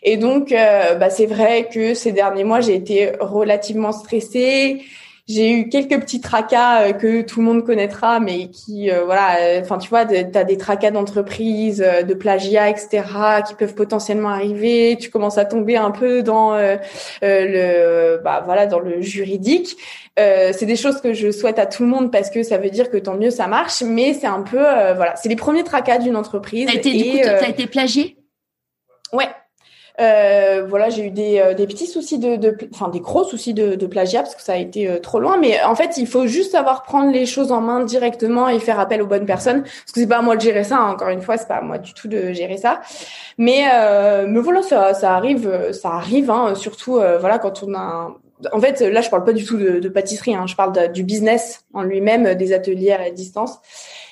[0.07, 4.83] Et donc, euh, bah, c'est vrai que ces derniers mois, j'ai été relativement stressée.
[5.27, 9.59] J'ai eu quelques petits tracas euh, que tout le monde connaîtra, mais qui, euh, voilà,
[9.59, 13.01] enfin, tu vois, tu as des tracas d'entreprise, de plagiat, etc.,
[13.47, 14.95] qui peuvent potentiellement arriver.
[15.01, 19.75] Tu commences à tomber un peu dans le, bah, voilà, dans le juridique.
[20.15, 22.91] c'est des choses que je souhaite à tout le monde parce que ça veut dire
[22.91, 26.15] que tant mieux ça marche, mais c'est un peu, voilà, c'est les premiers tracas d'une
[26.15, 26.67] entreprise.
[26.67, 28.17] T'as été, du coup, t'as été plagié?
[29.11, 29.27] Ouais,
[30.01, 33.53] euh, voilà, j'ai eu des, euh, des, petits soucis de, de, enfin des gros soucis
[33.53, 35.37] de, de, plagiat parce que ça a été euh, trop loin.
[35.37, 38.79] Mais en fait, il faut juste savoir prendre les choses en main directement et faire
[38.79, 39.61] appel aux bonnes personnes.
[39.63, 40.77] Parce que c'est pas à moi de gérer ça.
[40.77, 40.91] Hein.
[40.91, 42.81] Encore une fois, c'est pas à moi du tout de gérer ça.
[43.37, 46.29] Mais euh, mais voilà, ça, ça arrive, ça arrive.
[46.29, 48.15] Hein, surtout voilà quand on a
[48.51, 50.35] en fait, là, je parle pas du tout de, de pâtisserie.
[50.35, 53.59] Hein, je parle du business en lui-même, des ateliers à distance.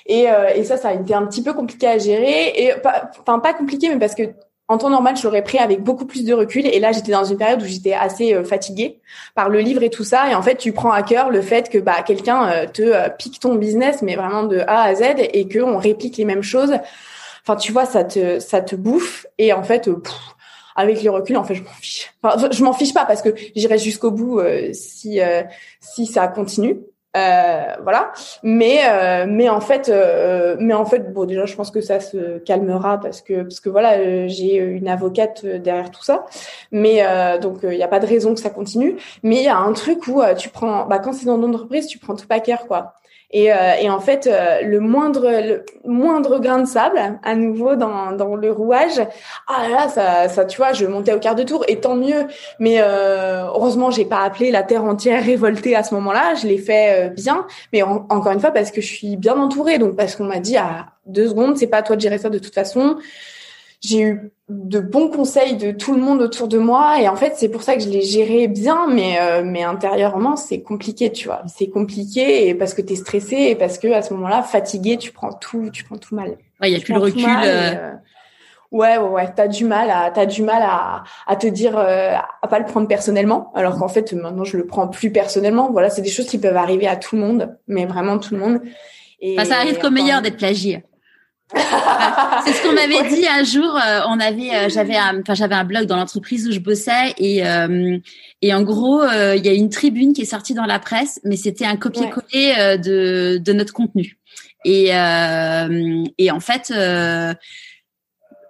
[0.05, 2.53] Et, et ça, ça a été un petit peu compliqué à gérer.
[2.55, 2.73] Et
[3.19, 4.23] enfin pas compliqué, mais parce que
[4.69, 6.65] en temps normal, je l'aurais pris avec beaucoup plus de recul.
[6.65, 8.99] Et là, j'étais dans une période où j'étais assez euh, fatiguée
[9.35, 10.31] par le livre et tout ça.
[10.31, 13.10] Et en fait, tu prends à cœur le fait que bah quelqu'un euh, te euh,
[13.10, 16.44] pique ton business, mais vraiment de A à Z, et que on réplique les mêmes
[16.44, 16.73] choses.
[17.45, 19.26] Enfin, tu vois, ça te ça te bouffe.
[19.38, 19.90] Et en fait,
[20.76, 22.14] avec le recul, en fait, je m'en fiche.
[22.23, 24.41] Enfin, je m'en fiche pas parce que j'irai jusqu'au bout
[24.72, 25.19] si
[25.81, 26.77] si ça continue.
[27.15, 28.11] Euh, voilà.
[28.41, 31.99] Mais euh, mais en fait euh, mais en fait bon déjà je pense que ça
[31.99, 36.26] se calmera parce que parce que voilà j'ai une avocate derrière tout ça.
[36.72, 37.03] Mais
[37.40, 38.98] donc il n'y a pas de raison que ça continue.
[39.22, 41.99] Mais il y a un truc où tu prends bah quand c'est dans l'entreprise tu
[41.99, 42.95] prends tout pas cœur quoi.
[43.34, 47.76] Et, euh, et en fait, euh, le moindre le moindre grain de sable, à nouveau
[47.76, 49.01] dans, dans le rouage,
[49.47, 52.27] ah là, ça, ça, tu vois, je montais au quart de tour, et tant mieux.
[52.60, 56.35] Mais euh, heureusement, j'ai pas appelé la terre entière révoltée à ce moment-là.
[56.35, 59.95] Je l'ai fait bien, mais encore une fois parce que je suis bien entourée, donc
[59.95, 62.39] parce qu'on m'a dit à deux secondes, c'est pas à toi de gérer ça de
[62.39, 62.97] toute façon
[63.84, 67.34] j'ai eu de bons conseils de tout le monde autour de moi et en fait
[67.38, 71.27] c'est pour ça que je l'ai géré bien mais euh, mais intérieurement c'est compliqué tu
[71.27, 71.41] vois.
[71.47, 74.97] C'est compliqué et parce que tu es stressé et parce que à ce moment-là fatigué
[74.97, 76.38] tu prends tout tu prends tout mal.
[76.61, 77.91] Il y a plus le recul euh.
[78.72, 82.47] ouais ouais ouais t'as du mal à t'as du mal à à te dire à
[82.47, 85.72] pas le prendre personnellement alors qu'en fait maintenant je le prends plus personnellement.
[85.72, 88.39] Voilà c'est des choses qui peuvent arriver à tout le monde mais vraiment tout le
[88.39, 88.61] monde.
[89.19, 90.84] Et ça arrive qu'au meilleur d'être plagié
[91.55, 93.75] c'est ce qu'on m'avait dit un jour.
[93.75, 97.45] Euh, on avait, euh, j'avais, enfin j'avais un blog dans l'entreprise où je bossais et
[97.45, 97.97] euh,
[98.41, 101.35] et en gros il y a une tribune qui est sortie dans la presse, mais
[101.35, 104.17] c'était un copier-coller de de notre contenu.
[104.65, 106.73] Et et en fait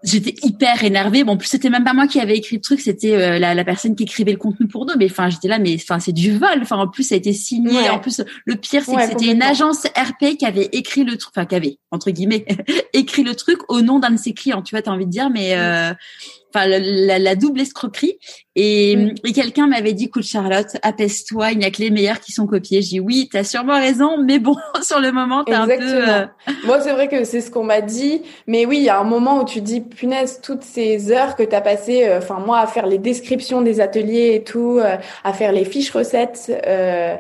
[0.04, 1.24] j'étais hyper énervée.
[1.24, 3.54] Bon, en plus c'était même pas moi qui avais écrit le truc, c'était euh, la,
[3.54, 4.94] la, personne qui écrivait le contenu pour nous.
[4.98, 6.60] Mais enfin, j'étais là, mais enfin c'est du vol.
[6.62, 7.90] Enfin, en plus ça a été signé.
[7.90, 11.34] En plus, le pire c'est que c'était une agence RP qui avait écrit le truc,
[11.36, 12.46] enfin qui avait entre guillemets
[12.94, 14.62] écrit le truc au nom d'un de ses clients.
[14.62, 15.94] Tu vois, t'as envie de dire, mais euh,
[16.54, 18.18] enfin la, la, double escroquerie.
[18.56, 18.92] Et,
[19.26, 22.46] et quelqu'un m'avait dit, écoute Charlotte, apaise-toi, il n'y a que les meilleurs qui sont
[22.46, 22.82] copiés.
[22.82, 25.74] J'ai dit oui, t'as sûrement raison, mais bon, sur le moment, t'es un peu.
[25.82, 26.26] Euh,
[26.66, 29.04] Moi, c'est vrai que c'est ce qu'on m'a dit, mais oui, il y a un
[29.04, 32.68] moment où tu dis, punaise, toutes ces heures que t'as passées, euh, enfin moi, à
[32.68, 36.52] faire les descriptions des ateliers et tout, euh, à faire les fiches recettes.
[36.68, 37.16] Euh,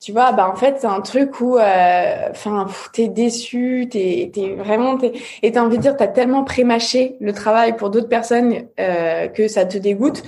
[0.00, 4.30] tu vois bah en fait c'est un truc où euh, enfin euh, t'es déçu t'es
[4.32, 5.12] t'es vraiment t'es,
[5.42, 9.48] et t'as envie de dire t'as tellement prémâché le travail pour d'autres personnes euh, que
[9.48, 10.22] ça te dégoûte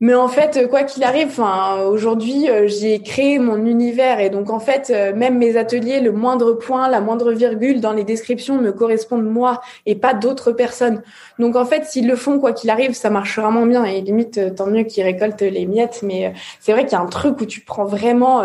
[0.00, 4.50] mais en fait quoi qu'il arrive enfin aujourd'hui euh, j'ai créé mon univers et donc
[4.50, 8.60] en fait euh, même mes ateliers le moindre point la moindre virgule dans les descriptions
[8.60, 11.02] me correspondent moi et pas d'autres personnes.
[11.38, 14.54] Donc en fait s'ils le font quoi qu'il arrive ça marche vraiment bien et limite
[14.54, 17.46] tant mieux qu'ils récoltent les miettes mais c'est vrai qu'il y a un truc où
[17.46, 18.44] tu prends vraiment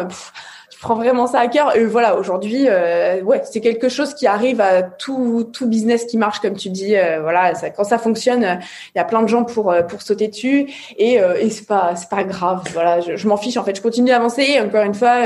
[0.81, 1.75] prends vraiment ça à cœur.
[1.75, 6.17] Et voilà, aujourd'hui, euh, ouais, c'est quelque chose qui arrive à tout tout business qui
[6.17, 6.95] marche, comme tu dis.
[6.97, 8.59] Euh, voilà, ça, quand ça fonctionne,
[8.95, 10.67] il y a plein de gens pour euh, pour sauter dessus
[10.97, 12.63] et et c'est pas c'est pas grave.
[12.73, 13.57] Voilà, je, m'en fiche.
[13.57, 14.59] En fait, je continue d'avancer.
[14.59, 15.17] Encore une fois,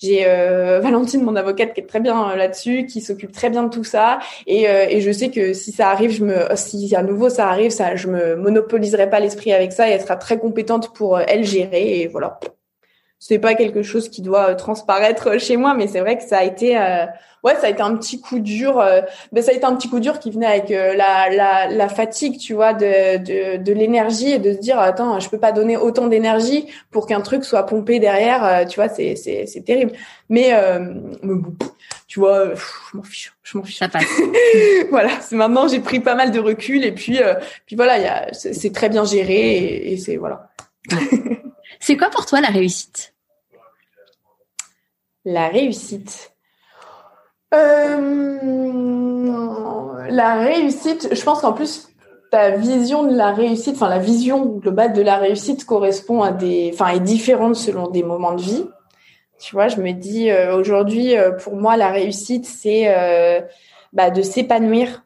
[0.00, 0.24] j'ai
[0.82, 4.18] Valentine, mon avocate, qui est très bien là-dessus, qui s'occupe très bien de tout ça.
[4.46, 7.70] Et et je sais que si ça arrive, je me si à nouveau ça arrive,
[7.70, 11.44] ça je me monopoliserai pas l'esprit avec ça et elle sera très compétente pour elle
[11.44, 12.00] gérer.
[12.00, 12.40] Et voilà
[13.26, 16.38] c'est pas quelque chose qui doit euh, transparaître chez moi, mais c'est vrai que ça
[16.38, 17.06] a été, euh,
[17.42, 18.78] ouais, ça a été un petit coup dur.
[18.78, 19.00] Euh,
[19.32, 22.38] ben ça a été un petit coup dur qui venait avec la, la, la, fatigue,
[22.38, 25.78] tu vois, de, de, de l'énergie et de se dire, attends, je peux pas donner
[25.78, 29.92] autant d'énergie pour qu'un truc soit pompé derrière, tu vois, c'est c'est c'est terrible.
[30.28, 30.52] Mais,
[32.06, 33.78] tu vois, je m'en fiche, je m'en fiche.
[33.78, 34.04] Ça passe.
[34.90, 37.20] voilà, c'est maintenant j'ai pris pas mal de recul et puis
[37.64, 40.50] puis voilà, il y a, c'est très bien géré et, et c'est voilà.
[41.84, 43.12] c'est quoi pour toi la réussite?
[45.26, 46.32] La réussite.
[47.52, 48.38] Euh,
[50.08, 51.90] la réussite, je pense qu'en plus,
[52.30, 56.70] ta vision de la réussite, enfin la vision globale de la réussite correspond à des,
[56.72, 58.64] enfin est différente selon des moments de vie.
[59.38, 62.86] Tu vois, je me dis euh, aujourd'hui, euh, pour moi, la réussite, c'est
[63.92, 65.04] bah, de s'épanouir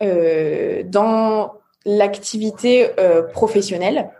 [0.00, 1.54] dans
[1.84, 2.90] l'activité
[3.32, 4.12] professionnelle.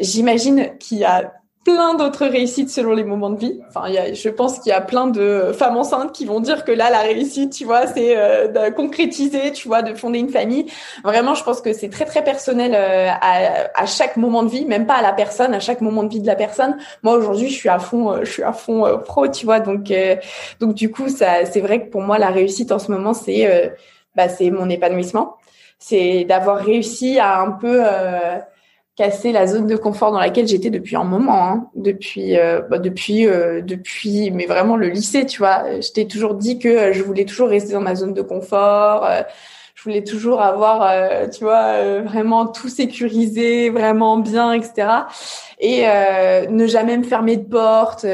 [0.00, 1.32] J'imagine qu'il y a
[1.64, 3.60] plein d'autres réussites selon les moments de vie.
[3.68, 6.64] Enfin, y a, je pense qu'il y a plein de femmes enceintes qui vont dire
[6.64, 10.30] que là, la réussite, tu vois, c'est euh, de concrétiser, tu vois, de fonder une
[10.30, 10.66] famille.
[11.04, 14.64] Vraiment, je pense que c'est très très personnel euh, à, à, chaque moment de vie,
[14.64, 16.78] même pas à la personne, à chaque moment de vie de la personne.
[17.02, 19.60] Moi, aujourd'hui, je suis à fond, euh, je suis à fond pro, tu vois.
[19.60, 19.92] Donc,
[20.60, 23.74] donc du coup, ça, c'est vrai que pour moi, la réussite en ce moment, c'est,
[24.14, 25.36] bah, c'est mon épanouissement.
[25.78, 27.82] C'est d'avoir réussi à un peu
[29.00, 31.70] casser la zone de confort dans laquelle j'étais depuis un moment, hein.
[31.74, 35.80] depuis, euh, bah, depuis, euh, depuis, mais vraiment le lycée, tu vois.
[35.80, 39.08] Je t'ai toujours dit que euh, je voulais toujours rester dans ma zone de confort.
[39.74, 44.88] je voulais toujours avoir, tu vois, vraiment tout sécurisé, vraiment bien, etc.
[45.60, 45.86] Et
[46.50, 48.04] ne jamais me fermer de porte,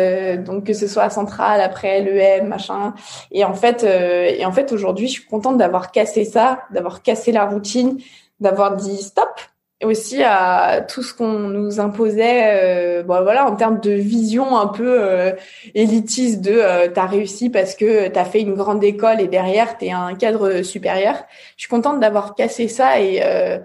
[0.46, 2.94] donc que ce soit à Centrale, après l'EM, machin.
[3.32, 7.32] Et en fait, et en fait, aujourd'hui, je suis contente d'avoir cassé ça, d'avoir cassé
[7.32, 7.98] la routine,
[8.38, 9.40] d'avoir dit stop
[9.84, 14.68] aussi à tout ce qu'on nous imposait euh, bon, voilà en termes de vision un
[14.68, 15.32] peu euh,
[15.74, 19.92] élitiste de euh, t'as réussi parce que t'as fait une grande école et derrière t'es
[19.92, 21.16] un cadre supérieur.
[21.56, 23.58] Je suis contente d'avoir cassé ça et euh,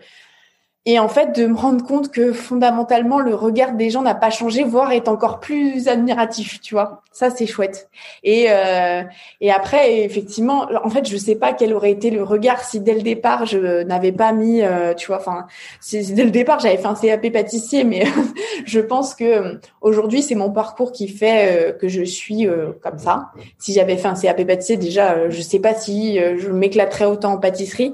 [0.85, 4.31] et en fait de me rendre compte que fondamentalement le regard des gens n'a pas
[4.31, 7.03] changé voire est encore plus admiratif tu vois.
[7.11, 7.89] Ça c'est chouette.
[8.23, 9.03] Et euh,
[9.41, 12.95] et après effectivement en fait je sais pas quel aurait été le regard si dès
[12.95, 15.45] le départ je n'avais pas mis euh, tu vois enfin
[15.81, 18.05] si, dès le départ j'avais fait un CAP pâtissier mais
[18.65, 22.71] je pense que euh, aujourd'hui c'est mon parcours qui fait euh, que je suis euh,
[22.81, 23.31] comme ça.
[23.59, 27.37] Si j'avais fait un CAP pâtissier déjà je sais pas si je m'éclaterais autant en
[27.37, 27.93] pâtisserie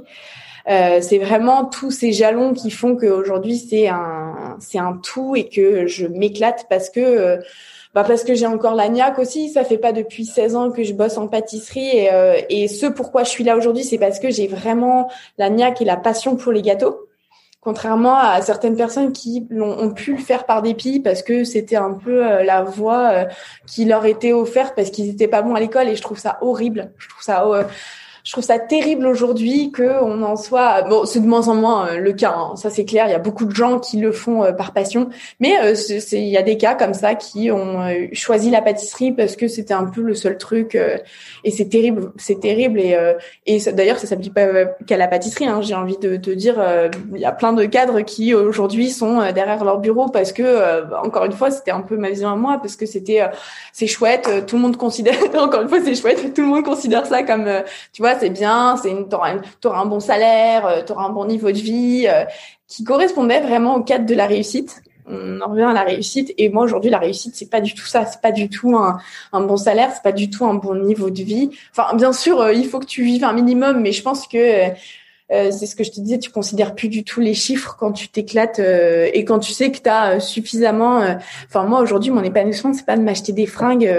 [0.69, 5.48] Euh, c'est vraiment tous ces jalons qui font qu'aujourd'hui c'est un c'est un tout et
[5.48, 7.38] que je m'éclate parce que euh,
[7.94, 9.49] bah parce que j'ai encore la niaque aussi.
[9.49, 12.85] Ça fait pas depuis 16 ans que je bosse en pâtisserie et, euh, et ce
[12.85, 16.35] pourquoi je suis là aujourd'hui, c'est parce que j'ai vraiment la niaque et la passion
[16.35, 17.07] pour les gâteaux.
[17.61, 21.76] Contrairement à certaines personnes qui l'ont ont pu le faire par dépit parce que c'était
[21.76, 23.26] un peu euh, la voie
[23.65, 26.38] qui leur était offerte parce qu'ils étaient pas bons à l'école et je trouve ça
[26.41, 26.91] horrible.
[26.98, 27.45] Je trouve ça
[28.27, 30.81] je trouve ça terrible aujourd'hui que on en soit.
[30.81, 32.35] Bon, c'est de moins en moins euh, le cas.
[32.35, 32.57] Hein.
[32.57, 33.07] Ça c'est clair.
[33.07, 35.07] Il y a beaucoup de gens qui le font euh, par passion,
[35.39, 35.73] mais euh,
[36.11, 37.79] il y a des cas comme ça qui ont
[38.11, 40.75] choisi la pâtisserie parce que c'était un peu le seul truc.
[40.75, 42.11] et c'est terrible.
[42.17, 42.81] C'est terrible.
[42.81, 42.97] Et
[43.45, 45.47] et d'ailleurs ça s'applique pas qu'à la pâtisserie.
[45.47, 45.61] Hein.
[45.61, 46.61] J'ai envie de te dire,
[47.13, 51.23] il y a plein de cadres qui aujourd'hui sont derrière leur bureau parce que encore
[51.23, 53.21] une fois c'était un peu ma vision à moi parce que c'était
[53.71, 54.29] c'est chouette.
[54.47, 56.33] Tout le monde considère encore une fois c'est chouette.
[56.33, 57.49] Tout le monde considère ça comme
[57.93, 59.34] tu vois c'est bien, c'est une, t'auras,
[59.65, 62.26] un bon salaire, euh, t'auras un bon niveau de vie, euh,
[62.68, 64.81] qui correspondait vraiment au cadre de la réussite.
[65.10, 66.34] On en revient à la réussite.
[66.38, 68.06] Et moi aujourd'hui, la réussite, c'est pas du tout ça.
[68.06, 68.99] C'est pas du tout un,
[69.31, 71.49] un bon salaire, c'est pas du tout un bon niveau de vie.
[71.72, 74.69] Enfin, bien sûr, euh, il faut que tu vives un minimum, mais je pense que
[75.31, 77.91] euh, c'est ce que je te disais, tu considères plus du tout les chiffres quand
[77.91, 81.01] tu t'éclates euh, et quand tu sais que tu as euh, suffisamment.
[81.47, 83.89] Enfin moi aujourd'hui, mon épanouissement c'est pas de m'acheter des fringues,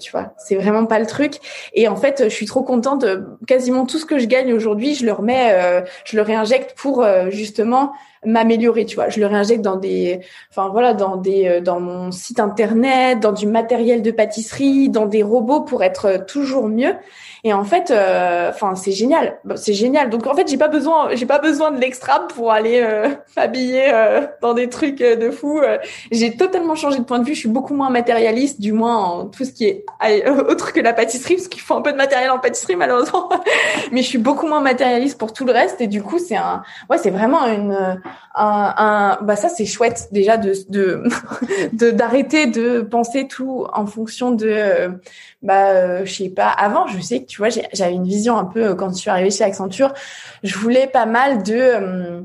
[0.00, 1.34] tu vois, c'est vraiment pas le truc.
[1.74, 3.04] Et en fait, je suis trop contente.
[3.46, 7.92] Quasiment tout ce que je gagne aujourd'hui, je le remets, je le réinjecte pour justement
[8.24, 9.08] m'améliorer, tu vois.
[9.08, 10.20] Je le réinjecte dans des,
[10.50, 15.22] enfin voilà, dans des, dans mon site internet, dans du matériel de pâtisserie, dans des
[15.22, 16.94] robots pour être toujours mieux.
[17.46, 20.10] Et en fait, euh, enfin, c'est génial, c'est génial.
[20.10, 23.84] Donc en fait, j'ai pas besoin, j'ai pas besoin de l'extra pour aller euh, m'habiller
[23.92, 25.60] euh, dans des trucs de fou.
[26.10, 27.34] J'ai totalement changé de point de vue.
[27.34, 29.84] Je suis beaucoup moins matérialiste, du moins en tout ce qui est
[30.48, 33.30] autre que la pâtisserie, parce qu'il faut un peu de matériel en pâtisserie malheureusement.
[33.92, 35.80] Mais je suis beaucoup moins matérialiste pour tout le reste.
[35.80, 38.02] Et du coup, c'est un, ouais, c'est vraiment une,
[38.34, 41.02] un, un, bah ça c'est chouette déjà de de
[41.90, 44.90] d'arrêter de, penser tout en fonction de,
[45.42, 46.48] bah, je sais pas.
[46.48, 49.10] Avant, je sais que tu vois, j'avais une vision un peu euh, quand je suis
[49.10, 49.92] arrivée chez Accenture.
[50.42, 52.20] Je voulais pas mal de euh,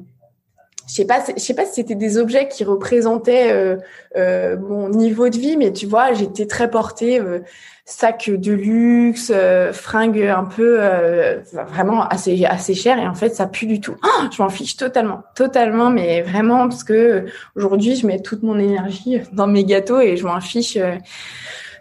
[0.92, 3.78] je sais pas, je sais pas si c'était des objets qui représentaient euh,
[4.18, 7.40] euh, mon niveau de vie, mais tu vois, j'étais très portée euh,
[7.86, 9.32] sac de luxe,
[9.74, 10.80] fringues un peu
[11.68, 13.96] vraiment assez assez cher et en fait ça pue du tout.
[14.04, 17.26] Oh, je m'en fiche totalement, totalement, mais vraiment parce que
[17.56, 20.78] aujourd'hui je mets toute mon énergie dans mes gâteaux et je m'en fiche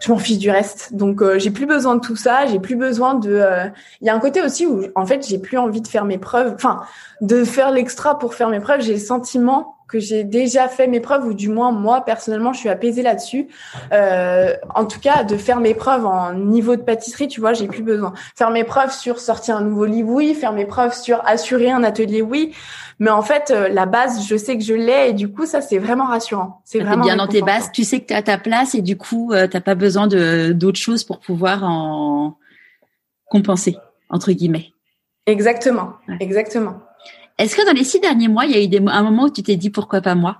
[0.01, 0.93] je m'en fiche du reste.
[0.93, 3.67] Donc euh, j'ai plus besoin de tout ça, j'ai plus besoin de euh,
[4.01, 6.17] il y a un côté aussi où en fait, j'ai plus envie de faire mes
[6.17, 6.81] preuves, enfin
[7.21, 10.99] de faire l'extra pour faire mes preuves, j'ai le sentiment que j'ai déjà fait mes
[10.99, 13.47] preuves ou du moins moi personnellement je suis apaisée là-dessus.
[13.91, 17.67] Euh, en tout cas de faire mes preuves en niveau de pâtisserie, tu vois, j'ai
[17.67, 18.13] plus besoin.
[18.35, 20.33] Faire mes preuves sur sortir un nouveau livre, oui.
[20.33, 22.53] Faire mes preuves sur assurer un atelier, oui.
[22.99, 25.61] Mais en fait, euh, la base, je sais que je l'ai et du coup, ça,
[25.61, 26.61] c'est vraiment rassurant.
[26.65, 27.71] C'est vraiment bien dans tes bases.
[27.71, 30.51] Tu sais que tu as ta place et du coup, euh, t'as pas besoin de
[30.53, 32.37] d'autres choses pour pouvoir en
[33.25, 33.77] compenser
[34.09, 34.71] entre guillemets.
[35.25, 36.81] Exactement, exactement.
[37.37, 39.43] Est-ce que dans les six derniers mois, il y a eu un moment où tu
[39.43, 40.37] t'es dit pourquoi pas moi?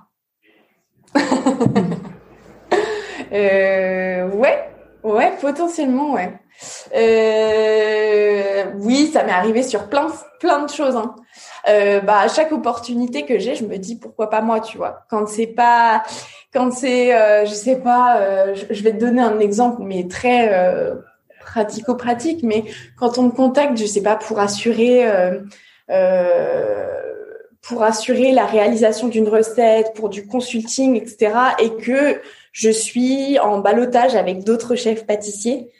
[3.34, 3.82] Euh,
[5.02, 6.32] Ouais, potentiellement, ouais.
[6.94, 10.06] Euh, oui, ça m'est arrivé sur plein,
[10.38, 10.94] plein de choses.
[10.94, 11.16] Hein.
[11.68, 15.04] Euh, bah, à chaque opportunité que j'ai, je me dis pourquoi pas moi, tu vois?
[15.10, 16.04] Quand c'est pas,
[16.52, 20.52] quand c'est, euh, je sais pas, euh, je, vais te donner un exemple, mais très
[21.40, 22.44] pratico-pratique.
[22.44, 22.64] Mais
[22.96, 25.04] quand on me contacte, je sais pas, pour assurer.
[27.62, 32.20] Pour assurer la réalisation d'une recette, pour du consulting, etc., et que
[32.52, 35.70] je suis en balotage avec d'autres chefs pâtissiers,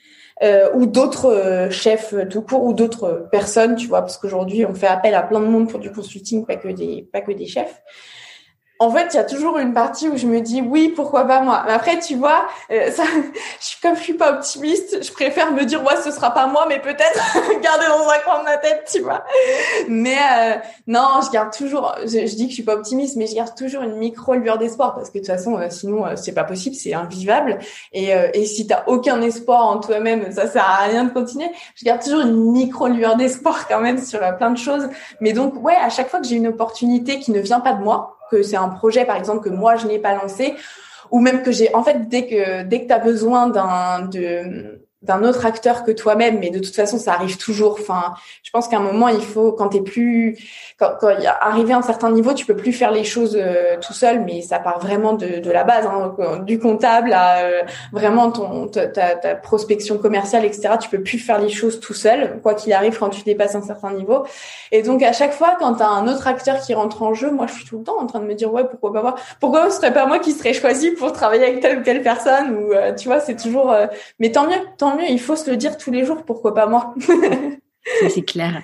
[0.43, 4.75] euh, ou d'autres euh, chefs tout court ou d'autres personnes, tu vois, parce qu'aujourd'hui on
[4.75, 7.47] fait appel à plein de monde pour du consulting, pas que des pas que des
[7.47, 7.83] chefs
[8.83, 11.41] en fait, il y a toujours une partie où je me dis oui, pourquoi pas
[11.41, 11.63] moi?
[11.67, 13.05] Mais après, tu vois, euh, ça,
[13.61, 16.67] je comme je suis pas optimiste, je préfère me dire ouais, ce sera pas moi,
[16.69, 17.21] mais peut-être
[17.63, 19.23] garder dans un coin de ma tête, tu vois.
[19.89, 20.55] Mais euh,
[20.89, 21.95] non, je garde toujours.
[22.03, 24.97] Je, dis que je suis pas optimiste, mais je garde toujours une micro lueur d'espoir
[24.97, 27.59] parce que de toute façon, euh, sinon c'est pas possible, c'est invivable.
[27.93, 31.51] Et, et si t'as aucun espoir en toi-même, ça sert à rien de continuer.
[31.77, 34.89] Je garde toujours une micro lueur d'espoir quand même sur plein de choses.
[35.21, 37.83] Mais donc ouais, à chaque fois que j'ai une opportunité qui ne vient pas de
[37.83, 40.55] moi que c'est un projet, par exemple, que moi, je n'ai pas lancé,
[41.11, 44.83] ou même que j'ai, en fait, dès que, dès que tu as besoin d'un, de,
[45.03, 47.77] d'un autre acteur que toi-même, mais de toute façon, ça arrive toujours.
[47.81, 48.15] Enfin,
[48.45, 50.37] je pense qu'à un moment, il faut, quand t'es plus,
[50.79, 54.21] quand, quand arrivé un certain niveau, tu peux plus faire les choses euh, tout seul,
[54.25, 56.15] mais ça part vraiment de, de la base, hein,
[56.45, 57.63] du comptable à euh,
[57.93, 60.75] vraiment ton ta, ta, prospection commerciale, etc.
[60.81, 63.63] Tu peux plus faire les choses tout seul, quoi qu'il arrive quand tu dépasses un
[63.63, 64.25] certain niveau.
[64.71, 67.47] Et donc à chaque fois, quand t'as un autre acteur qui rentre en jeu, moi,
[67.49, 69.15] je suis tout le temps en train de me dire ouais, pourquoi pas moi?
[69.41, 72.55] Pourquoi ce serait pas moi qui serais choisi pour travailler avec telle ou telle personne?
[72.55, 73.75] Ou euh, tu vois, c'est toujours.
[74.21, 76.67] mais tant mieux, tant mieux, il faut se le dire tous les jours, pourquoi pas
[76.67, 76.95] moi
[78.09, 78.63] C'est clair.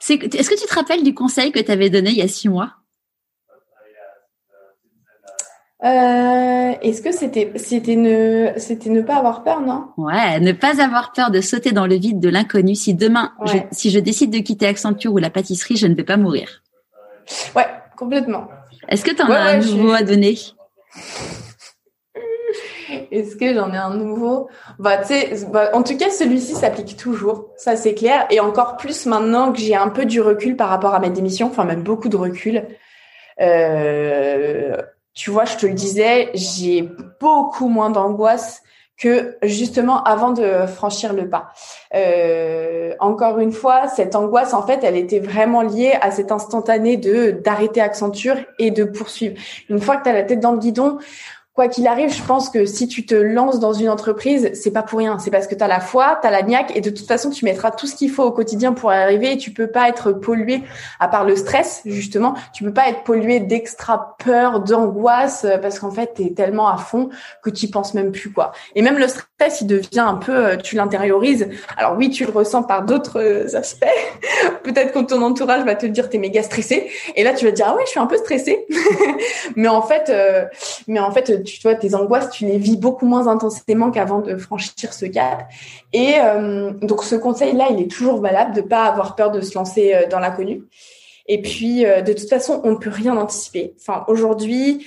[0.00, 2.48] Est-ce que tu te rappelles du conseil que tu avais donné il y a six
[2.48, 2.72] mois?
[5.84, 9.90] Euh, Est-ce que c'était c'était ne c'était ne pas avoir peur, non?
[9.96, 12.74] Ouais, ne pas avoir peur de sauter dans le vide de l'inconnu.
[12.74, 13.32] Si demain,
[13.70, 16.62] si je décide de quitter Accenture ou la pâtisserie, je ne vais pas mourir.
[17.54, 17.66] Ouais,
[17.96, 18.48] complètement.
[18.88, 20.36] Est-ce que tu en as un nouveau à donner?
[23.10, 24.48] Est-ce que j'en ai un nouveau?
[24.78, 27.50] Bah, tu sais, bah, en tout cas, celui-ci s'applique toujours.
[27.56, 28.26] Ça, c'est clair.
[28.30, 31.48] Et encore plus maintenant que j'ai un peu du recul par rapport à ma démission,
[31.48, 32.64] enfin même beaucoup de recul.
[33.40, 34.76] Euh,
[35.14, 36.88] tu vois, je te le disais, j'ai
[37.20, 38.62] beaucoup moins d'angoisse
[38.98, 41.52] que justement avant de franchir le pas.
[41.94, 46.96] Euh, encore une fois, cette angoisse, en fait, elle était vraiment liée à cet instantané
[46.96, 49.36] de d'arrêter Accenture et de poursuivre.
[49.68, 50.98] Une fois que tu as la tête dans le guidon,
[51.58, 54.84] quoi qu'il arrive, je pense que si tu te lances dans une entreprise, c'est pas
[54.84, 55.18] pour rien.
[55.18, 57.30] C'est parce que tu as la foi, tu as la niaque et de toute façon,
[57.30, 60.12] tu mettras tout ce qu'il faut au quotidien pour arriver et tu peux pas être
[60.12, 60.62] pollué
[61.00, 62.34] à part le stress, justement.
[62.54, 66.76] Tu peux pas être pollué d'extra peur, d'angoisse parce qu'en fait, tu es tellement à
[66.76, 67.08] fond
[67.42, 68.52] que tu penses même plus quoi.
[68.76, 69.27] Et même le stress,
[69.60, 71.48] il devient un peu euh, tu l'intériorises.
[71.76, 73.86] Alors oui, tu le ressens par d'autres euh, aspects.
[74.62, 77.52] Peut-être que ton entourage va te dire tu es méga stressé et là tu vas
[77.52, 78.66] te dire ah ouais, je suis un peu stressé.
[79.56, 80.44] mais en fait euh,
[80.86, 84.36] mais en fait tu vois, tes angoisses, tu les vis beaucoup moins intensément qu'avant de
[84.36, 85.48] franchir ce cap.
[85.92, 89.54] Et euh, donc, ce conseil-là, il est toujours valable de pas avoir peur de se
[89.54, 90.62] lancer euh, dans l'inconnu.
[91.26, 93.74] Et puis, euh, de toute façon, on ne peut rien anticiper.
[93.80, 94.86] Enfin, aujourd'hui,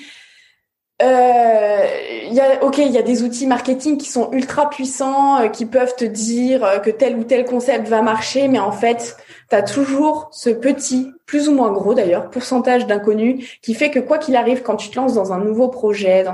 [1.01, 5.65] il y a, ok, il y a des outils marketing qui sont ultra puissants, qui
[5.65, 9.17] peuvent te dire que tel ou tel concept va marcher, mais en fait,
[9.49, 13.99] tu as toujours ce petit, plus ou moins gros d'ailleurs, pourcentage d'inconnus qui fait que
[13.99, 16.25] quoi qu'il arrive, quand tu te lances dans un nouveau projet,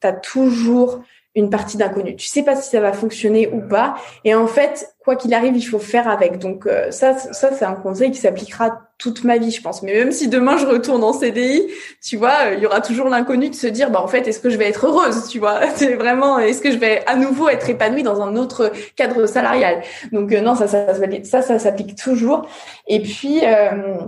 [0.00, 1.00] tu as toujours
[1.34, 2.16] une partie d'inconnu.
[2.16, 3.94] Tu sais pas si ça va fonctionner ou pas.
[4.24, 6.40] Et en fait, quoi qu'il arrive, il faut faire avec.
[6.40, 9.84] Donc euh, ça, ça c'est un conseil qui s'appliquera toute ma vie, je pense.
[9.84, 11.62] Mais même si demain je retourne en CDI,
[12.04, 14.50] tu vois, il y aura toujours l'inconnu de se dire, bah en fait, est-ce que
[14.50, 15.60] je vais être heureuse, tu vois?
[15.76, 19.82] C'est vraiment, est-ce que je vais à nouveau être épanouie dans un autre cadre salarial?
[20.10, 20.92] Donc euh, non, ça, ça,
[21.22, 22.48] ça, ça, s'applique toujours.
[22.88, 23.98] Et puis, euh,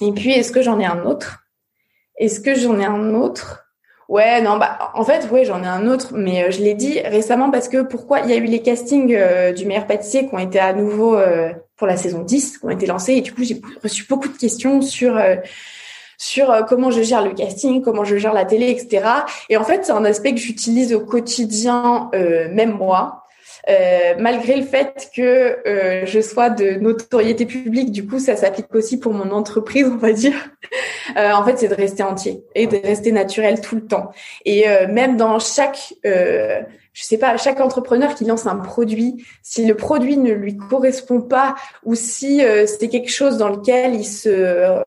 [0.00, 1.40] et puis, est-ce que j'en ai un autre?
[2.16, 3.67] Est-ce que j'en ai un autre?
[4.08, 6.98] Ouais, non, bah en fait, ouais, j'en ai un autre, mais euh, je l'ai dit
[7.00, 10.34] récemment parce que pourquoi il y a eu les castings euh, du meilleur pâtissier qui
[10.34, 13.34] ont été à nouveau euh, pour la saison 10, qui ont été lancés, et du
[13.34, 15.20] coup j'ai reçu beaucoup de questions sur
[16.16, 19.04] sur comment je gère le casting, comment je gère la télé, etc.
[19.50, 23.24] Et en fait, c'est un aspect que j'utilise au quotidien, même moi.
[24.18, 25.58] Malgré le fait que
[26.04, 30.12] je sois de notoriété publique, du coup, ça s'applique aussi pour mon entreprise, on va
[30.12, 30.34] dire.
[31.16, 34.10] Euh, en fait, c'est de rester entier et de rester naturel tout le temps.
[34.44, 35.94] Et même dans chaque
[36.98, 41.20] je sais pas, chaque entrepreneur qui lance un produit, si le produit ne lui correspond
[41.20, 41.54] pas
[41.84, 44.82] ou si euh, c'est quelque chose dans lequel il se euh,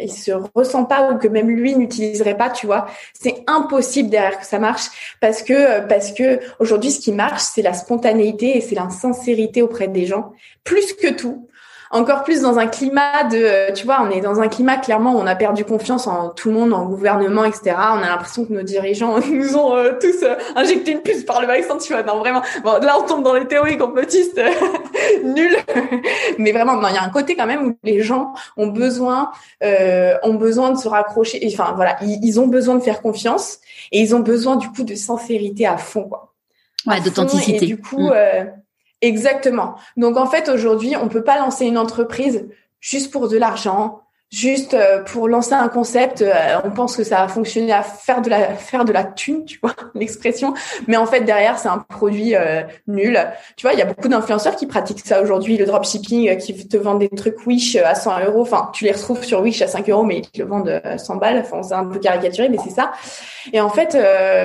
[0.00, 4.40] il se ressent pas ou que même lui n'utiliserait pas, tu vois, c'est impossible derrière
[4.40, 8.60] que ça marche parce que parce que aujourd'hui ce qui marche, c'est la spontanéité et
[8.60, 10.32] c'est la sincérité auprès des gens
[10.64, 11.46] plus que tout
[11.94, 15.14] encore plus dans un climat de, euh, tu vois, on est dans un climat clairement
[15.14, 17.76] où on a perdu confiance en tout le monde, en gouvernement, etc.
[17.92, 21.40] On a l'impression que nos dirigeants nous ont euh, tous euh, injecté une puce par
[21.40, 22.02] le vaccin, tu vois.
[22.02, 22.42] Non, vraiment.
[22.64, 24.40] Bon, là, on tombe dans les théories complotistes
[25.24, 25.56] nul.
[26.38, 29.30] Mais vraiment, non, il y a un côté quand même où les gens ont besoin,
[29.62, 31.48] ont besoin de se raccrocher.
[31.52, 33.58] Enfin, voilà, ils, ont besoin de faire confiance
[33.92, 36.32] et ils ont besoin du coup de sincérité à fond, quoi.
[36.86, 37.66] Ouais, d'authenticité.
[37.66, 38.08] Du coup.
[38.08, 38.63] Mm.
[39.04, 39.74] Exactement.
[39.98, 42.48] Donc en fait aujourd'hui, on peut pas lancer une entreprise
[42.80, 46.32] juste pour de l'argent, juste euh, pour lancer un concept, euh,
[46.64, 49.58] on pense que ça va fonctionner à faire de la faire de la thune, tu
[49.62, 50.54] vois l'expression,
[50.88, 53.18] mais en fait derrière c'est un produit euh, nul.
[53.56, 56.76] Tu vois, il y a beaucoup d'influenceurs qui pratiquent ça aujourd'hui, le dropshipping, qui te
[56.76, 58.42] vendent des trucs Wish à 100 euros.
[58.42, 61.16] Enfin, tu les retrouves sur Wish à 5 euros, mais ils te le vendent 100
[61.16, 61.38] balles.
[61.38, 62.92] Enfin, c'est un peu caricaturé, mais c'est ça.
[63.52, 63.92] Et en fait,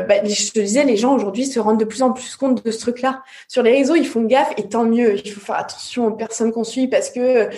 [0.07, 2.72] bah, je te disais, les gens aujourd'hui se rendent de plus en plus compte de
[2.72, 3.23] ce truc-là.
[3.47, 5.15] Sur les réseaux, ils font gaffe et tant mieux.
[5.15, 7.49] Il faut faire attention aux personnes qu'on suit parce que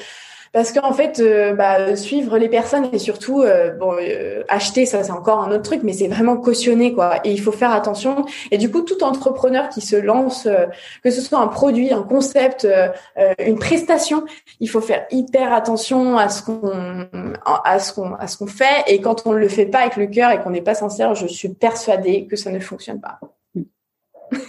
[0.53, 5.01] parce qu'en fait, euh, bah, suivre les personnes et surtout, euh, bon, euh, acheter, ça
[5.01, 7.21] c'est encore un autre truc, mais c'est vraiment cautionné, quoi.
[7.23, 8.25] Et il faut faire attention.
[8.51, 10.49] Et du coup, tout entrepreneur qui se lance,
[11.03, 12.67] que ce soit un produit, un concept,
[13.39, 14.25] une prestation,
[14.59, 17.07] il faut faire hyper attention à ce qu'on,
[17.45, 18.83] à ce qu'on, à ce qu'on fait.
[18.87, 21.27] Et quand on le fait pas avec le cœur et qu'on n'est pas sincère, je
[21.27, 23.19] suis persuadée que ça ne fonctionne pas.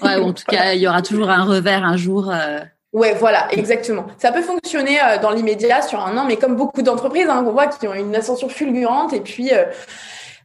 [0.02, 2.32] Ouais, ou en tout cas, il y aura toujours un revers un jour.
[2.92, 4.06] Ouais, voilà, exactement.
[4.18, 7.66] Ça peut fonctionner euh, dans l'immédiat sur un an, mais comme beaucoup d'entreprises, hein, voit
[7.66, 9.14] qui ont une ascension fulgurante.
[9.14, 9.64] Et puis, euh,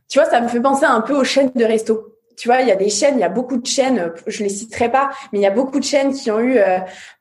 [0.07, 2.13] tu vois, ça me fait penser un peu aux chaînes de resto.
[2.37, 4.43] Tu vois, il y a des chaînes, il y a beaucoup de chaînes, euh, je
[4.43, 6.57] les citerai pas, mais il y a beaucoup de chaînes qui ont eu,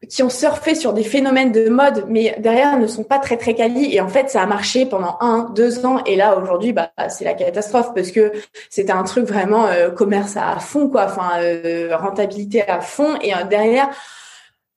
[0.09, 3.55] qui ont surfé sur des phénomènes de mode, mais derrière ne sont pas très très
[3.55, 3.95] quali.
[3.95, 6.05] Et en fait, ça a marché pendant un, deux ans.
[6.05, 8.31] Et là, aujourd'hui, bah, c'est la catastrophe parce que
[8.71, 9.67] c'était un truc vraiment
[9.97, 11.07] commerce à fond, quoi.
[11.07, 11.41] Enfin,
[11.97, 13.17] rentabilité à fond.
[13.23, 13.91] Et derrière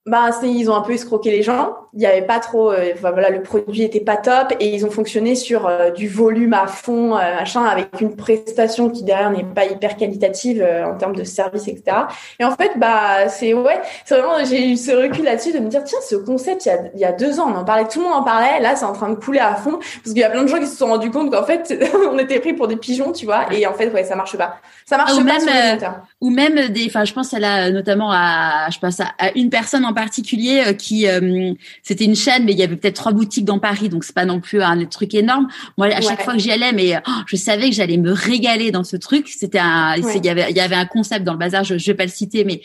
[0.05, 1.75] bah, ils ont un peu escroqué les gens.
[1.93, 4.91] Il y avait pas trop, euh, voilà, le produit était pas top et ils ont
[4.91, 9.43] fonctionné sur euh, du volume à fond, euh, machin, avec une prestation qui derrière n'est
[9.43, 11.97] pas hyper qualitative en termes de service, etc.
[12.39, 15.67] Et en fait, bah, c'est ouais, c'est vraiment, j'ai eu ce recul là-dessus de me
[15.67, 17.87] dire, tiens, ce concept, il y a, il y a deux ans, on en parlait,
[17.87, 18.59] tout le monde en parlait.
[18.61, 20.59] Là, c'est en train de couler à fond parce qu'il y a plein de gens
[20.59, 21.73] qui se sont rendus compte qu'en fait,
[22.11, 23.51] on était pris pour des pigeons, tu vois.
[23.51, 24.57] Et en fait, ouais, ça marche pas.
[24.85, 25.79] Ça marche ou pas même,
[26.21, 29.49] ou même des, enfin, je pense à la, notamment à, je pense à, à une
[29.49, 31.53] personne en particulier euh, qui euh,
[31.83, 34.25] c'était une chaîne mais il y avait peut-être trois boutiques dans Paris donc c'est pas
[34.25, 35.47] non plus un truc énorme.
[35.77, 38.71] Moi à chaque fois que j'y allais mais oh, je savais que j'allais me régaler
[38.71, 39.27] dans ce truc.
[39.27, 41.85] C'était un il y avait il y avait un concept dans le bazar je, je
[41.87, 42.61] vais pas le citer mais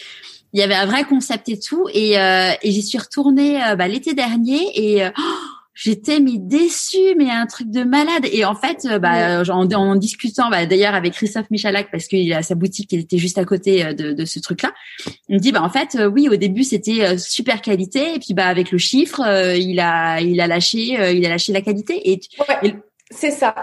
[0.53, 3.89] il y avait un vrai concept et tout et, euh, et j'y suis retournée bah,
[3.89, 5.33] l'été dernier et oh,
[5.75, 8.27] j'étais mais déçue, mais un truc de malade.
[8.33, 12.33] Et en fait, euh, bah, en, en, discutant, bah, d'ailleurs avec Christophe Michalak, parce qu'il
[12.33, 14.73] a sa boutique qui était juste à côté euh, de, de ce truc-là,
[15.29, 18.35] on me dit, bah en fait, euh, oui, au début c'était super qualité, et puis
[18.35, 19.21] bah avec le chiffre,
[19.57, 22.11] il a, il a lâché, il a lâché la qualité.
[22.11, 22.21] Et,
[22.63, 22.75] et
[23.11, 23.55] c'est ça.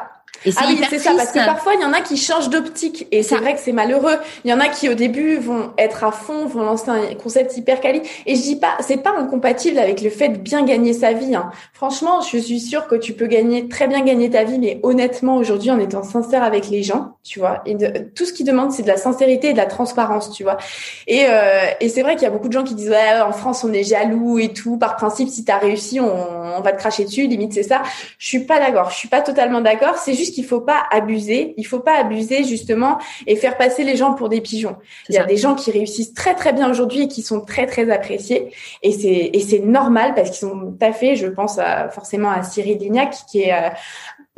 [0.46, 3.08] Et ah oui, c'est ça, parce que parfois il y en a qui changent d'optique
[3.12, 4.16] et c'est vrai que c'est malheureux.
[4.44, 7.56] Il y en a qui au début vont être à fond, vont lancer un concept
[7.58, 8.02] hyper quali.
[8.26, 11.36] Et je dis pas, c'est pas incompatible avec le fait de bien gagner sa vie.
[11.36, 11.52] Hein.
[11.74, 15.38] Franchement, je suis sûre que tu peux gagner très bien gagner ta vie, mais honnêtement
[15.38, 17.62] aujourd'hui en étant sincère avec les gens, tu vois.
[17.68, 20.44] Et de, tout ce qu'ils demandent, c'est de la sincérité et de la transparence, tu
[20.44, 20.58] vois.
[21.06, 23.32] Et, euh, et c'est vrai qu'il y a beaucoup de gens qui disent ouais, en
[23.32, 24.78] France on est jaloux et tout.
[24.78, 27.28] Par principe, si t'as réussi, on, on va te cracher dessus.
[27.28, 27.84] Limite c'est ça.
[28.18, 28.90] Je suis pas d'accord.
[28.90, 29.98] Je suis pas totalement d'accord.
[29.98, 31.54] C'est juste qu'il faut pas abuser.
[31.58, 32.98] Il faut pas abuser justement
[33.28, 34.76] et faire passer les gens pour des pigeons.
[35.10, 37.66] Il y a des gens qui réussissent très très bien aujourd'hui et qui sont très
[37.66, 38.52] très appréciés
[38.84, 41.16] et c'est et c'est normal parce qu'ils sont taffés.
[41.16, 43.70] Je pense à, forcément à Cyril Lignac qui est euh,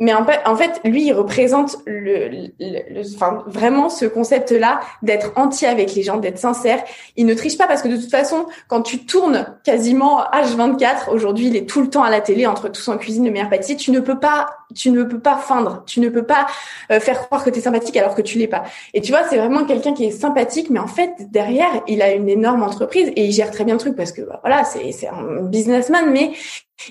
[0.00, 5.32] mais en fait, en fait, lui, il représente le, le, enfin, vraiment ce concept-là d'être
[5.36, 6.82] entier avec les gens, d'être sincère.
[7.16, 11.46] Il ne triche pas parce que de toute façon, quand tu tournes quasiment H24, aujourd'hui,
[11.46, 13.76] il est tout le temps à la télé entre tous en cuisine, le meilleur pâtissier,
[13.76, 16.46] tu ne peux pas, tu ne peux pas feindre, tu ne peux pas
[16.90, 18.64] euh, faire croire que tu es sympathique alors que tu l'es pas.
[18.92, 22.12] Et tu vois, c'est vraiment quelqu'un qui est sympathique, mais en fait, derrière, il a
[22.12, 24.92] une énorme entreprise et il gère très bien le truc parce que, bah, voilà, c'est,
[24.92, 26.32] c'est un businessman, mais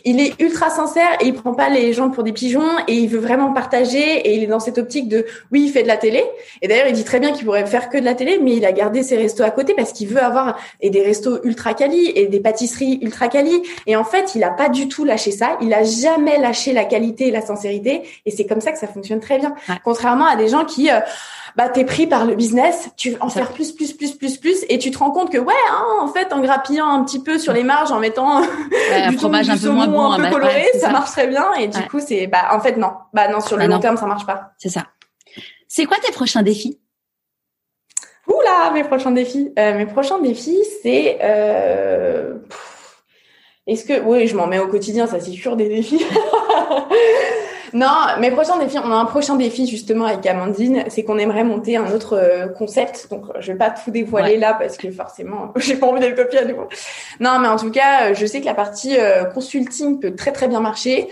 [0.05, 3.07] il est ultra sincère et il prend pas les gens pour des pigeons et il
[3.07, 5.97] veut vraiment partager et il est dans cette optique de oui il fait de la
[5.97, 6.23] télé.
[6.61, 8.65] Et d'ailleurs il dit très bien qu'il pourrait faire que de la télé mais il
[8.65, 12.11] a gardé ses restos à côté parce qu'il veut avoir et des restos ultra quali
[12.15, 13.61] et des pâtisseries ultra quali.
[13.85, 15.57] Et en fait il a pas du tout lâché ça.
[15.61, 17.72] Il a jamais lâché la qualité et la sincérité
[18.25, 20.99] et c'est comme ça que ça fonctionne très bien contrairement à des gens qui euh,
[21.55, 24.65] bah t'es pris par le business, tu veux en faire plus, plus, plus, plus, plus,
[24.69, 27.37] et tu te rends compte que ouais, hein, en fait, en grappillant un petit peu
[27.37, 28.41] sur les marges, en mettant
[28.91, 31.53] un fromage un peu moins bon, un peu coloré, ça, marche très bien.
[31.59, 33.97] Et du coup, c'est bah en fait non, bah non sur le bah, long terme,
[33.97, 34.53] ça marche pas.
[34.57, 34.87] C'est ça.
[35.67, 36.79] C'est quoi tes prochains défis?
[38.27, 39.51] Oula, mes prochains défis.
[39.59, 42.35] Euh, mes prochains défis, c'est euh...
[43.67, 46.03] est-ce que oui, je m'en mets au quotidien, ça c'est sûr des défis.
[47.73, 47.87] Non,
[48.19, 51.75] mes prochains défis, on a un prochain défi justement avec Amandine, c'est qu'on aimerait monter
[51.75, 53.07] un autre euh, concept.
[53.09, 56.39] Donc, je vais pas tout dévoiler là parce que forcément, j'ai pas envie d'être copiée
[56.39, 56.67] à nouveau.
[57.19, 60.31] Non, mais en tout cas, euh, je sais que la partie euh, consulting peut très
[60.31, 61.07] très bien marcher.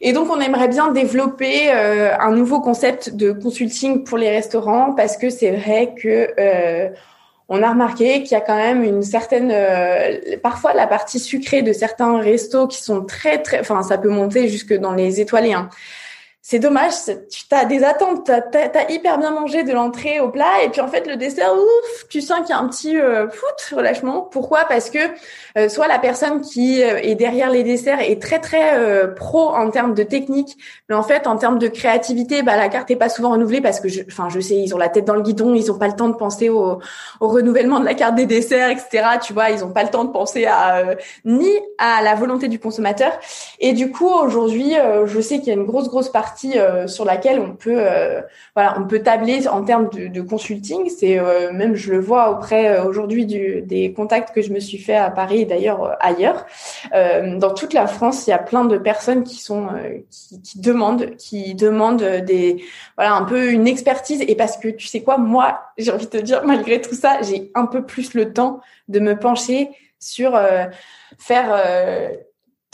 [0.00, 5.16] Et donc, on aimerait bien développer un nouveau concept de consulting pour les restaurants parce
[5.16, 6.28] que c'est vrai que
[7.48, 9.54] on a remarqué qu'il y a quand même une certaine,
[10.42, 14.48] parfois la partie sucrée de certains restos qui sont très très, enfin ça peut monter
[14.48, 15.54] jusque dans les étoilés.
[15.54, 15.70] Hein
[16.46, 16.92] c'est dommage,
[17.30, 20.82] tu as des attentes, tu as, hyper bien mangé de l'entrée au plat, et puis
[20.82, 24.20] en fait le dessert, ouf, tu sens qu'il y a un petit euh, foot relâchement.
[24.20, 24.66] Pourquoi?
[24.68, 24.98] Parce que
[25.56, 29.54] euh, soit la personne qui euh, est derrière les desserts est très très euh, pro
[29.54, 30.58] en termes de technique,
[30.90, 33.80] mais en fait en termes de créativité, bah la carte est pas souvent renouvelée parce
[33.80, 35.96] que, enfin je, sais, ils ont la tête dans le guidon, ils ont pas le
[35.96, 36.78] temps de penser au,
[37.20, 39.02] au renouvellement de la carte des desserts, etc.
[39.22, 40.94] Tu vois, ils ont pas le temps de penser à
[41.24, 41.48] ni
[41.78, 43.18] à la volonté du consommateur.
[43.60, 44.74] Et du coup aujourd'hui,
[45.06, 48.20] je sais qu'il y a une grosse grosse partie euh, sur laquelle on peut, euh,
[48.54, 50.88] voilà, on peut tabler en termes de, consulting.
[50.88, 54.96] C'est euh, même, je le vois auprès aujourd'hui des contacts que je me suis fait
[54.96, 56.46] à Paris et d'ailleurs ailleurs.
[56.92, 59.68] dans toute la France, il y a plein de personnes qui sont
[60.10, 62.64] qui, demandent, qui demandent des,
[62.96, 64.22] voilà, un peu une expertise.
[64.26, 67.20] Et parce que tu sais quoi, moi, j'ai envie de te dire, malgré tout ça,
[67.22, 70.38] j'ai un peu plus le temps de me pencher sur
[71.18, 71.54] faire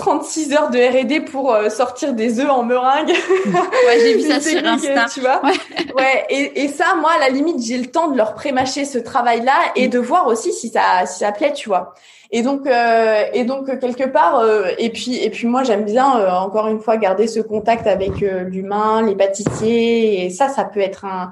[0.01, 3.11] 36 heures de R&D pour euh, sortir des œufs en meringue.
[3.11, 5.07] ouais, j'ai vu ça sur Insta.
[5.13, 6.27] Tu vois ouais.
[6.31, 9.53] Et, et, ça, moi, à la limite, j'ai le temps de leur prémâcher ce travail-là
[9.77, 11.95] et de voir aussi si ça, si ça plaît, tu vois.
[12.33, 16.07] Et donc, euh, et donc quelque part, euh, et puis, et puis moi, j'aime bien
[16.41, 21.05] encore une fois garder ce contact avec l'humain, les pâtissiers, et ça, ça peut être
[21.05, 21.31] un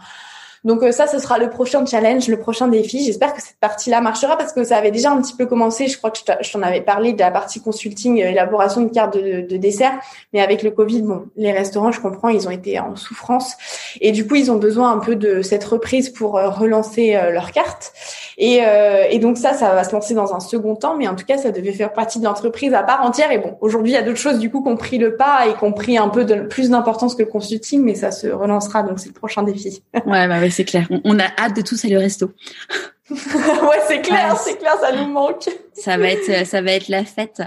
[0.64, 3.05] donc euh, ça, ce sera le prochain challenge, le prochain défi.
[3.05, 5.86] J'espère que cette partie-là marchera parce que ça avait déjà un petit peu commencé.
[5.86, 9.16] Je crois que je t'en avais parlé de la partie consulting, euh, élaboration de cartes
[9.16, 9.98] de, de, dessert.
[10.32, 13.56] Mais avec le Covid, bon, les restaurants, je comprends, ils ont été en souffrance
[14.01, 17.52] et du coup, ils ont besoin un peu de cette reprise pour euh, relancer leurs
[17.52, 17.93] cartes.
[18.40, 18.60] Et,
[19.10, 20.97] et donc ça, ça va se lancer dans un second temps.
[20.97, 23.32] Mais en tout cas, ça devait faire partie de l'entreprise à part entière.
[23.32, 25.47] Et bon, aujourd'hui, il y a d'autres choses du coup qui ont pris le pas
[25.48, 28.28] et qui ont pris un peu de, plus d'importance que le consulting, mais ça se
[28.28, 28.82] relancera.
[28.82, 29.82] Donc c'est le prochain défi.
[30.06, 30.86] Ouais, bah c'est clair.
[31.05, 32.31] On, a hâte de tous aller au resto.
[33.10, 33.16] ouais,
[33.86, 35.48] c'est clair, c'est clair, ça nous manque.
[35.74, 37.43] Ça va être, ça va être la fête.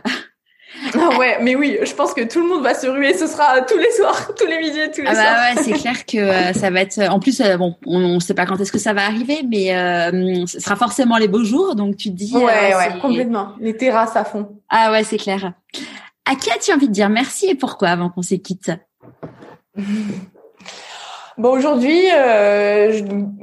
[0.93, 3.13] Ah ouais, mais oui, je pense que tout le monde va se ruer.
[3.13, 5.55] Ce sera tous les soirs, tous les midis, tous les ah bah soirs.
[5.55, 6.99] Ouais, c'est clair que euh, ça va être.
[7.11, 9.75] En plus, euh, bon, on ne sait pas quand est-ce que ça va arriver, mais
[9.75, 11.75] euh, ce sera forcément les beaux jours.
[11.75, 12.35] Donc tu te dis.
[12.35, 13.53] Ouais, ouais, complètement.
[13.59, 14.49] Les terrasses à fond.
[14.69, 15.53] Ah ouais, c'est clair.
[16.25, 18.71] À qui as-tu envie de dire merci et pourquoi avant qu'on se quitte
[21.37, 22.91] Bon, aujourd'hui, euh,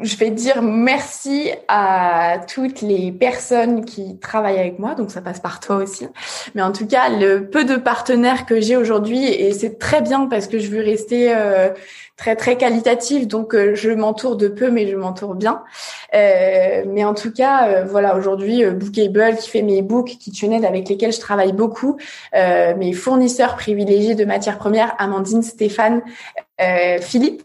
[0.02, 5.40] je, vais dire merci à toutes les personnes qui travaillent avec moi, donc ça passe
[5.40, 6.06] par toi aussi.
[6.54, 10.26] Mais en tout cas, le peu de partenaires que j'ai aujourd'hui, et c'est très bien
[10.26, 11.70] parce que je veux rester euh,
[12.18, 15.62] très très qualitatif, donc euh, je m'entoure de peu, mais je m'entoure bien.
[16.12, 21.20] mais en tout cas, voilà, aujourd'hui, Bookable qui fait mes books, KitchenAid avec lesquels je
[21.20, 21.96] travaille beaucoup,
[22.34, 26.02] mes fournisseurs privilégiés de matières premières, Amandine, Stéphane,
[27.00, 27.42] Philippe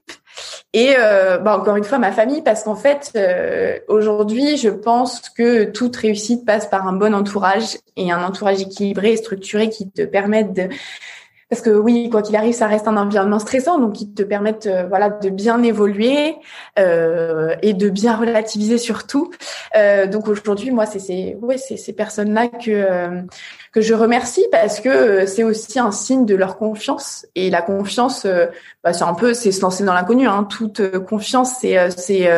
[0.74, 5.30] et euh, bah encore une fois ma famille parce qu'en fait euh, aujourd'hui je pense
[5.30, 9.90] que toute réussite passe par un bon entourage et un entourage équilibré et structuré qui
[9.90, 10.70] te permettent de
[11.54, 14.66] parce que oui, quoi qu'il arrive, ça reste un environnement stressant, donc qui te permettent
[14.66, 16.36] euh, voilà de bien évoluer
[16.80, 19.30] euh, et de bien relativiser surtout.
[19.76, 23.24] Euh, donc aujourd'hui, moi, c'est ces ouais, ces personnes-là que
[23.74, 27.62] que je remercie parce que euh, c'est aussi un signe de leur confiance et la
[27.62, 28.26] confiance,
[28.84, 30.28] bah, c'est un peu c'est se lancer dans l'inconnu.
[30.28, 30.46] Hein.
[30.50, 32.30] Toute confiance, c'est c'est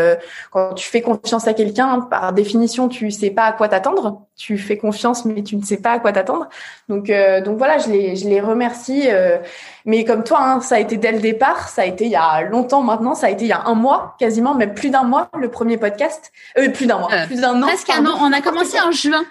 [0.51, 4.21] quand tu fais confiance à quelqu'un, par définition, tu sais pas à quoi t'attendre.
[4.37, 6.47] Tu fais confiance, mais tu ne sais pas à quoi t'attendre.
[6.89, 7.11] Donc
[7.43, 9.37] donc voilà, je les je les remercie euh,
[9.85, 11.69] mais comme toi, hein, ça a été dès le départ.
[11.69, 13.15] Ça a été il y a longtemps maintenant.
[13.15, 15.77] Ça a été il y a un mois, quasiment, même plus d'un mois, le premier
[15.77, 16.31] podcast.
[16.57, 17.67] Euh, plus d'un mois, euh, plus d'un an.
[17.67, 18.17] Presque un an.
[18.21, 19.23] On a commencé en juin.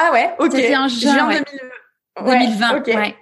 [0.00, 0.52] Ah ouais, ok.
[0.52, 1.28] C'était en juin,
[2.24, 2.82] 2020.
[2.86, 3.16] Ouais.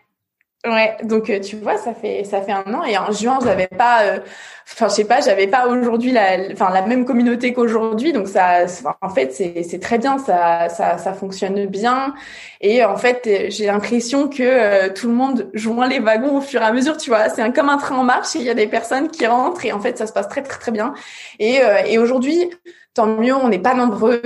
[0.67, 3.69] Ouais, donc euh, tu vois, ça fait ça fait un an et en juin, j'avais
[3.69, 4.19] pas, euh,
[4.67, 8.67] enfin je sais pas, j'avais pas aujourd'hui la, enfin la même communauté qu'aujourd'hui, donc ça,
[9.01, 12.15] en fait c'est c'est très bien, ça ça ça fonctionne bien
[12.61, 16.61] et en fait j'ai l'impression que euh, tout le monde joint les wagons au fur
[16.63, 18.55] et à mesure, tu vois, c'est un, comme un train en marche, il y a
[18.55, 20.95] des personnes qui rentrent et en fait ça se passe très très très bien
[21.39, 22.51] et et aujourd'hui
[22.93, 24.21] tant mieux, on n'est pas nombreux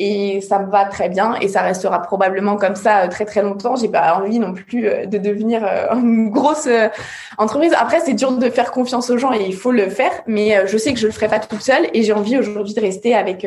[0.00, 3.42] et ça me va très bien et ça restera probablement comme ça euh, très très
[3.42, 3.76] longtemps.
[3.76, 6.68] J'ai pas envie non plus euh, de devenir euh, une grosse
[7.38, 7.72] entreprise.
[7.78, 10.76] Après, c'est dur de faire confiance aux gens et il faut le faire, mais je
[10.76, 13.46] sais que je le ferai pas toute seule et j'ai envie aujourd'hui de rester avec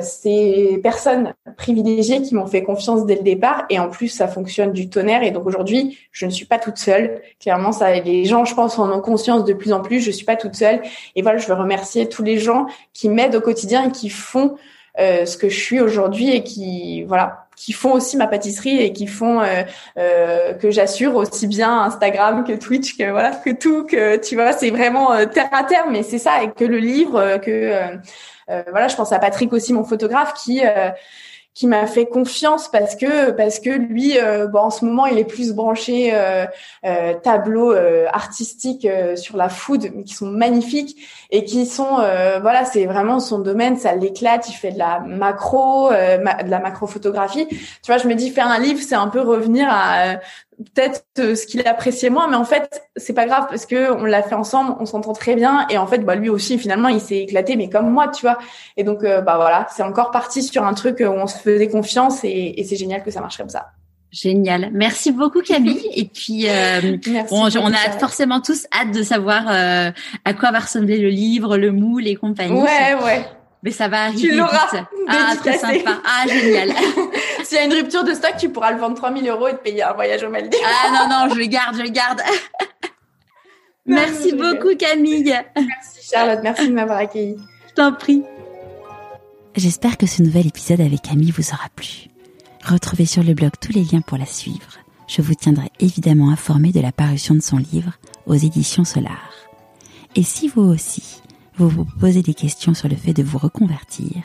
[0.00, 4.72] ces personnes privilégiées qui m'ont fait confiance dès le départ et en plus ça fonctionne
[4.72, 7.20] du tonnerre et donc aujourd'hui je ne suis pas toute seule.
[7.40, 10.00] Clairement, ça les gens, je pense, en ont conscience de plus en plus.
[10.00, 10.80] Je suis pas toute seule
[11.16, 14.56] et voilà, je veux remercier tous les gens qui m'aident au quotidien et qui font
[14.98, 18.92] euh, ce que je suis aujourd'hui et qui voilà qui font aussi ma pâtisserie et
[18.92, 19.62] qui font euh,
[19.98, 24.52] euh, que j'assure aussi bien Instagram que Twitch que voilà que tout que tu vois
[24.52, 27.98] c'est vraiment euh, terre à terre mais c'est ça et que le livre que
[28.70, 30.62] voilà je pense à Patrick aussi mon photographe qui
[31.54, 35.18] qui m'a fait confiance parce que parce que lui euh, bon en ce moment il
[35.18, 36.46] est plus branché euh,
[36.84, 40.96] euh, tableaux euh, artistiques euh, sur la food mais qui sont magnifiques
[41.30, 41.94] et qui sont
[42.42, 47.46] voilà c'est vraiment son domaine ça l'éclate il fait de la macro de la macrophotographie.
[47.48, 50.16] Tu vois je me dis faire un livre c'est un peu revenir à
[50.56, 54.22] peut-être ce qu'il appréciait moins mais en fait c'est pas grave parce que on l'a
[54.22, 57.18] fait ensemble on s'entend très bien et en fait bah lui aussi finalement il s'est
[57.18, 58.38] éclaté mais comme moi tu vois
[58.76, 62.24] et donc bah voilà c'est encore parti sur un truc où on se faisait confiance
[62.24, 63.66] et, et c'est génial que ça marche comme ça
[64.14, 64.70] Génial.
[64.72, 65.88] Merci beaucoup Camille.
[65.96, 66.96] Et puis, euh,
[67.28, 69.90] bon, on a forcément tous hâte de savoir euh,
[70.24, 72.52] à quoi va ressembler le livre, le moule et compagnie.
[72.52, 73.26] Ouais, ouais.
[73.64, 74.68] Mais ça va arriver Tu l'auras.
[75.08, 76.00] Ah, très sympa.
[76.04, 76.70] Ah, génial.
[77.44, 79.62] S'il y a une rupture de stock, tu pourras le vendre 3000 euros et te
[79.62, 80.60] payer un voyage au Maldives.
[80.64, 82.22] Ah non, non, je le garde, je le garde.
[83.86, 85.34] merci beaucoup Camille.
[85.54, 87.36] Merci Charlotte, merci de m'avoir accueillie.
[87.68, 88.22] Je t'en prie.
[89.56, 92.08] J'espère que ce nouvel épisode avec Camille vous aura plu.
[92.64, 94.78] Retrouvez sur le blog tous les liens pour la suivre.
[95.06, 97.92] Je vous tiendrai évidemment informé de la parution de son livre
[98.26, 99.30] aux éditions Solar.
[100.16, 101.20] Et si vous aussi,
[101.56, 104.22] vous vous posez des questions sur le fait de vous reconvertir,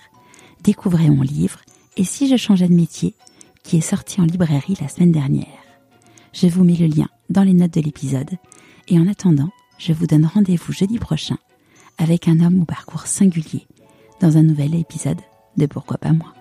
[0.63, 1.59] découvrez mon livre
[1.97, 3.15] Et si je changeais de métier,
[3.63, 5.47] qui est sorti en librairie la semaine dernière?
[6.33, 8.37] Je vous mets le lien dans les notes de l'épisode.
[8.87, 11.37] Et en attendant, je vous donne rendez-vous jeudi prochain
[11.97, 13.67] avec un homme au parcours singulier
[14.21, 15.19] dans un nouvel épisode
[15.57, 16.33] de Pourquoi pas moi?